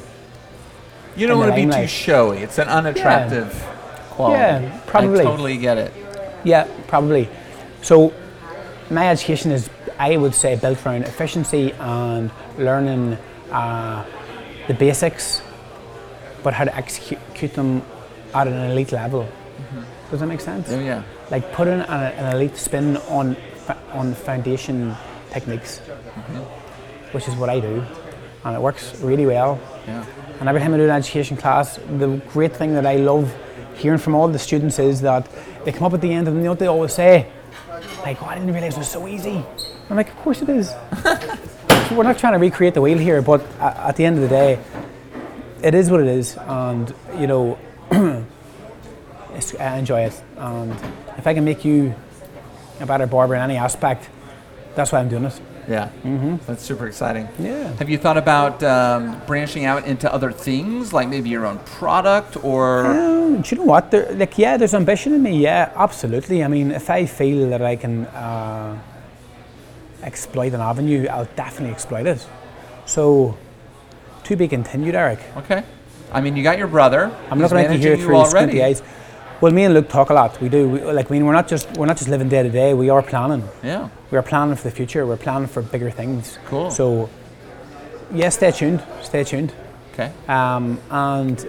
You 1.15 1.27
don't 1.27 1.39
want 1.39 1.51
to 1.51 1.55
be 1.55 1.65
too 1.71 1.87
showy. 1.87 2.39
It's 2.39 2.59
an 2.59 2.67
unattractive 2.67 3.51
quality. 4.11 4.39
Yeah, 4.39 4.81
probably. 4.85 5.21
I 5.21 5.23
totally 5.23 5.57
get 5.57 5.77
it. 5.77 5.93
Yeah, 6.43 6.67
probably. 6.87 7.27
So, 7.81 8.13
my 8.89 9.09
education 9.09 9.51
is, 9.51 9.69
I 9.97 10.15
would 10.17 10.35
say, 10.35 10.55
built 10.55 10.85
around 10.85 11.03
efficiency 11.03 11.73
and 11.73 12.29
learning 12.57 13.17
uh, 13.51 14.05
the 14.67 14.73
basics, 14.73 15.41
but 16.43 16.53
how 16.53 16.65
to 16.65 16.75
execute 16.75 17.53
them 17.53 17.81
at 18.33 18.47
an 18.47 18.71
elite 18.71 18.91
level. 18.91 19.27
Does 20.11 20.19
that 20.21 20.27
make 20.27 20.39
sense? 20.39 20.69
Oh 20.71 20.79
yeah. 20.79 21.03
like 21.31 21.51
putting 21.51 21.81
an, 21.81 21.81
an 21.81 22.35
elite 22.35 22.55
spin 22.55 22.97
on 23.09 23.35
on 23.91 24.13
foundation 24.13 24.95
techniques, 25.31 25.81
which 27.11 27.27
is 27.27 27.35
what 27.35 27.49
I 27.49 27.59
do, 27.59 27.83
and 28.43 28.55
it 28.55 28.61
works 28.61 28.99
really 29.01 29.25
well. 29.25 29.59
Yeah. 29.87 30.05
And 30.39 30.47
every 30.47 30.61
time 30.61 30.73
I 30.73 30.77
do 30.77 30.83
an 30.83 30.89
education 30.91 31.37
class, 31.37 31.79
the 31.97 32.21
great 32.33 32.55
thing 32.55 32.73
that 32.73 32.85
I 32.85 32.97
love 32.97 33.33
hearing 33.75 33.99
from 33.99 34.15
all 34.15 34.27
the 34.27 34.39
students 34.39 34.79
is 34.79 35.01
that 35.01 35.27
they 35.65 35.71
come 35.71 35.83
up 35.83 35.93
at 35.93 36.01
the 36.01 36.11
end 36.11 36.27
and 36.27 36.37
you 36.37 36.43
know 36.43 36.51
what 36.51 36.59
they 36.59 36.67
always 36.67 36.93
say, 36.93 37.31
like, 38.03 38.21
"Oh, 38.21 38.25
I 38.25 38.35
didn't 38.35 38.53
realize 38.53 38.75
it 38.75 38.79
was 38.79 38.87
so 38.89 39.07
easy." 39.07 39.43
I'm 39.89 39.95
like, 39.95 40.09
"Of 40.09 40.17
course 40.17 40.41
it 40.41 40.49
is." 40.49 40.73
We're 41.91 42.03
not 42.03 42.17
trying 42.17 42.33
to 42.33 42.39
recreate 42.39 42.73
the 42.73 42.81
wheel 42.81 42.97
here, 42.97 43.21
but 43.21 43.41
at 43.59 43.95
the 43.95 44.05
end 44.05 44.17
of 44.17 44.21
the 44.21 44.27
day, 44.27 44.59
it 45.63 45.73
is 45.73 45.89
what 45.89 46.01
it 46.01 46.07
is, 46.07 46.37
and 46.37 46.93
you 47.17 47.27
know, 47.27 47.57
I 49.59 49.77
enjoy 49.77 50.01
it. 50.01 50.21
And 50.37 50.71
if 51.17 51.25
I 51.25 51.33
can 51.33 51.45
make 51.45 51.63
you 51.63 51.95
a 52.79 52.85
better 52.85 53.07
barber 53.07 53.35
in 53.35 53.41
any 53.41 53.57
aspect, 53.57 54.09
that's 54.75 54.91
why 54.91 54.99
I'm 54.99 55.09
doing 55.09 55.25
it. 55.25 55.41
Yeah. 55.67 55.89
Mm-hmm. 56.03 56.37
That's 56.47 56.63
super 56.63 56.87
exciting. 56.87 57.27
Yeah. 57.37 57.73
Have 57.75 57.89
you 57.89 57.97
thought 57.97 58.17
about 58.17 58.63
um, 58.63 59.21
branching 59.27 59.65
out 59.65 59.85
into 59.85 60.11
other 60.11 60.31
things, 60.31 60.93
like 60.93 61.09
maybe 61.09 61.29
your 61.29 61.45
own 61.45 61.59
product 61.59 62.43
or? 62.43 62.85
Um, 62.85 63.41
do 63.41 63.55
you 63.55 63.61
know 63.61 63.67
what? 63.67 63.91
There, 63.91 64.11
like, 64.13 64.37
yeah, 64.37 64.55
there's 64.57 64.73
ambition 64.73 65.13
in 65.13 65.21
me. 65.21 65.39
Yeah, 65.39 65.71
absolutely. 65.75 66.43
I 66.43 66.47
mean, 66.47 66.71
if 66.71 66.89
I 66.89 67.05
feel 67.05 67.49
that 67.49 67.61
I 67.61 67.75
can 67.75 68.05
uh, 68.05 68.79
exploit 70.03 70.53
an 70.53 70.61
avenue, 70.61 71.07
I'll 71.07 71.29
definitely 71.35 71.73
exploit 71.73 72.07
it. 72.07 72.25
So, 72.85 73.37
to 74.23 74.35
be 74.37 74.47
continued, 74.47 74.95
Eric. 74.95 75.19
Okay. 75.35 75.63
I 76.13 76.21
mean, 76.21 76.37
you 76.37 76.43
got 76.43 76.57
your 76.57 76.67
brother. 76.67 77.11
I'm 77.29 77.41
at 77.43 77.51
you 77.51 77.57
here 77.57 77.67
managing 77.67 77.97
through 78.05 78.25
squinty 78.27 78.63
eyes. 78.63 78.81
Well, 79.39 79.51
me 79.53 79.65
and 79.65 79.73
Luke 79.73 79.87
talk 79.89 80.09
a 80.09 80.13
lot. 80.13 80.41
We 80.41 80.49
do. 80.49 80.67
We, 80.67 80.81
like, 80.81 81.11
I 81.11 81.13
mean, 81.13 81.25
we're 81.25 81.33
not 81.33 81.47
just 81.47 81.69
we're 81.77 81.85
not 81.85 81.97
just 81.97 82.09
living 82.09 82.27
day 82.29 82.41
to 82.43 82.49
day. 82.49 82.73
We 82.73 82.89
are 82.89 83.03
planning. 83.03 83.47
Yeah. 83.63 83.89
We 84.09 84.17
are 84.17 84.23
planning 84.23 84.55
for 84.55 84.63
the 84.63 84.71
future. 84.75 85.05
We're 85.05 85.17
planning 85.17 85.47
for 85.47 85.61
bigger 85.61 85.91
things. 85.91 86.39
Cool. 86.47 86.71
So, 86.71 87.09
yeah, 88.11 88.29
stay 88.29 88.51
tuned. 88.51 88.83
Stay 89.03 89.23
tuned. 89.23 89.53
Okay. 89.93 90.11
Um, 90.27 90.79
and 90.89 91.47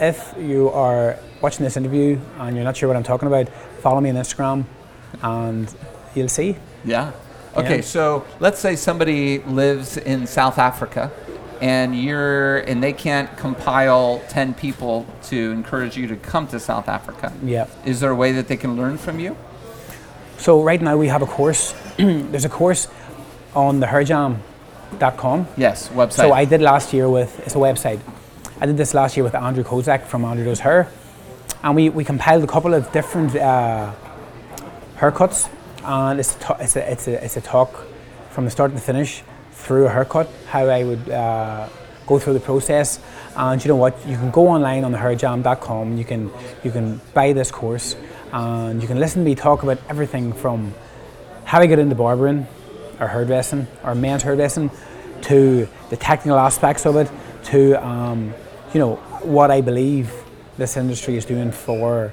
if 0.00 0.34
you 0.38 0.70
are 0.70 1.18
watching 1.42 1.64
this 1.64 1.76
interview 1.76 2.18
and 2.38 2.56
you're 2.56 2.64
not 2.64 2.76
sure 2.76 2.88
what 2.88 2.96
I'm 2.96 3.02
talking 3.02 3.28
about, 3.28 3.48
follow 3.80 4.00
me 4.00 4.08
on 4.10 4.16
Instagram 4.16 4.64
and 5.22 5.74
you'll 6.14 6.28
see. 6.28 6.56
Yeah. 6.84 7.12
Okay, 7.56 7.76
Yeah. 7.76 7.82
so 7.82 8.24
let's 8.40 8.58
say 8.58 8.76
somebody 8.76 9.40
lives 9.40 9.98
in 9.98 10.26
South 10.26 10.58
Africa 10.58 11.10
and 11.62 11.96
you're 11.96 12.58
and 12.58 12.82
they 12.82 12.92
can't 12.92 13.34
compile 13.38 14.20
10 14.28 14.54
people 14.54 15.06
to 15.22 15.52
encourage 15.52 15.96
you 15.96 16.08
to 16.08 16.16
come 16.16 16.48
to 16.48 16.58
South 16.58 16.88
Africa. 16.88 17.32
Yeah. 17.44 17.68
Is 17.84 18.00
there 18.00 18.10
a 18.10 18.16
way 18.16 18.32
that 18.32 18.48
they 18.48 18.56
can 18.56 18.76
learn 18.76 18.98
from 18.98 19.20
you? 19.20 19.36
So 20.38 20.60
right 20.60 20.82
now 20.82 20.96
we 20.96 21.06
have 21.06 21.22
a 21.22 21.26
course. 21.26 21.72
There's 21.96 22.44
a 22.44 22.48
course 22.48 22.88
on 23.54 23.80
thehairgame.com. 23.80 25.46
Yes, 25.56 25.88
website. 25.90 26.12
So 26.12 26.32
I 26.32 26.44
did 26.44 26.60
last 26.60 26.92
year 26.92 27.08
with, 27.08 27.38
it's 27.46 27.54
a 27.54 27.58
website. 27.58 28.00
I 28.60 28.66
did 28.66 28.76
this 28.76 28.92
last 28.92 29.16
year 29.16 29.22
with 29.22 29.36
Andrew 29.36 29.62
Kozak 29.62 30.02
from 30.02 30.24
Andrew 30.24 30.44
Does 30.44 30.58
Hair. 30.60 30.88
And 31.62 31.76
we, 31.76 31.90
we 31.90 32.04
compiled 32.04 32.42
a 32.42 32.48
couple 32.48 32.74
of 32.74 32.90
different 32.90 33.36
uh, 33.36 33.92
haircuts. 34.96 35.48
And 35.84 36.18
it's 36.18 36.34
a, 36.34 36.56
it's, 36.58 36.76
a, 36.76 36.90
it's, 36.90 37.06
a, 37.06 37.24
it's 37.24 37.36
a 37.36 37.40
talk 37.40 37.86
from 38.30 38.46
the 38.46 38.50
start 38.50 38.72
to 38.72 38.74
the 38.74 38.80
finish 38.80 39.22
through 39.52 39.86
a 39.86 39.90
haircut, 39.90 40.28
how 40.48 40.66
I 40.66 40.84
would 40.84 41.08
uh, 41.08 41.68
go 42.06 42.18
through 42.18 42.34
the 42.34 42.40
process. 42.40 43.00
And 43.36 43.62
you 43.64 43.68
know 43.68 43.76
what? 43.76 43.96
You 44.06 44.16
can 44.16 44.30
go 44.30 44.48
online 44.48 44.84
on 44.84 44.92
thehairgame.com. 44.92 45.96
You 45.96 46.04
can, 46.04 46.30
you 46.64 46.70
can 46.70 47.00
buy 47.14 47.32
this 47.32 47.50
course 47.50 47.96
and 48.32 48.80
you 48.80 48.88
can 48.88 48.98
listen 48.98 49.22
to 49.22 49.24
me 49.24 49.34
talk 49.34 49.62
about 49.62 49.78
everything 49.88 50.32
from 50.32 50.74
how 51.44 51.60
I 51.60 51.66
get 51.66 51.78
into 51.78 51.94
barbering 51.94 52.46
or 52.98 53.06
hairdressing 53.06 53.66
or 53.84 53.94
men's 53.94 54.22
hairdressing 54.22 54.70
to 55.22 55.68
the 55.90 55.96
technical 55.96 56.38
aspects 56.38 56.86
of 56.86 56.96
it 56.96 57.10
to 57.44 57.74
um, 57.86 58.32
you 58.72 58.80
know 58.80 58.96
what 59.22 59.50
I 59.50 59.60
believe 59.60 60.12
this 60.56 60.76
industry 60.76 61.16
is 61.16 61.24
doing 61.24 61.52
for 61.52 62.12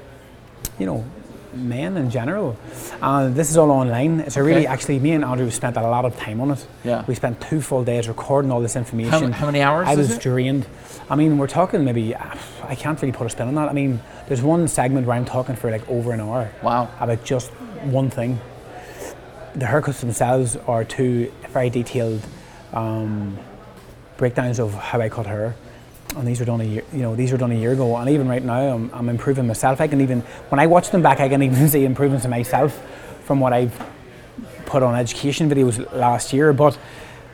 you 0.77 0.85
know 0.85 1.05
men 1.53 1.97
in 1.97 2.09
general 2.09 2.55
and 3.01 3.35
this 3.35 3.49
is 3.49 3.57
all 3.57 3.71
online 3.71 4.19
it's 4.19 4.37
a 4.37 4.43
really 4.43 4.61
Okay. 4.61 4.67
actually 4.67 4.99
me 4.99 5.11
and 5.11 5.23
Andrew 5.25 5.49
spent 5.49 5.77
a 5.77 5.81
lot 5.81 6.05
of 6.05 6.15
time 6.17 6.39
on 6.41 6.51
it 6.51 6.65
Yeah. 6.83 7.03
we 7.07 7.15
spent 7.15 7.41
two 7.41 7.59
full 7.61 7.83
days 7.83 8.07
recording 8.07 8.51
all 8.51 8.61
this 8.61 8.75
information 8.75 9.31
How, 9.31 9.39
how 9.39 9.45
many 9.47 9.61
hours 9.61 9.87
I 9.87 9.95
was 9.95 10.11
it? 10.11 10.21
drained. 10.21 10.65
I 11.09 11.15
mean, 11.15 11.39
we're 11.39 11.47
talking 11.47 11.83
maybe, 11.83 12.15
I 12.15 12.75
can't 12.75 13.01
really 13.01 13.11
put 13.11 13.25
a 13.25 13.31
spin 13.31 13.47
on 13.47 13.55
that. 13.55 13.67
I 13.67 13.73
mean, 13.73 13.99
there's 14.27 14.43
one 14.43 14.67
segment 14.67 15.07
where 15.07 15.15
I'm 15.17 15.25
talking 15.25 15.55
for 15.55 15.71
like 15.71 15.87
over 15.89 16.11
an 16.11 16.19
hour 16.21 16.51
Wow. 16.61 16.87
about 16.99 17.23
just 17.23 17.49
one 17.83 18.11
thing. 18.11 18.39
The 19.55 19.65
haircuts 19.65 20.01
themselves 20.01 20.55
are 20.67 20.83
two 20.83 21.31
very 21.49 21.71
detailed 21.71 22.21
um, 22.73 23.39
breakdowns 24.17 24.59
of 24.59 24.75
how 24.75 25.01
I 25.01 25.09
cut 25.09 25.25
hair. 25.25 25.55
And 26.15 26.27
these 26.27 26.39
were 26.39 26.45
done 26.45 26.61
a 26.61 26.65
year, 26.65 26.83
you 26.91 27.01
know, 27.01 27.15
these 27.15 27.31
were 27.31 27.37
done 27.37 27.51
a 27.51 27.55
year 27.55 27.73
ago. 27.73 27.95
And 27.97 28.09
even 28.09 28.27
right 28.27 28.43
now, 28.43 28.73
I'm, 28.73 28.89
I'm 28.93 29.09
improving 29.09 29.45
myself. 29.45 29.79
I 29.79 29.87
can 29.87 30.01
even, 30.01 30.21
when 30.49 30.59
I 30.59 30.67
watch 30.67 30.89
them 30.89 31.01
back, 31.01 31.19
I 31.19 31.29
can 31.29 31.43
even 31.43 31.69
see 31.73 31.85
improvements 31.85 32.25
in 32.25 32.31
myself 32.31 32.81
from 33.23 33.39
what 33.39 33.53
I've 33.53 33.79
put 34.65 34.83
on 34.83 34.95
education 34.95 35.49
videos 35.49 35.91
last 35.93 36.33
year, 36.33 36.53
but 36.53 36.77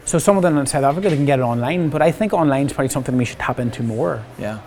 so 0.06 0.20
some 0.20 0.38
of 0.38 0.44
them 0.44 0.58
in 0.58 0.66
South 0.68 0.84
Africa 0.84 1.10
they 1.10 1.16
can 1.16 1.26
get 1.26 1.40
it 1.40 1.42
online. 1.42 1.90
But 1.90 2.02
I 2.02 2.12
think 2.12 2.34
online 2.34 2.68
is 2.68 2.74
probably 2.74 2.90
something 2.90 3.18
we 3.18 3.26
should 3.26 3.40
tap 3.40 3.60
into 3.60 3.84
more. 3.84 4.24
Yeah. 4.38 4.60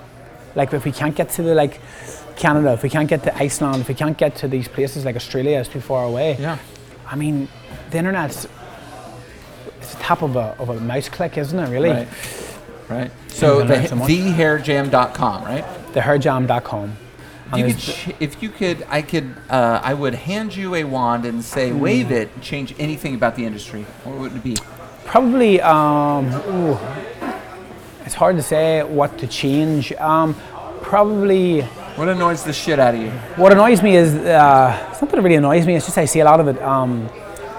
Like 0.55 0.73
if 0.73 0.85
we 0.85 0.93
can't 0.93 1.15
get 1.15 1.31
to 1.31 1.43
the 1.43 1.55
like 1.55 1.81
Canada, 2.37 2.73
if 2.73 2.83
we 2.83 2.91
can't 2.91 3.09
get 3.09 3.23
to 3.25 3.37
Iceland, 3.37 3.83
if 3.83 3.89
we 3.89 3.95
can't 3.95 4.19
get 4.19 4.37
to 4.37 4.49
these 4.49 4.69
places 4.69 5.05
like 5.05 5.17
Australia, 5.17 5.61
it's 5.61 5.69
too 5.69 5.81
far 5.81 6.05
away. 6.05 6.37
Yeah. 6.39 6.59
I 7.07 7.17
mean, 7.17 7.49
the 7.91 7.99
internet's 7.99 8.49
it's 9.79 9.95
the 9.95 10.03
top 10.03 10.23
of 10.23 10.37
a, 10.37 10.57
of 10.59 10.69
a 10.71 10.81
mouse 10.81 11.09
click, 11.09 11.39
isn't 11.39 11.59
it? 11.59 11.71
Really. 11.71 11.91
Right. 11.91 12.09
Right. 12.89 13.11
So 13.29 13.63
the, 13.65 13.75
thehairgame.com, 13.75 15.45
right? 15.45 15.65
Thehairgame.com. 15.93 16.97
If 17.55 17.57
you 17.59 17.65
could, 17.75 17.79
ch- 17.79 18.15
if 18.21 18.43
you 18.43 18.49
could, 18.51 18.87
I 18.91 19.01
could, 19.03 19.35
uh, 19.49 19.81
I 19.83 19.95
would 19.95 20.15
hand 20.15 20.55
you 20.55 20.75
a 20.75 20.85
wand 20.85 21.25
and 21.25 21.43
say, 21.43 21.71
Hmm. 21.71 21.81
wave 21.81 22.11
it, 22.13 22.41
change 22.43 22.75
anything 22.79 23.15
about 23.15 23.37
the 23.37 23.45
industry. 23.47 23.85
What 24.05 24.19
would 24.19 24.37
it 24.37 24.43
be? 24.45 24.57
Probably, 25.07 25.61
um, 25.63 26.27
ooh, 26.51 26.79
it's 28.05 28.15
hard 28.15 28.37
to 28.37 28.43
say 28.43 28.83
what 28.83 29.17
to 29.19 29.27
change. 29.27 29.93
Um, 29.95 30.35
probably, 30.83 31.63
What 31.97 32.09
annoys 32.09 32.43
the 32.45 32.53
shit 32.53 32.79
out 32.79 32.95
of 32.95 33.01
you? 33.01 33.11
what 33.37 33.51
annoys 33.53 33.83
me 33.83 33.97
is, 33.97 34.15
uh, 34.15 34.89
it's 34.91 35.01
not 35.01 35.11
that 35.11 35.19
it 35.19 35.23
really 35.23 35.37
annoys 35.37 35.67
me, 35.67 35.75
it's 35.77 35.87
just 35.87 35.97
I 35.99 36.05
see 36.05 36.21
a 36.21 36.25
lot 36.27 36.41
of 36.41 36.49
it. 36.49 36.61
Um, 36.63 37.09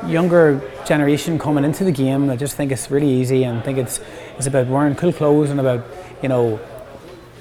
younger 0.08 0.62
generation 0.86 1.39
coming 1.39 1.64
into 1.64 1.84
the 1.84 1.91
game, 1.91 2.30
I 2.30 2.36
just 2.36 2.56
think 2.56 2.72
it's 2.72 2.89
really 2.89 3.10
easy 3.10 3.43
and 3.43 3.64
think 3.64 3.78
it's, 3.78 4.00
it's 4.38 4.47
about 4.47 4.68
wearing 4.68 4.95
cool 4.95 5.14
clothes 5.14 5.50
and 5.50 5.60
about, 5.60 5.86
you 6.22 6.30
know, 6.30 6.60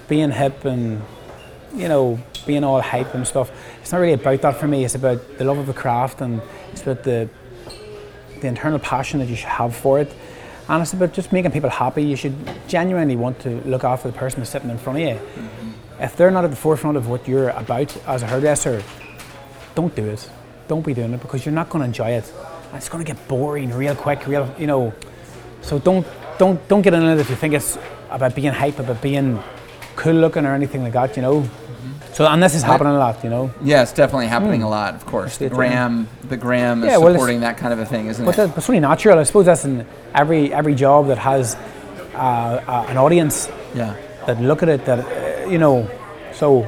being 0.08 0.30
hip 0.30 0.64
and, 0.64 1.02
you 1.74 1.88
know, 1.88 2.18
being 2.46 2.64
all 2.64 2.80
hype 2.80 3.14
and 3.14 3.26
stuff. 3.26 3.50
It's 3.80 3.92
not 3.92 3.98
really 3.98 4.14
about 4.14 4.42
that 4.42 4.56
for 4.56 4.66
me, 4.66 4.84
it's 4.84 4.94
about 4.94 5.38
the 5.38 5.44
love 5.44 5.58
of 5.58 5.66
the 5.66 5.74
craft 5.74 6.20
and 6.20 6.40
it's 6.72 6.82
about 6.82 7.04
the 7.04 7.28
the 8.40 8.46
internal 8.46 8.78
passion 8.78 9.20
that 9.20 9.28
you 9.28 9.36
should 9.36 9.48
have 9.48 9.74
for 9.74 9.98
it. 10.00 10.12
And 10.68 10.82
it's 10.82 10.92
about 10.92 11.12
just 11.12 11.32
making 11.32 11.50
people 11.52 11.70
happy. 11.70 12.02
You 12.02 12.16
should 12.16 12.36
genuinely 12.68 13.16
want 13.16 13.40
to 13.40 13.60
look 13.62 13.84
after 13.84 14.10
the 14.10 14.16
person 14.16 14.40
who's 14.40 14.48
sitting 14.48 14.70
in 14.70 14.78
front 14.78 14.98
of 14.98 15.08
you. 15.08 15.14
Mm-hmm. 15.14 16.02
If 16.02 16.16
they're 16.16 16.30
not 16.30 16.44
at 16.44 16.50
the 16.50 16.56
forefront 16.56 16.96
of 16.96 17.08
what 17.08 17.26
you're 17.26 17.48
about 17.50 17.96
as 18.06 18.22
a 18.22 18.26
hairdresser, 18.26 18.82
don't 19.74 19.94
do 19.94 20.04
it. 20.04 20.30
Don't 20.68 20.84
be 20.84 20.94
doing 20.94 21.14
it 21.14 21.20
because 21.20 21.44
you're 21.44 21.54
not 21.54 21.70
going 21.70 21.80
to 21.80 21.86
enjoy 21.86 22.10
it. 22.10 22.32
And 22.68 22.76
it's 22.76 22.88
going 22.88 23.04
to 23.04 23.10
get 23.10 23.26
boring 23.26 23.72
real 23.74 23.94
quick, 23.96 24.26
real, 24.26 24.54
you 24.58 24.66
know. 24.66 24.92
So 25.62 25.78
don't, 25.78 26.06
don't, 26.38 26.68
don't 26.68 26.82
get 26.82 26.94
in 26.94 27.02
it 27.02 27.18
if 27.18 27.30
you 27.30 27.36
think 27.36 27.54
it's 27.54 27.78
about 28.10 28.34
being 28.34 28.52
hype, 28.52 28.78
about 28.78 29.00
being 29.00 29.42
cool 29.96 30.14
looking 30.14 30.44
or 30.44 30.54
anything 30.54 30.82
like 30.82 30.92
that, 30.92 31.16
you 31.16 31.22
know. 31.22 31.48
So, 32.12 32.26
and 32.26 32.42
this 32.42 32.54
is 32.54 32.62
happening 32.62 32.94
a 32.94 32.98
lot, 32.98 33.22
you 33.24 33.30
know. 33.30 33.50
Yeah, 33.62 33.82
it's 33.82 33.92
definitely 33.92 34.26
happening 34.26 34.62
a 34.62 34.68
lot, 34.68 34.94
of 34.94 35.06
course. 35.06 35.38
The 35.38 35.48
gram, 35.48 36.08
the 36.28 36.36
gram 36.36 36.82
is 36.82 36.90
Yeah, 36.90 36.96
well, 36.98 37.08
it's- 37.08 37.14
supporting 37.14 37.40
that 37.40 37.56
kind 37.56 37.72
of 37.72 37.78
a 37.78 37.86
thing, 37.86 38.08
isn't 38.08 38.24
But, 38.24 38.34
it? 38.34 38.36
that, 38.38 38.48
but 38.48 38.58
it's 38.58 38.68
only 38.68 38.80
natural. 38.80 39.18
I 39.18 39.22
suppose 39.22 39.46
that's 39.46 39.64
in 39.64 39.86
every 40.14 40.52
every 40.52 40.74
job 40.74 41.06
that 41.08 41.18
has 41.18 41.56
uh, 42.14 42.18
uh, 42.18 42.86
an 42.88 42.96
audience 42.96 43.48
yeah. 43.74 43.96
that 44.26 44.40
look 44.40 44.62
at 44.62 44.68
it. 44.68 44.84
That 44.84 44.98
uh, 45.00 45.48
you 45.48 45.58
know, 45.58 45.88
so 46.32 46.66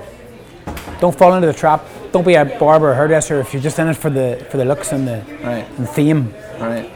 don't 1.01 1.17
fall 1.17 1.35
into 1.35 1.47
the 1.47 1.53
trap. 1.53 1.85
Don't 2.13 2.27
be 2.27 2.35
a 2.35 2.45
barber 2.45 2.91
or 2.91 2.95
hairdresser 2.95 3.41
if 3.41 3.53
you're 3.53 3.63
just 3.63 3.79
in 3.79 3.89
it 3.89 3.95
for 3.97 4.11
the 4.11 4.45
for 4.51 4.57
the 4.57 4.65
looks 4.65 4.93
and 4.93 5.07
the 5.07 5.23
Right. 5.43 5.67
and 5.79 5.89
theme. 5.89 6.35
Right. 6.59 6.91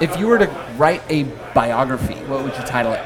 If 0.00 0.18
you 0.18 0.26
were 0.26 0.38
to 0.38 0.48
write 0.76 1.02
a 1.08 1.24
biography, 1.54 2.14
what 2.26 2.42
would 2.42 2.54
you 2.56 2.62
title 2.64 2.92
it? 2.92 3.00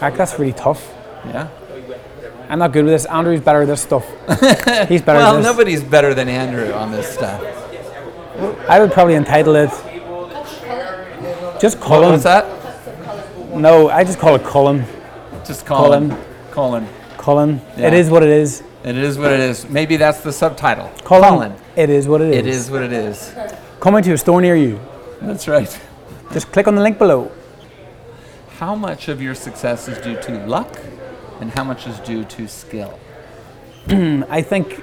Heck, 0.00 0.16
that's 0.16 0.38
really 0.38 0.52
tough. 0.52 0.92
Yeah. 1.26 1.48
I'm 2.50 2.58
not 2.58 2.72
good 2.72 2.84
with 2.84 2.92
this. 2.92 3.06
Andrew's 3.06 3.40
better 3.40 3.62
at 3.62 3.68
this 3.68 3.80
stuff. 3.80 4.04
He's 4.88 5.00
better 5.00 5.18
Well, 5.18 5.34
at 5.34 5.36
this. 5.38 5.44
nobody's 5.46 5.82
better 5.82 6.12
than 6.12 6.28
Andrew 6.28 6.72
on 6.72 6.92
this 6.92 7.08
stuff. 7.08 7.42
I 8.68 8.80
would 8.80 8.92
probably 8.92 9.14
entitle 9.14 9.54
it 9.56 9.70
just 11.60 11.80
Cullen. 11.80 12.10
What's 12.10 12.24
that? 12.24 12.44
No, 13.54 13.88
I 13.88 14.04
just 14.04 14.18
call 14.18 14.34
it 14.34 14.42
Cullen. 14.44 14.84
Just 15.46 15.64
Colin. 15.64 16.10
Colin. 16.10 16.18
Colin. 16.50 16.88
Cullen. 17.16 17.60
Yeah. 17.78 17.86
It 17.88 17.94
is 17.94 18.10
what 18.10 18.22
it 18.22 18.28
is. 18.28 18.62
It 18.84 18.96
is 18.98 19.16
what 19.18 19.32
it 19.32 19.40
is. 19.40 19.68
Maybe 19.68 19.96
that's 19.96 20.20
the 20.20 20.32
subtitle. 20.32 20.90
Cullen. 21.04 21.28
Colin. 21.30 21.54
It 21.74 21.88
is 21.90 22.06
what 22.06 22.20
it 22.20 22.28
is. 22.28 22.36
It 22.36 22.46
is 22.46 22.70
what 22.70 22.82
it 22.82 22.92
is. 22.92 23.34
Coming 23.80 24.02
to 24.04 24.12
a 24.12 24.18
store 24.18 24.40
near 24.42 24.56
you. 24.56 24.78
That's 25.22 25.48
right. 25.48 25.80
Just 26.32 26.52
click 26.52 26.68
on 26.68 26.74
the 26.74 26.82
link 26.82 26.98
below. 26.98 27.30
How 28.58 28.74
much 28.74 29.08
of 29.08 29.22
your 29.22 29.34
success 29.34 29.88
is 29.88 29.98
due 29.98 30.20
to 30.22 30.46
luck 30.46 30.78
and 31.40 31.50
how 31.50 31.64
much 31.64 31.86
is 31.86 31.98
due 32.00 32.24
to 32.24 32.46
skill? 32.46 32.98
I 33.88 34.42
think. 34.42 34.82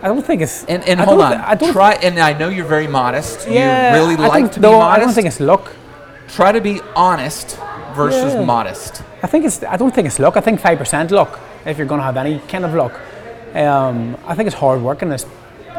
I 0.00 0.06
don't 0.08 0.24
think 0.24 0.42
it's. 0.42 0.64
And, 0.64 0.82
and 0.88 1.00
I 1.00 1.04
hold 1.04 1.20
on. 1.20 1.32
I 1.34 1.54
don't. 1.54 1.72
Try 1.72 1.92
and 1.94 2.18
I 2.18 2.32
know 2.32 2.48
you're 2.48 2.64
very 2.66 2.86
modest. 2.88 3.48
yeah, 3.48 3.94
you 3.96 4.00
really 4.02 4.14
I 4.22 4.28
like 4.28 4.42
don't- 4.44 4.52
to 4.54 4.60
be 4.60 4.66
I 4.68 4.70
modest. 4.70 5.04
don't 5.06 5.14
think 5.14 5.26
it's 5.26 5.40
luck. 5.40 5.72
Try 6.28 6.52
to 6.52 6.60
be 6.60 6.80
honest 6.94 7.58
versus 7.94 8.34
Yeah. 8.34 8.44
modest. 8.44 9.02
I 9.22 9.26
think 9.26 9.44
it's. 9.44 9.62
I 9.62 9.76
don't 9.76 9.94
think 9.94 10.06
it's 10.06 10.18
luck. 10.18 10.36
I 10.36 10.40
think 10.40 10.60
five 10.60 10.78
percent 10.78 11.10
luck. 11.10 11.38
If 11.64 11.78
you're 11.78 11.86
going 11.86 12.00
to 12.00 12.04
have 12.04 12.16
any 12.16 12.38
kind 12.40 12.64
of 12.64 12.74
luck, 12.74 12.98
um, 13.54 14.16
I 14.26 14.34
think 14.34 14.46
it's 14.46 14.56
hard 14.56 14.82
work 14.82 15.02
and 15.02 15.12
it's 15.12 15.26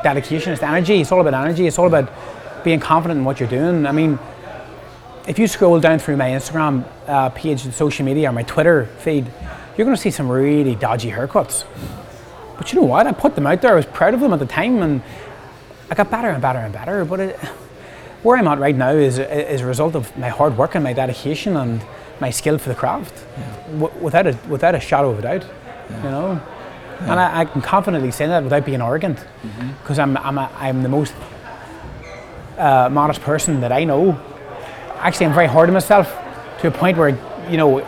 dedication. 0.03 0.53
It's 0.53 0.63
energy. 0.63 1.01
It's 1.01 1.11
all 1.11 1.21
about 1.21 1.33
energy. 1.33 1.67
It's 1.67 1.79
all 1.79 1.87
about 1.87 2.11
being 2.63 2.79
confident 2.79 3.19
in 3.19 3.25
what 3.25 3.39
you're 3.39 3.49
doing. 3.49 3.85
I 3.85 3.91
mean, 3.91 4.19
if 5.27 5.37
you 5.39 5.47
scroll 5.47 5.79
down 5.79 5.99
through 5.99 6.17
my 6.17 6.29
Instagram 6.29 6.85
uh, 7.07 7.29
page 7.29 7.65
and 7.65 7.73
social 7.73 8.05
media 8.05 8.29
or 8.29 8.33
my 8.33 8.43
Twitter 8.43 8.85
feed, 8.99 9.31
you're 9.77 9.85
going 9.85 9.95
to 9.95 10.01
see 10.01 10.11
some 10.11 10.29
really 10.29 10.75
dodgy 10.75 11.11
haircuts. 11.11 11.65
But 12.57 12.73
you 12.73 12.81
know 12.81 12.87
what? 12.87 13.07
I 13.07 13.11
put 13.13 13.35
them 13.35 13.47
out 13.47 13.61
there. 13.61 13.71
I 13.71 13.75
was 13.75 13.85
proud 13.85 14.13
of 14.13 14.19
them 14.19 14.33
at 14.33 14.39
the 14.39 14.45
time, 14.45 14.81
and 14.81 15.01
I 15.89 15.95
got 15.95 16.11
better 16.11 16.29
and 16.29 16.41
better 16.41 16.59
and 16.59 16.73
better. 16.73 17.05
But 17.05 17.19
it, 17.21 17.35
where 18.23 18.37
I'm 18.37 18.47
at 18.47 18.59
right 18.59 18.75
now 18.75 18.91
is, 18.91 19.17
is 19.17 19.61
a 19.61 19.65
result 19.65 19.95
of 19.95 20.15
my 20.17 20.27
hard 20.27 20.57
work 20.57 20.75
and 20.75 20.83
my 20.83 20.91
dedication 20.91 21.55
and 21.55 21.81
my 22.19 22.29
skill 22.31 22.57
for 22.57 22.67
the 22.67 22.75
craft, 22.75 23.13
w- 23.71 23.93
without 24.01 24.27
a 24.27 24.37
without 24.49 24.75
a 24.75 24.79
shadow 24.79 25.11
of 25.11 25.19
a 25.19 25.21
doubt. 25.21 25.45
You 25.89 26.11
know, 26.11 26.41
and 27.01 27.19
I, 27.19 27.41
I 27.41 27.45
can 27.45 27.61
confidently 27.61 28.11
say 28.11 28.27
that 28.27 28.43
without 28.43 28.65
being 28.65 28.81
arrogant, 28.81 29.19
because 29.81 29.99
I'm 29.99 30.15
I'm, 30.17 30.37
a, 30.37 30.51
I'm 30.55 30.83
the 30.83 30.89
most 30.89 31.13
uh, 32.57 32.89
modest 32.91 33.21
person 33.21 33.61
that 33.61 33.71
I 33.71 33.83
know. 33.85 34.19
Actually, 34.97 35.27
I'm 35.27 35.33
very 35.33 35.47
hard 35.47 35.69
on 35.69 35.73
myself 35.73 36.07
to 36.61 36.67
a 36.67 36.71
point 36.71 36.97
where 36.97 37.09
you 37.49 37.57
know 37.57 37.79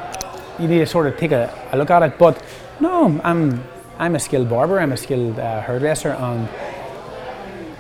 you 0.60 0.68
need 0.68 0.80
to 0.80 0.86
sort 0.86 1.08
of 1.08 1.18
take 1.18 1.32
a, 1.32 1.54
a 1.72 1.78
look 1.78 1.90
at 1.90 2.04
it. 2.04 2.18
But 2.18 2.42
no, 2.80 3.20
I'm 3.24 3.64
I'm 4.00 4.16
a 4.16 4.20
skilled 4.20 4.50
barber. 4.50 4.80
I'm 4.80 4.92
a 4.92 4.98
skilled 4.98 5.38
uh, 5.38 5.62
hairdresser, 5.62 6.10
and 6.10 6.50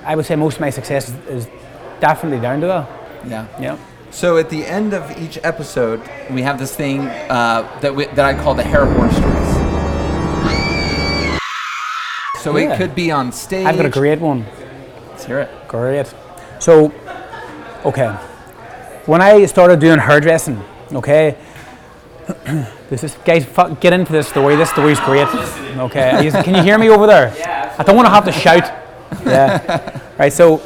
I 0.05 0.15
would 0.15 0.25
say 0.25 0.35
most 0.35 0.55
of 0.55 0.61
my 0.61 0.69
success 0.69 1.09
is, 1.09 1.15
is 1.27 1.49
definitely 1.99 2.39
down 2.39 2.61
to 2.61 2.67
that. 2.67 2.89
Yeah. 3.27 3.47
Yeah. 3.59 3.77
So 4.11 4.37
at 4.37 4.49
the 4.49 4.65
end 4.65 4.93
of 4.93 5.17
each 5.17 5.39
episode, 5.43 6.01
we 6.29 6.41
have 6.41 6.59
this 6.59 6.75
thing 6.75 6.99
uh, 6.99 7.79
that 7.81 7.95
we, 7.95 8.05
that 8.05 8.19
I 8.19 8.33
call 8.33 8.53
the 8.53 8.63
hair 8.63 8.85
horse 8.85 9.17
race. 9.17 9.40
So 12.41 12.57
Yeah. 12.57 12.73
it 12.73 12.77
could 12.77 12.95
be 12.95 13.11
on 13.11 13.31
stage. 13.31 13.65
I've 13.67 13.77
got 13.77 13.85
a 13.85 13.89
great 13.89 14.19
one. 14.19 14.45
Let's 15.11 15.25
hear 15.25 15.39
it. 15.39 15.49
Great. 15.67 16.11
So, 16.59 16.91
okay. 17.85 18.07
When 19.05 19.21
I 19.21 19.45
started 19.45 19.79
doing 19.79 19.99
hairdressing, 19.99 20.59
okay, 20.93 21.35
this 22.89 23.03
is 23.03 23.15
guys, 23.25 23.45
fu- 23.45 23.75
get 23.75 23.93
into 23.93 24.11
this 24.11 24.27
story. 24.27 24.55
This 24.55 24.69
story's 24.71 24.99
great. 25.01 25.27
Okay, 25.77 26.31
can 26.43 26.55
you 26.55 26.63
hear 26.63 26.77
me 26.77 26.89
over 26.89 27.05
there? 27.07 27.29
I 27.77 27.83
don't 27.83 27.95
want 27.95 28.07
to 28.07 28.13
have 28.13 28.25
to 28.25 28.31
shout. 28.31 28.63
Yeah. 29.25 29.97
Right. 30.21 30.31
So, 30.31 30.57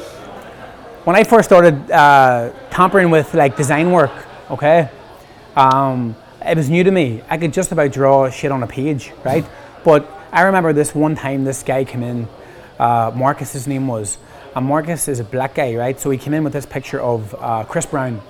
when 1.06 1.16
I 1.16 1.24
first 1.24 1.48
started 1.48 1.90
uh, 1.90 2.52
tampering 2.72 3.10
with 3.10 3.34
like 3.34 3.56
design 3.56 3.92
work, 3.92 4.12
okay, 4.52 4.90
um, 5.56 6.14
it 6.46 6.58
was 6.58 6.70
new 6.70 6.84
to 6.84 6.92
me. 6.92 7.22
I 7.30 7.38
could 7.38 7.54
just 7.54 7.72
about 7.72 7.94
draw 7.94 8.30
shit 8.30 8.52
on 8.52 8.64
a 8.64 8.68
page, 8.68 9.14
right? 9.24 9.46
But 9.86 10.10
I 10.36 10.42
remember 10.42 10.74
this 10.74 10.94
one 10.94 11.16
time 11.16 11.46
this 11.46 11.64
guy 11.64 11.86
came 11.86 12.04
in, 12.04 12.28
uh, 12.78 13.10
Marcus 13.16 13.54
his 13.54 13.68
name 13.68 13.88
was, 13.88 14.18
and 14.54 14.66
Marcus 14.66 15.08
is 15.08 15.22
a 15.22 15.24
black 15.24 15.56
guy, 15.56 15.76
right? 15.76 15.98
So 15.98 16.10
he 16.10 16.18
came 16.18 16.34
in 16.34 16.44
with 16.44 16.52
this 16.52 16.66
picture 16.66 17.00
of 17.00 17.34
uh, 17.40 17.64
Chris 17.64 17.86
Brown. 17.86 18.22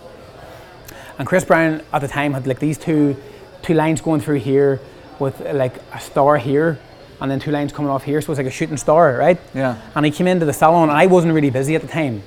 And 1.18 1.28
Chris 1.28 1.43
Brown 1.43 1.82
at 1.91 2.01
the 2.01 2.08
time 2.08 2.34
had 2.34 2.45
like 2.45 2.60
these 2.60 2.78
two, 2.78 3.16
two 3.64 3.74
lines 3.74 4.01
going 4.01 4.22
through 4.22 4.38
here 4.38 4.80
with 5.18 5.39
like 5.51 5.82
a 5.93 5.99
star 5.99 6.38
here, 6.38 6.78
and 7.20 7.32
then 7.32 7.39
two 7.39 7.49
lines 7.49 7.74
coming 7.74 7.89
off 7.89 8.03
here. 8.03 8.22
So 8.22 8.26
it 8.26 8.30
was 8.30 8.38
like 8.38 8.47
a 8.47 8.51
shooting 8.51 8.78
star, 8.78 9.18
right? 9.18 9.39
Yeah. 9.56 9.82
And 9.95 10.06
he 10.06 10.12
came 10.12 10.28
into 10.28 10.45
the 10.45 10.53
salon, 10.53 10.89
and 10.89 10.97
I 10.97 11.08
wasn't 11.08 11.34
really 11.34 11.49
busy 11.49 11.74
at 11.74 11.82
the 11.82 11.88
time. 11.88 12.22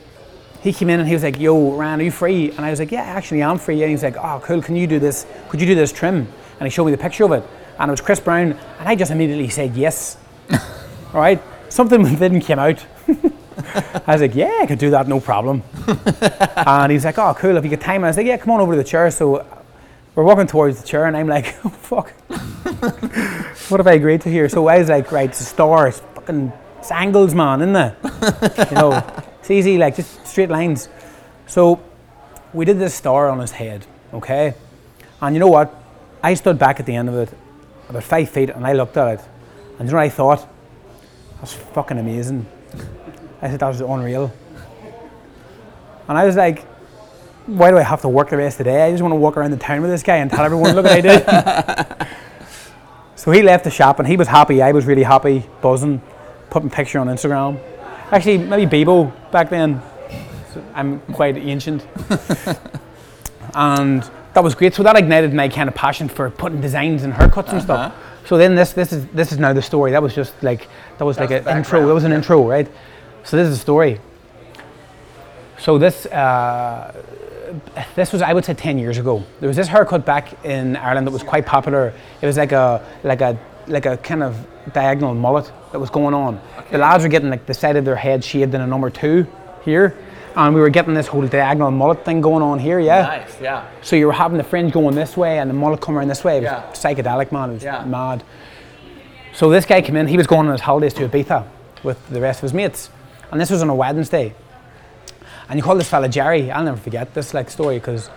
He 0.61 0.72
came 0.72 0.91
in 0.91 0.99
and 0.99 1.09
he 1.09 1.14
was 1.14 1.22
like, 1.22 1.39
"Yo, 1.39 1.76
Ryan, 1.76 2.01
are 2.01 2.03
you 2.03 2.11
free?" 2.11 2.51
And 2.51 2.62
I 2.62 2.70
was 2.70 2.81
like, 2.81 2.91
"Yeah, 2.91 3.03
actually, 3.03 3.45
I'm 3.45 3.59
free." 3.59 3.81
And 3.83 3.93
he's 3.93 4.03
like, 4.03 4.16
"Oh, 4.16 4.41
cool. 4.43 4.61
Can 4.61 4.74
you 4.74 4.89
do 4.89 4.99
this? 4.99 5.24
Could 5.51 5.61
you 5.61 5.68
do 5.68 5.76
this 5.76 5.93
trim?" 5.93 6.26
And 6.59 6.66
he 6.66 6.70
showed 6.70 6.87
me 6.87 6.91
the 6.91 6.99
picture 6.99 7.22
of 7.22 7.31
it, 7.31 7.45
and 7.79 7.89
it 7.89 7.93
was 7.93 8.01
Chris 8.01 8.20
Brown, 8.20 8.53
and 8.79 8.89
I 8.89 8.95
just 8.95 9.11
immediately 9.11 9.49
said 9.49 9.76
yes. 9.76 10.16
All 10.53 11.20
right, 11.20 11.43
something 11.68 12.03
didn't 12.16 12.41
came 12.41 12.59
out. 12.59 12.85
I 14.07 14.12
was 14.12 14.20
like, 14.20 14.35
"Yeah, 14.35 14.59
I 14.61 14.66
could 14.66 14.79
do 14.79 14.91
that, 14.91 15.09
no 15.09 15.20
problem." 15.20 15.62
and 15.87 16.93
he's 16.93 17.05
like, 17.05 17.18
"Oh, 17.18 17.35
cool. 17.35 17.57
If 17.57 17.64
you 17.64 17.70
get 17.70 17.81
time," 17.81 18.03
it. 18.03 18.07
I 18.07 18.11
was 18.11 18.16
like, 18.16 18.26
"Yeah, 18.26 18.37
come 18.37 18.53
on 18.53 18.61
over 18.61 18.72
to 18.72 18.79
the 18.79 18.85
chair." 18.85 19.11
So 19.11 19.47
we're 20.14 20.24
walking 20.24 20.47
towards 20.47 20.81
the 20.81 20.87
chair, 20.87 21.07
and 21.07 21.16
I'm 21.16 21.26
like, 21.26 21.57
"Oh 21.64 21.70
fuck." 21.70 22.12
what 23.70 23.81
have 23.81 23.87
I 23.87 23.93
agreed 23.93 24.20
to 24.22 24.31
here? 24.31 24.49
So 24.49 24.66
I 24.68 24.79
was 24.79 24.89
like, 24.89 25.12
right, 25.12 25.29
it's 25.29 25.41
a 25.41 25.45
star, 25.45 25.89
it's 25.89 26.01
fucking, 26.14 26.53
it's 26.79 26.91
angles, 26.91 27.35
man, 27.35 27.61
isn't 27.61 27.76
it? 27.76 28.70
you 28.70 28.76
know, 28.76 29.05
It's 29.41 29.51
easy, 29.51 29.79
like 29.79 29.97
just 29.97 30.26
straight 30.26 30.51
lines. 30.51 30.89
So 31.47 31.81
we 32.53 32.64
did 32.64 32.79
this 32.79 32.95
star 32.95 33.29
on 33.29 33.39
his 33.39 33.53
head, 33.53 33.87
okay? 34.12 34.55
And 35.20 35.35
you 35.35 35.41
know 35.41 35.49
what? 35.49 35.74
I 36.22 36.35
stood 36.35 36.59
back 36.59 36.81
at 36.81 36.87
the 36.87 36.95
end 36.95 37.09
of 37.09 37.14
it, 37.14 37.31
about 37.89 38.05
five 38.05 38.28
feet, 38.28 38.51
and 38.51 38.66
I 38.66 38.72
looked 38.72 38.97
at 38.97 39.18
it. 39.18 39.24
And 39.78 39.89
you 39.89 39.93
know 39.93 39.99
what 39.99 40.05
I 40.05 40.09
thought? 40.09 40.49
That's 41.39 41.53
fucking 41.53 41.99
amazing. 41.99 42.47
I 43.41 43.49
said 43.49 43.61
that 43.61 43.68
was 43.68 43.80
unreal. 43.80 44.32
And 46.09 46.18
I 46.18 46.24
was 46.24 46.36
like, 46.36 46.64
why 47.47 47.70
do 47.70 47.78
I 47.78 47.82
have 47.82 48.03
to 48.03 48.09
work 48.09 48.30
the 48.30 48.36
rest 48.36 48.61
of 48.61 48.64
the 48.66 48.72
day? 48.72 48.84
I 48.84 48.91
just 48.91 49.03
want 49.03 49.12
to 49.12 49.16
walk 49.16 49.36
around 49.36 49.53
the 49.53 49.57
town 49.57 49.80
with 49.80 49.91
this 49.91 50.03
guy 50.03 50.16
and 50.16 50.30
tell 50.30 50.45
everyone, 50.45 50.74
look 50.74 50.84
what 50.84 50.93
I 50.93 51.01
did. 51.01 52.09
so 53.16 53.30
he 53.30 53.43
left 53.43 53.64
the 53.64 53.70
shop 53.70 53.99
and 53.99 54.09
he 54.09 54.16
was 54.16 54.28
happy. 54.28 54.61
I 54.61 54.72
was 54.72 54.84
really 54.84 55.03
happy, 55.03 55.45
buzzing, 55.62 56.03
putting 56.51 56.70
picture 56.70 56.99
on 56.99 57.07
Instagram. 57.07 57.59
Actually, 58.11 58.39
maybe 58.39 58.84
Bebo 58.84 59.12
back 59.30 59.51
then. 59.51 59.80
I'm 60.74 61.01
quite 61.12 61.36
ancient. 61.36 61.86
and 63.55 64.11
that 64.39 64.45
was 64.45 64.55
great. 64.55 64.72
So 64.72 64.84
that 64.84 64.97
ignited 64.97 65.34
my 65.34 65.49
kind 65.49 65.68
of 65.68 65.74
passion 65.74 66.09
for 66.09 66.30
putting 66.30 66.61
designs 66.61 67.03
and 67.03 67.12
haircuts 67.12 67.49
and 67.49 67.61
stuff. 67.61 67.93
So 68.24 68.39
then 68.39 68.55
this 68.55 68.72
this 68.72 68.93
is 68.93 69.05
this 69.09 69.32
is 69.32 69.39
now 69.39 69.53
the 69.53 69.61
story. 69.61 69.91
That 69.91 70.01
was 70.01 70.14
just 70.14 70.32
like 70.45 70.68
that 70.97 71.05
was 71.05 71.18
like 71.18 71.30
That's 71.30 71.47
an 71.49 71.57
intro. 71.57 71.84
That 71.84 71.93
was 71.93 72.05
an 72.05 72.12
intro, 72.12 72.49
right? 72.49 72.68
So 73.24 73.36
this 73.36 73.49
is 73.49 73.57
the 73.57 73.61
story. 73.61 73.99
So 75.59 75.76
this 75.76 76.07
uh, 76.07 76.95
this 77.97 78.12
was 78.12 78.22
I 78.22 78.32
would 78.32 78.45
say 78.45 78.55
ten 78.55 78.78
years 78.78 78.99
ago. 78.99 79.24
There 79.41 79.49
was 79.49 79.57
this 79.57 79.66
haircut 79.66 80.07
back 80.07 80.45
in 80.45 80.76
Ireland 80.76 81.09
that 81.09 81.12
was 81.12 81.24
quite 81.24 81.45
popular. 81.45 81.93
It 82.22 82.26
was 82.26 82.36
like 82.36 82.53
a 82.53 82.86
like 83.03 83.20
a 83.20 83.36
like 83.66 83.86
a 83.86 83.97
kind 83.97 84.22
of 84.22 84.36
diagonal 84.72 85.14
mullet 85.14 85.51
that 85.72 85.80
was 85.80 85.91
going 85.91 86.14
on. 86.14 86.41
The 86.70 86.78
lads 86.78 87.03
were 87.03 87.09
getting 87.09 87.28
like 87.28 87.47
the 87.47 87.55
side 87.55 87.74
of 87.74 87.84
their 87.84 87.97
head 87.97 88.22
shaved 88.22 88.55
in 88.55 88.61
a 88.61 88.68
number 88.68 88.89
two 88.89 89.26
here, 89.64 89.97
and 90.37 90.55
we 90.55 90.61
were 90.61 90.70
getting 90.70 90.95
this 90.95 91.07
whole 91.07 91.26
diagonal 91.26 91.70
mullet 91.70 92.05
thing 92.05 92.20
going 92.20 92.43
on 92.43 92.59
here. 92.59 92.79
Yeah. 92.81 93.03
Nice, 93.03 93.41
yeah. 93.41 93.66
So 93.83 93.97
you 93.97 94.07
were 94.07 94.12
having 94.12 94.39
the 94.39 94.45
fringe 94.45 94.72
going 94.72 94.95
this 94.95 95.16
way 95.16 95.39
and 95.39 95.49
the 95.51 95.55
mullet 95.55 95.81
coming 95.81 95.99
around 95.99 96.09
this 96.09 96.24
way. 96.24 96.39
It 96.39 96.43
was 96.43 96.51
Yeah. 96.53 96.62
psychedelic, 96.72 97.33
man. 97.33 97.51
It 97.51 97.55
was 97.55 97.64
Yeah. 97.64 97.85
mad. 97.85 98.22
So 99.33 99.51
this 99.51 99.64
guy 99.66 99.81
came 99.83 99.97
in. 99.97 100.07
He 100.09 100.16
was 100.16 100.26
going 100.26 100.47
on 100.47 100.53
his 100.53 100.61
holidays 100.62 100.95
to 100.95 101.09
Ibiza 101.09 101.45
with 101.83 101.99
the 102.11 102.20
rest 102.20 102.39
of 102.39 102.43
his 102.43 102.55
mates, 102.55 102.91
and 103.31 103.41
this 103.41 103.51
was 103.51 103.62
on 103.62 103.68
a 103.70 103.74
Wednesday. 103.74 104.35
And 105.49 105.59
you 105.59 105.62
call 105.62 105.76
this 105.76 105.89
fella 105.89 106.09
Jerry. 106.09 106.51
I'll 106.51 106.64
never 106.64 106.76
forget 106.76 107.14
this 107.14 107.33
like 107.35 107.51
story 107.51 107.76
because 107.76 108.11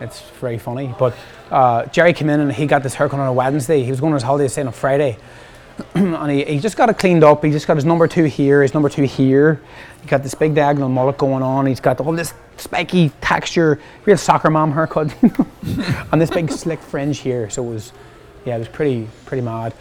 it's 0.00 0.20
very 0.40 0.58
funny. 0.58 0.94
But 0.98 1.14
uh, 1.50 1.84
Jerry 1.86 2.12
came 2.12 2.30
in 2.30 2.40
and 2.40 2.52
he 2.52 2.66
got 2.66 2.82
this 2.82 2.94
haircut 2.94 3.20
on 3.20 3.26
a 3.28 3.32
Wednesday. 3.32 3.82
He 3.82 3.90
was 3.90 4.00
going 4.00 4.12
on 4.12 4.16
his 4.16 4.22
holidays 4.24 4.52
saying 4.54 4.66
on 4.66 4.72
a 4.72 4.76
Friday. 4.76 5.18
and 5.94 6.30
he, 6.30 6.44
he 6.44 6.58
just 6.58 6.76
got 6.76 6.88
it 6.88 6.98
cleaned 6.98 7.24
up. 7.24 7.44
He 7.44 7.50
just 7.50 7.66
got 7.66 7.76
his 7.76 7.84
number 7.84 8.08
two 8.08 8.24
here, 8.24 8.62
his 8.62 8.74
number 8.74 8.88
two 8.88 9.02
here. 9.02 9.60
He 10.02 10.08
got 10.08 10.22
this 10.22 10.34
big 10.34 10.54
diagonal 10.54 10.88
mullet 10.88 11.18
going 11.18 11.42
on. 11.42 11.66
He's 11.66 11.80
got 11.80 12.00
all 12.00 12.12
this 12.12 12.34
spiky 12.56 13.10
texture, 13.20 13.80
real 14.04 14.16
soccer 14.16 14.50
mom 14.50 14.72
haircut, 14.72 15.14
and 16.12 16.20
this 16.20 16.30
big 16.30 16.50
slick 16.50 16.80
fringe 16.80 17.18
here. 17.18 17.50
So 17.50 17.64
it 17.64 17.72
was, 17.72 17.92
yeah, 18.44 18.56
it 18.56 18.60
was 18.60 18.68
pretty 18.68 19.08
pretty 19.26 19.42
mad. 19.42 19.74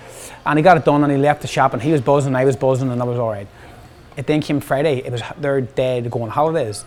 And 0.45 0.57
he 0.57 0.63
got 0.63 0.77
it 0.77 0.85
done, 0.85 1.03
and 1.03 1.11
he 1.11 1.17
left 1.17 1.41
the 1.41 1.47
shop, 1.47 1.73
and 1.73 1.81
he 1.81 1.91
was 1.91 2.01
buzzing, 2.01 2.35
I 2.35 2.45
was 2.45 2.55
buzzing, 2.55 2.91
and 2.91 3.01
I 3.01 3.05
was 3.05 3.19
all 3.19 3.29
right. 3.29 3.47
It 4.15 4.25
then 4.25 4.41
came 4.41 4.59
Friday. 4.59 4.97
It 4.97 5.11
was 5.11 5.21
their 5.39 5.61
day 5.61 6.01
to 6.01 6.09
go 6.09 6.23
on 6.23 6.29
holidays. 6.29 6.83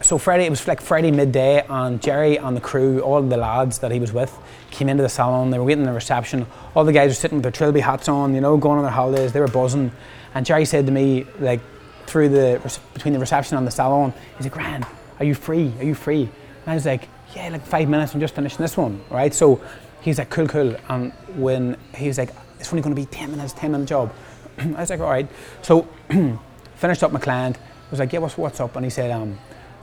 So 0.00 0.16
Friday, 0.16 0.46
it 0.46 0.50
was 0.50 0.66
like 0.68 0.80
Friday 0.80 1.10
midday, 1.10 1.64
and 1.68 2.00
Jerry 2.00 2.36
and 2.36 2.56
the 2.56 2.60
crew, 2.60 3.00
all 3.00 3.20
the 3.20 3.36
lads 3.36 3.80
that 3.80 3.90
he 3.90 3.98
was 3.98 4.12
with, 4.12 4.36
came 4.70 4.88
into 4.88 5.02
the 5.02 5.08
salon. 5.08 5.50
They 5.50 5.58
were 5.58 5.64
waiting 5.64 5.82
in 5.82 5.86
the 5.86 5.92
reception. 5.92 6.46
All 6.76 6.84
the 6.84 6.92
guys 6.92 7.10
were 7.10 7.14
sitting 7.14 7.38
with 7.38 7.42
their 7.42 7.52
trilby 7.52 7.80
hats 7.80 8.08
on, 8.08 8.32
you 8.32 8.40
know, 8.40 8.56
going 8.56 8.78
on 8.78 8.84
their 8.84 8.92
holidays. 8.92 9.32
They 9.32 9.40
were 9.40 9.48
buzzing. 9.48 9.90
And 10.34 10.46
Jerry 10.46 10.64
said 10.64 10.86
to 10.86 10.92
me, 10.92 11.26
like, 11.40 11.60
through 12.06 12.28
the 12.28 12.80
between 12.94 13.12
the 13.12 13.20
reception 13.20 13.58
and 13.58 13.66
the 13.66 13.70
salon, 13.70 14.14
he's 14.36 14.46
like, 14.46 14.52
"Gran, 14.52 14.86
are 15.18 15.24
you 15.24 15.34
free? 15.34 15.72
Are 15.78 15.84
you 15.84 15.94
free?" 15.94 16.22
And 16.22 16.68
I 16.68 16.74
was 16.74 16.86
like, 16.86 17.08
"Yeah, 17.34 17.48
like 17.50 17.66
five 17.66 17.88
minutes. 17.88 18.14
I'm 18.14 18.20
just 18.20 18.34
finishing 18.34 18.58
this 18.58 18.76
one, 18.76 19.00
right?" 19.10 19.34
So 19.34 19.60
he's 20.00 20.18
like, 20.18 20.30
"Cool, 20.30 20.46
cool." 20.46 20.76
And 20.88 21.12
when 21.34 21.76
he 21.94 22.06
was 22.06 22.16
like, 22.18 22.30
"It's 22.60 22.72
only 22.72 22.82
going 22.82 22.94
to 22.94 23.00
be 23.00 23.06
ten 23.06 23.30
minutes, 23.30 23.52
ten 23.52 23.72
minute 23.72 23.88
job," 23.88 24.12
I 24.58 24.66
was 24.68 24.90
like, 24.90 25.00
"All 25.00 25.10
right." 25.10 25.28
So 25.60 25.86
finished 26.76 27.02
up 27.02 27.12
my 27.12 27.20
client. 27.20 27.58
I 27.58 27.90
was 27.90 28.00
like, 28.00 28.12
"Yeah, 28.12 28.20
what's 28.20 28.38
what's 28.38 28.60
up?" 28.60 28.74
And 28.76 28.86
he 28.86 28.90
said, 28.90 29.10
um, 29.10 29.38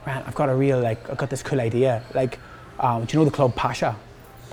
"Man, 0.06 0.24
I've 0.26 0.36
got 0.36 0.50
a 0.50 0.56
real 0.56 0.80
like, 0.80 1.10
I've 1.10 1.18
got 1.18 1.30
this 1.30 1.44
cool 1.44 1.60
idea. 1.62 2.04
Like, 2.14 2.40
um, 2.80 3.06
do 3.06 3.14
you 3.14 3.20
know 3.20 3.26
the 3.26 3.36
club 3.36 3.56
Pacha? 3.56 3.96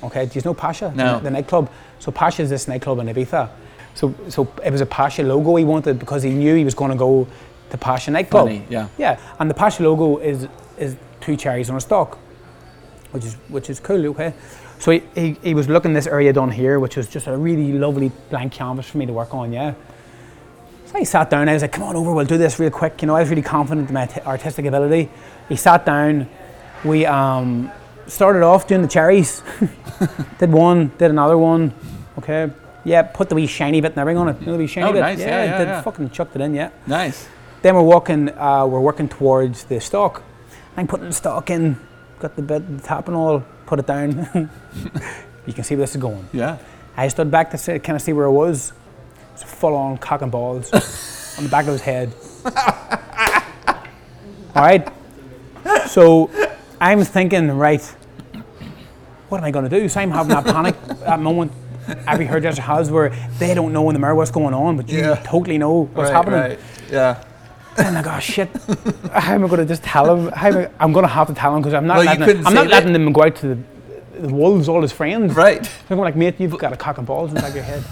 Okay, 0.02 0.26
do 0.26 0.38
you 0.38 0.42
know 0.44 0.54
Pacha? 0.54 0.92
No. 0.94 1.18
The, 1.18 1.24
the 1.24 1.30
nightclub. 1.30 1.70
So 1.98 2.10
Pacha 2.10 2.42
is 2.42 2.50
this 2.50 2.66
nightclub 2.68 2.98
in 2.98 3.06
Ibiza. 3.06 3.48
So 3.94 4.14
so 4.28 4.52
it 4.64 4.70
was 4.70 4.80
a 4.80 4.86
Pacha 4.86 5.22
logo 5.22 5.56
he 5.56 5.64
wanted 5.64 5.98
because 5.98 6.22
he 6.22 6.30
knew 6.30 6.54
he 6.54 6.64
was 6.64 6.74
going 6.74 6.90
to 6.90 6.96
go 6.96 7.26
to 7.70 7.78
Pacha 7.78 8.10
nightclub. 8.10 8.46
Funny, 8.48 8.64
yeah. 8.68 8.88
Yeah, 8.98 9.20
and 9.38 9.48
the 9.50 9.54
Pacha 9.54 9.82
logo 9.82 10.18
is 10.18 10.48
is 10.78 10.96
two 11.20 11.36
cherries 11.36 11.70
on 11.70 11.76
a 11.76 11.80
stalk, 11.80 12.18
which 13.12 13.24
is 13.24 13.34
which 13.48 13.70
is 13.70 13.80
cool. 13.80 14.06
Okay, 14.08 14.32
so 14.78 14.90
he, 14.90 15.02
he, 15.14 15.36
he 15.42 15.54
was 15.54 15.68
looking 15.68 15.92
this 15.92 16.06
area 16.06 16.32
down 16.32 16.50
here, 16.50 16.80
which 16.80 16.96
was 16.96 17.06
just 17.08 17.26
a 17.26 17.36
really 17.36 17.72
lovely 17.72 18.10
blank 18.30 18.52
canvas 18.52 18.88
for 18.88 18.98
me 18.98 19.06
to 19.06 19.12
work 19.12 19.34
on. 19.34 19.52
Yeah. 19.52 19.74
So 20.92 20.98
he 20.98 21.04
sat 21.06 21.30
down. 21.30 21.48
I 21.48 21.54
was 21.54 21.62
like, 21.62 21.72
"Come 21.72 21.84
on 21.84 21.96
over. 21.96 22.12
We'll 22.12 22.26
do 22.26 22.36
this 22.36 22.58
real 22.58 22.70
quick." 22.70 23.00
You 23.00 23.06
know, 23.08 23.16
I 23.16 23.20
was 23.20 23.30
really 23.30 23.42
confident 23.42 23.88
in 23.88 23.94
my 23.94 24.06
t- 24.06 24.20
artistic 24.20 24.66
ability. 24.66 25.08
He 25.48 25.56
sat 25.56 25.86
down. 25.86 26.28
We 26.84 27.06
um, 27.06 27.72
started 28.06 28.42
off 28.42 28.66
doing 28.66 28.82
the 28.82 28.88
cherries. 28.88 29.42
did 30.38 30.52
one, 30.52 30.92
did 30.98 31.10
another 31.10 31.38
one. 31.38 31.72
Okay. 32.18 32.50
Yeah, 32.84 33.02
put 33.02 33.28
the 33.28 33.34
wee 33.36 33.46
shiny 33.46 33.80
bit 33.80 33.92
and 33.92 33.98
everything 33.98 34.18
on 34.18 34.28
it. 34.28 34.40
You 34.40 34.46
know, 34.46 34.52
the 34.52 34.58
wee 34.58 34.66
shiny 34.66 34.88
Oh, 34.88 34.92
bit. 34.92 35.00
nice. 35.00 35.18
Yeah, 35.20 35.44
yeah, 35.44 35.58
did 35.58 35.68
yeah. 35.68 35.82
fucking 35.82 36.10
chucked 36.10 36.34
it 36.34 36.42
in. 36.42 36.52
Yeah. 36.54 36.70
Nice. 36.86 37.28
Then 37.62 37.76
we're 37.76 37.82
walking, 37.82 38.28
uh, 38.36 38.66
we're 38.66 38.80
working 38.80 39.08
towards 39.08 39.64
the 39.64 39.80
stock. 39.80 40.22
I'm 40.76 40.88
putting 40.88 41.06
the 41.06 41.12
stock 41.12 41.48
in, 41.48 41.78
got 42.18 42.34
the 42.34 42.42
bit, 42.42 42.76
the 42.76 42.82
top 42.82 43.06
and 43.06 43.16
all, 43.16 43.44
put 43.66 43.78
it 43.78 43.86
down. 43.86 44.50
you 45.46 45.52
can 45.52 45.62
see 45.62 45.76
where 45.76 45.84
this 45.84 45.94
is 45.94 46.00
going. 46.02 46.28
Yeah. 46.32 46.58
I 46.96 47.06
stood 47.06 47.30
back 47.30 47.52
to 47.52 47.58
see, 47.58 47.78
kind 47.78 47.94
of 47.94 48.02
see 48.02 48.12
where 48.12 48.26
it 48.26 48.32
was. 48.32 48.72
Full 49.44 49.74
on 49.74 49.98
cock 49.98 50.22
and 50.22 50.30
balls 50.32 50.72
on 51.38 51.44
the 51.44 51.50
back 51.50 51.66
of 51.66 51.72
his 51.72 51.80
head. 51.82 52.12
all 54.54 54.62
right. 54.62 54.88
So 55.88 56.30
I'm 56.80 57.02
thinking, 57.04 57.50
right, 57.52 57.82
what 59.28 59.38
am 59.38 59.44
I 59.44 59.50
going 59.50 59.68
to 59.68 59.80
do? 59.80 59.88
So 59.88 60.00
I'm 60.00 60.10
having 60.10 60.30
that 60.30 60.44
panic, 60.44 60.76
that 61.00 61.20
moment 61.20 61.52
every 62.06 62.26
hairdresser 62.26 62.62
has 62.62 62.90
where 62.90 63.10
they 63.38 63.54
don't 63.54 63.72
know 63.72 63.88
in 63.90 63.94
the 63.94 63.98
mirror 63.98 64.14
what's 64.14 64.30
going 64.30 64.54
on, 64.54 64.76
but 64.76 64.88
you 64.88 64.98
Yeah. 64.98 65.14
totally 65.24 65.58
know 65.58 65.84
what's 65.92 66.10
right, 66.10 66.16
happening. 66.16 66.40
Right. 66.40 66.58
Yeah. 66.90 67.22
And 67.78 67.96
I 67.96 68.02
go, 68.02 68.18
shit, 68.20 68.50
how 69.12 69.34
am 69.34 69.44
I 69.44 69.48
going 69.48 69.60
to 69.60 69.66
just 69.66 69.82
tell 69.82 70.14
him? 70.14 70.30
How 70.32 70.48
am 70.48 70.56
I, 70.58 70.70
I'm 70.78 70.92
going 70.92 71.04
to 71.04 71.08
have 71.08 71.28
to 71.28 71.34
tell 71.34 71.54
him 71.56 71.62
because 71.62 71.74
I'm 71.74 71.86
not 71.86 71.96
Well, 71.98 72.06
letting, 72.06 72.24
couldn't 72.24 72.46
I'm 72.46 72.54
not 72.54 72.66
letting 72.66 72.92
them 72.92 73.12
go 73.12 73.24
out 73.24 73.34
to 73.36 73.54
the, 73.54 73.58
the 74.20 74.34
wolves, 74.34 74.68
all 74.68 74.82
his 74.82 74.92
friends. 74.92 75.34
Right. 75.34 75.64
So 75.64 75.72
I'm 75.90 75.98
like, 75.98 76.14
mate, 76.16 76.38
you've 76.38 76.56
got 76.58 76.72
a 76.72 76.76
cock 76.76 76.98
and 76.98 77.06
balls 77.06 77.30
in 77.30 77.36
the 77.36 77.40
back 77.40 77.50
of 77.50 77.56
your 77.56 77.64
head. 77.64 77.82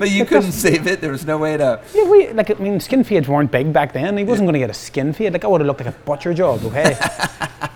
But 0.00 0.10
you 0.10 0.24
couldn't 0.30 0.52
save 0.52 0.86
it. 0.86 1.02
There 1.02 1.10
was 1.10 1.26
no 1.26 1.36
way 1.36 1.58
to. 1.58 1.78
Yeah, 1.94 2.10
we, 2.10 2.32
like, 2.32 2.50
I 2.50 2.54
mean, 2.54 2.80
skin 2.80 3.04
fades 3.04 3.28
weren't 3.28 3.52
big 3.52 3.70
back 3.70 3.92
then. 3.92 4.16
He 4.16 4.24
wasn't 4.24 4.46
going 4.46 4.54
to 4.54 4.58
get 4.58 4.70
a 4.70 4.74
skin 4.74 5.12
fade. 5.12 5.34
Like, 5.34 5.44
I 5.44 5.46
would 5.46 5.60
have 5.60 5.68
looked 5.68 5.80
like 5.84 5.94
a 5.94 5.98
butcher 6.00 6.32
job, 6.32 6.64
okay? 6.64 6.98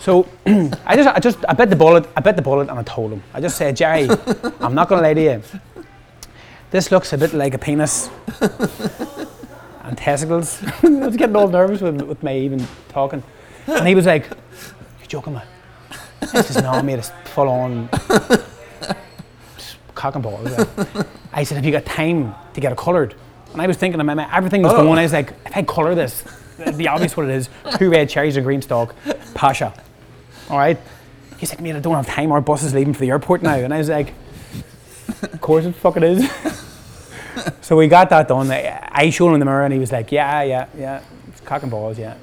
so 0.00 0.26
I 0.46 0.96
just, 0.96 1.08
I 1.08 1.20
just, 1.20 1.44
I 1.46 1.52
bet 1.52 1.68
the 1.68 1.76
bullet, 1.76 2.08
I 2.16 2.20
bet 2.22 2.36
the 2.36 2.42
bullet, 2.42 2.70
and 2.70 2.78
I 2.78 2.82
told 2.82 3.12
him. 3.12 3.22
I 3.34 3.42
just 3.42 3.58
said, 3.58 3.76
Jerry, 3.76 4.08
I'm 4.58 4.74
not 4.74 4.88
going 4.88 5.02
to 5.02 5.06
lie 5.06 5.12
to 5.14 5.22
you. 5.22 5.42
This 6.70 6.90
looks 6.90 7.12
a 7.12 7.18
bit 7.18 7.34
like 7.34 7.52
a 7.52 7.58
penis 7.58 8.08
and 9.82 9.98
testicles. 9.98 10.62
I 10.82 10.88
was 10.88 11.16
getting 11.16 11.36
all 11.36 11.48
nervous 11.48 11.82
with, 11.82 12.00
with 12.00 12.22
me 12.22 12.40
even 12.46 12.66
talking. 12.88 13.22
And 13.66 13.86
he 13.86 13.94
was 13.94 14.06
like, 14.06 14.28
You're 14.98 15.08
joking, 15.08 15.34
man. 15.34 15.46
I 16.22 16.40
said, 16.40 16.64
No, 16.64 16.82
mate, 16.82 17.00
it's 17.00 17.12
full 17.26 17.48
on 17.48 17.90
cock 20.04 20.14
and 20.16 20.22
balls. 20.22 20.50
like." 20.58 21.06
I 21.32 21.44
said, 21.44 21.56
Have 21.56 21.64
you 21.64 21.72
got 21.72 21.84
time 21.86 22.34
to 22.52 22.60
get 22.60 22.70
it 22.72 22.78
coloured? 22.78 23.14
And 23.52 23.62
I 23.62 23.66
was 23.66 23.76
thinking, 23.76 23.98
in 24.00 24.06
my 24.06 24.14
mind, 24.14 24.30
everything 24.32 24.62
was 24.62 24.72
Oh. 24.72 24.82
going. 24.82 24.98
I 24.98 25.02
was 25.02 25.12
like, 25.12 25.32
If 25.46 25.56
I 25.56 25.62
colour 25.62 25.94
this, 25.94 26.22
it'd 26.58 26.76
be 26.78 26.88
obvious 26.88 27.16
what 27.16 27.26
it 27.26 27.32
is 27.32 27.48
two 27.78 27.90
red 27.90 28.08
cherries, 28.08 28.36
a 28.36 28.42
green 28.42 28.60
stalk, 28.62 28.94
Pacha. 29.34 29.72
All 30.50 30.58
right? 30.58 30.78
He's 31.38 31.50
like, 31.50 31.60
Mate, 31.60 31.74
I 31.76 31.80
don't 31.80 31.94
have 31.94 32.06
time. 32.06 32.30
Our 32.32 32.40
bus 32.40 32.62
is 32.62 32.74
leaving 32.74 32.92
for 32.94 33.00
the 33.00 33.10
airport 33.10 33.42
now. 33.42 33.54
And 33.54 33.72
I 33.72 33.78
was 33.78 33.88
like, 33.88 34.12
Of 35.22 35.40
course 35.40 35.64
it 35.64 35.74
fucking 35.74 36.02
is. 36.02 36.30
so 37.62 37.76
we 37.76 37.88
got 37.88 38.10
that 38.10 38.28
done. 38.28 38.50
I 38.50 38.88
I 38.92 39.10
showed 39.10 39.32
him 39.32 39.38
the 39.40 39.44
mirror 39.46 39.64
and 39.64 39.72
he 39.72 39.78
was 39.80 39.90
like, 39.92 40.12
Yeah, 40.12 40.42
yeah, 40.42 40.66
yeah. 40.76 41.00
It's 41.28 41.40
cock 41.40 41.62
and 41.62 41.70
balls, 41.70 41.98
yeah. 41.98 42.14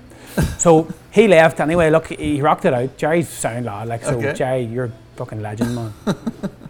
So 0.57 0.87
he 1.11 1.27
left 1.27 1.59
anyway. 1.59 1.89
Look, 1.89 2.07
he 2.07 2.41
rocked 2.41 2.63
it 2.65 2.73
out. 2.73 2.95
Jerry's 2.97 3.27
sound 3.27 3.65
lad, 3.65 3.87
like 3.89 4.03
so. 4.03 4.17
Okay. 4.17 4.33
Jerry, 4.33 4.63
you're 4.63 4.85
a 4.85 4.91
fucking 5.17 5.41
legend, 5.41 5.75
man. 5.75 5.93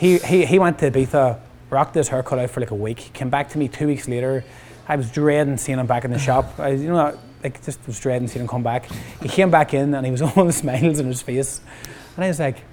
he, 0.00 0.16
he 0.18 0.46
he 0.46 0.58
went 0.58 0.78
to 0.78 0.90
Ibiza, 0.90 1.38
rocked 1.68 1.94
his 1.94 2.08
haircut 2.08 2.38
out 2.38 2.48
for 2.48 2.60
like 2.60 2.70
a 2.70 2.74
week. 2.74 3.10
Came 3.12 3.28
back 3.28 3.50
to 3.50 3.58
me 3.58 3.68
two 3.68 3.86
weeks 3.86 4.08
later. 4.08 4.42
I 4.88 4.96
was 4.96 5.10
dreading 5.10 5.58
seeing 5.58 5.78
him 5.78 5.86
back 5.86 6.06
in 6.06 6.10
the 6.10 6.18
shop. 6.28 6.58
I, 6.58 6.70
you 6.70 6.88
know, 6.88 7.18
like 7.44 7.62
just 7.62 7.86
was 7.86 8.00
dreading 8.00 8.26
seeing 8.26 8.40
him 8.42 8.48
come 8.48 8.62
back. 8.62 8.88
He 9.20 9.28
came 9.28 9.50
back 9.50 9.74
in 9.74 9.92
and 9.92 10.06
he 10.06 10.10
was 10.10 10.22
all 10.36 10.50
smiles 10.52 11.00
on 11.00 11.06
his 11.06 11.20
face, 11.20 11.60
and 12.16 12.24
I 12.24 12.28
was 12.28 12.40
like, 12.40 12.64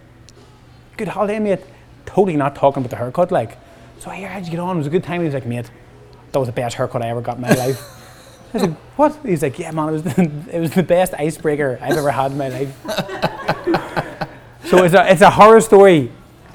"Good 0.96 1.10
holiday, 1.10 1.40
mate." 1.40 1.60
Totally 2.06 2.38
not 2.38 2.56
talking 2.56 2.82
about 2.82 2.92
the 2.92 2.96
haircut, 2.96 3.30
like. 3.30 3.58
So 4.00 4.10
here, 4.10 4.30
how'd 4.30 4.46
you 4.46 4.52
get 4.52 4.62
on? 4.62 4.78
It 4.78 4.80
was 4.80 4.88
a 4.88 4.92
good 4.92 5.04
time. 5.04 5.20
He 5.20 5.26
was 5.26 5.34
like, 5.34 5.46
"Mate, 5.46 5.70
that 6.32 6.40
was 6.40 6.48
the 6.48 6.54
best 6.54 6.78
haircut 6.78 7.02
I 7.02 7.10
ever 7.10 7.20
got 7.20 7.36
in 7.36 7.42
my 7.42 7.52
life." 7.52 7.82
I 8.54 8.58
was 8.58 8.62
like, 8.62 8.78
what? 8.96 9.20
He's 9.26 9.44
like, 9.44 9.60
yeah, 9.60 9.72
man, 9.72 9.90
it 9.90 9.92
was 9.92 10.04
the, 10.04 10.32
it 10.54 10.60
was 10.62 10.72
the 10.72 10.84
best 10.84 11.14
icebreaker 11.16 11.78
I've 11.82 11.98
ever 11.98 12.12
had 12.12 12.32
in 12.32 12.38
my 12.38 12.48
life. 12.48 12.74
so 14.64 14.86
it's 14.86 14.94
a, 14.94 15.12
it's 15.12 15.22
a 15.22 15.30
horror 15.30 15.60
story, 15.60 16.10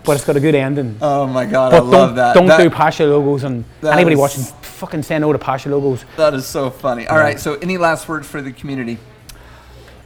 but 0.05 0.13
it's 0.17 0.25
got 0.25 0.37
a 0.37 0.41
good 0.41 0.55
ending. 0.55 0.97
Oh 1.01 1.27
my 1.27 1.45
god, 1.45 1.73
I 1.75 1.79
but 1.79 1.87
love 1.87 2.09
don't, 2.11 2.17
that. 2.17 2.35
don't 2.35 2.47
That- 2.47 2.59
do 2.63 2.71
Pacha 2.71 3.05
logos, 3.05 3.45
and 3.45 3.65
anybody 3.83 4.15
is- 4.15 4.19
watching, 4.21 4.43
fucking 4.63 5.03
say 5.03 5.19
no 5.19 5.33
to 5.33 5.39
Pacha 5.39 5.69
logos. 5.69 6.05
That 6.17 6.35
is 6.35 6.47
so 6.47 6.71
funny. 6.71 7.07
All 7.07 7.19
right, 7.19 7.39
so 7.39 7.55
any 7.57 7.79
last 7.79 8.09
words 8.09 8.27
for 8.27 8.41
the 8.43 8.53
community? 8.53 8.99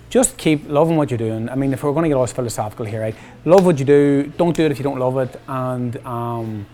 just 0.09 0.37
keep 0.39 0.69
loving 0.69 0.97
what 0.97 1.11
you're 1.11 1.19
doing. 1.19 1.49
I 1.51 1.57
mean, 1.57 1.73
if 1.73 1.83
we're 1.83 1.93
going 1.93 2.05
to 2.05 2.09
get 2.09 2.15
all 2.15 2.27
philosophical 2.27 2.87
here, 2.87 3.01
right? 3.01 3.15
Love 3.45 3.67
what 3.67 3.79
you 3.79 3.85
do. 3.85 4.33
Don't 4.39 4.57
do 4.57 4.65
it 4.65 4.71
if 4.71 4.79
you 4.79 4.85
don't 4.85 4.99
love 5.01 5.19
it, 5.19 5.39
and 5.49 5.97
um, 6.07 6.67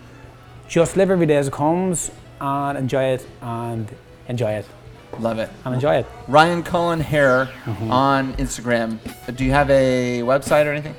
just 0.68 0.97
live 0.97 1.11
every 1.11 1.27
day 1.27 1.37
as 1.37 1.49
it 1.49 1.53
comes 1.53 2.11
and 2.41 2.77
enjoy 2.79 3.05
it 3.05 3.27
and 3.41 3.89
enjoy 4.29 4.53
it 4.53 4.66
Love 5.18 5.39
it. 5.39 5.49
and 5.64 5.75
enjoy 5.75 5.97
it. 5.97 6.07
Ryan 6.29 6.62
Cullen 6.62 7.01
Hair 7.01 7.49
Mm-hmm. 7.64 7.91
on 7.91 8.35
Instagram. 8.35 8.99
Do 9.35 9.45
you 9.45 9.53
have 9.53 9.70
a 9.70 10.20
website 10.20 10.66
or 10.66 10.73
anything? 10.73 10.95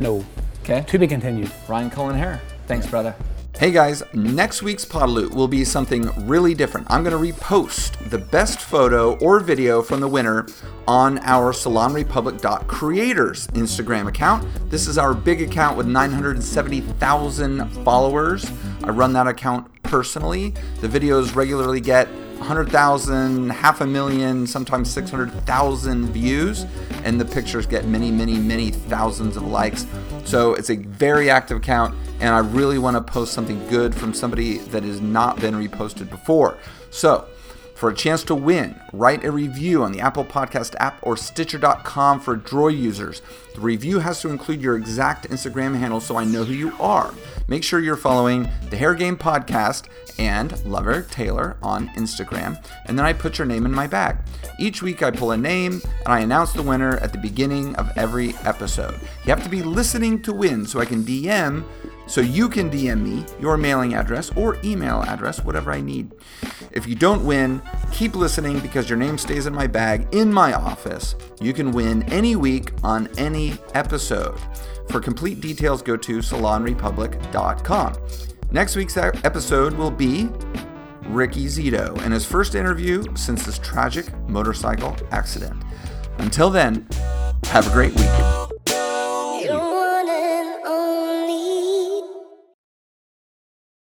No, 0.00 0.24
Okay. 0.68 0.84
to 0.88 0.98
be 0.98 1.06
continued. 1.06 1.48
Ryan 1.68 1.90
Cullen 1.90 2.16
Hair. 2.16 2.40
Thanks, 2.66 2.88
brother. 2.88 3.14
Hey 3.56 3.70
guys, 3.70 4.02
next 4.12 4.62
week's 4.62 4.84
Podaloot 4.84 5.30
will 5.30 5.46
be 5.46 5.64
something 5.64 6.10
really 6.26 6.54
different. 6.54 6.88
I'm 6.90 7.04
going 7.04 7.16
to 7.16 7.32
repost 7.32 8.10
the 8.10 8.18
best 8.18 8.58
photo 8.58 9.16
or 9.18 9.38
video 9.38 9.80
from 9.80 10.00
the 10.00 10.08
winner 10.08 10.46
on 10.88 11.20
our 11.20 11.52
SalonRepublic.creators 11.52 13.46
Instagram 13.48 14.08
account. 14.08 14.44
This 14.68 14.88
is 14.88 14.98
our 14.98 15.14
big 15.14 15.40
account 15.40 15.76
with 15.76 15.86
970,000 15.86 17.70
followers. 17.84 18.50
I 18.82 18.90
run 18.90 19.12
that 19.12 19.28
account 19.28 19.70
personally. 19.84 20.52
The 20.80 20.88
videos 20.88 21.36
regularly 21.36 21.80
get 21.80 22.08
100,000, 22.38 23.50
half 23.50 23.80
a 23.80 23.86
million, 23.86 24.46
sometimes 24.46 24.90
600,000 24.90 26.06
views, 26.10 26.66
and 27.04 27.20
the 27.20 27.24
pictures 27.24 27.66
get 27.66 27.86
many, 27.86 28.10
many, 28.10 28.38
many 28.38 28.70
thousands 28.70 29.36
of 29.36 29.44
likes. 29.44 29.86
So 30.24 30.54
it's 30.54 30.70
a 30.70 30.76
very 30.76 31.30
active 31.30 31.58
account, 31.58 31.94
and 32.20 32.34
I 32.34 32.38
really 32.38 32.78
want 32.78 32.96
to 32.96 33.00
post 33.00 33.32
something 33.32 33.66
good 33.68 33.94
from 33.94 34.12
somebody 34.12 34.58
that 34.58 34.82
has 34.82 35.00
not 35.00 35.40
been 35.40 35.54
reposted 35.54 36.10
before. 36.10 36.58
So, 36.90 37.26
for 37.76 37.90
a 37.90 37.94
chance 37.94 38.24
to 38.24 38.34
win, 38.34 38.80
write 38.94 39.22
a 39.22 39.30
review 39.30 39.82
on 39.82 39.92
the 39.92 40.00
Apple 40.00 40.24
Podcast 40.24 40.74
app 40.80 40.98
or 41.02 41.14
Stitcher.com 41.14 42.20
for 42.20 42.34
Droid 42.36 42.78
users. 42.78 43.20
The 43.54 43.60
review 43.60 43.98
has 43.98 44.20
to 44.22 44.30
include 44.30 44.62
your 44.62 44.76
exact 44.76 45.28
Instagram 45.28 45.78
handle 45.78 46.00
so 46.00 46.16
I 46.16 46.24
know 46.24 46.42
who 46.44 46.54
you 46.54 46.72
are. 46.80 47.12
Make 47.48 47.62
sure 47.62 47.78
you're 47.78 47.96
following 47.96 48.48
the 48.70 48.78
Hair 48.78 48.94
Game 48.94 49.16
Podcast 49.16 49.88
and 50.18 50.64
Love 50.64 50.86
Eric 50.86 51.10
Taylor 51.10 51.58
on 51.62 51.88
Instagram, 51.90 52.64
and 52.86 52.98
then 52.98 53.04
I 53.04 53.12
put 53.12 53.36
your 53.36 53.46
name 53.46 53.66
in 53.66 53.72
my 53.72 53.86
bag. 53.86 54.16
Each 54.58 54.80
week 54.80 55.02
I 55.02 55.10
pull 55.10 55.32
a 55.32 55.36
name 55.36 55.82
and 55.84 56.08
I 56.08 56.20
announce 56.20 56.54
the 56.54 56.62
winner 56.62 56.96
at 56.96 57.12
the 57.12 57.18
beginning 57.18 57.76
of 57.76 57.92
every 57.96 58.34
episode. 58.44 58.94
You 59.24 59.30
have 59.34 59.42
to 59.42 59.50
be 59.50 59.62
listening 59.62 60.22
to 60.22 60.32
win 60.32 60.64
so 60.64 60.80
I 60.80 60.86
can 60.86 61.04
DM 61.04 61.62
so 62.06 62.20
you 62.20 62.48
can 62.48 62.70
DM 62.70 63.02
me 63.02 63.24
your 63.40 63.56
mailing 63.56 63.94
address 63.94 64.30
or 64.36 64.58
email 64.64 65.02
address, 65.02 65.42
whatever 65.42 65.72
I 65.72 65.80
need. 65.80 66.12
If 66.72 66.86
you 66.86 66.94
don't 66.94 67.24
win, 67.24 67.62
keep 67.92 68.14
listening 68.14 68.60
because 68.60 68.88
your 68.88 68.98
name 68.98 69.18
stays 69.18 69.46
in 69.46 69.54
my 69.54 69.66
bag 69.66 70.06
in 70.12 70.32
my 70.32 70.52
office. 70.52 71.14
You 71.40 71.52
can 71.52 71.72
win 71.72 72.02
any 72.04 72.36
week 72.36 72.72
on 72.82 73.08
any 73.18 73.58
episode. 73.74 74.38
For 74.88 75.00
complete 75.00 75.40
details, 75.40 75.82
go 75.82 75.96
to 75.96 76.18
salonrepublic.com. 76.18 77.96
Next 78.52 78.76
week's 78.76 78.96
episode 78.96 79.74
will 79.74 79.90
be 79.90 80.28
Ricky 81.08 81.46
Zito 81.46 82.00
and 82.02 82.12
his 82.12 82.24
first 82.24 82.54
interview 82.54 83.04
since 83.16 83.44
this 83.44 83.58
tragic 83.58 84.16
motorcycle 84.28 84.96
accident. 85.10 85.62
Until 86.18 86.50
then, 86.50 86.86
have 87.44 87.66
a 87.66 87.70
great 87.70 87.94
week. 87.94 88.65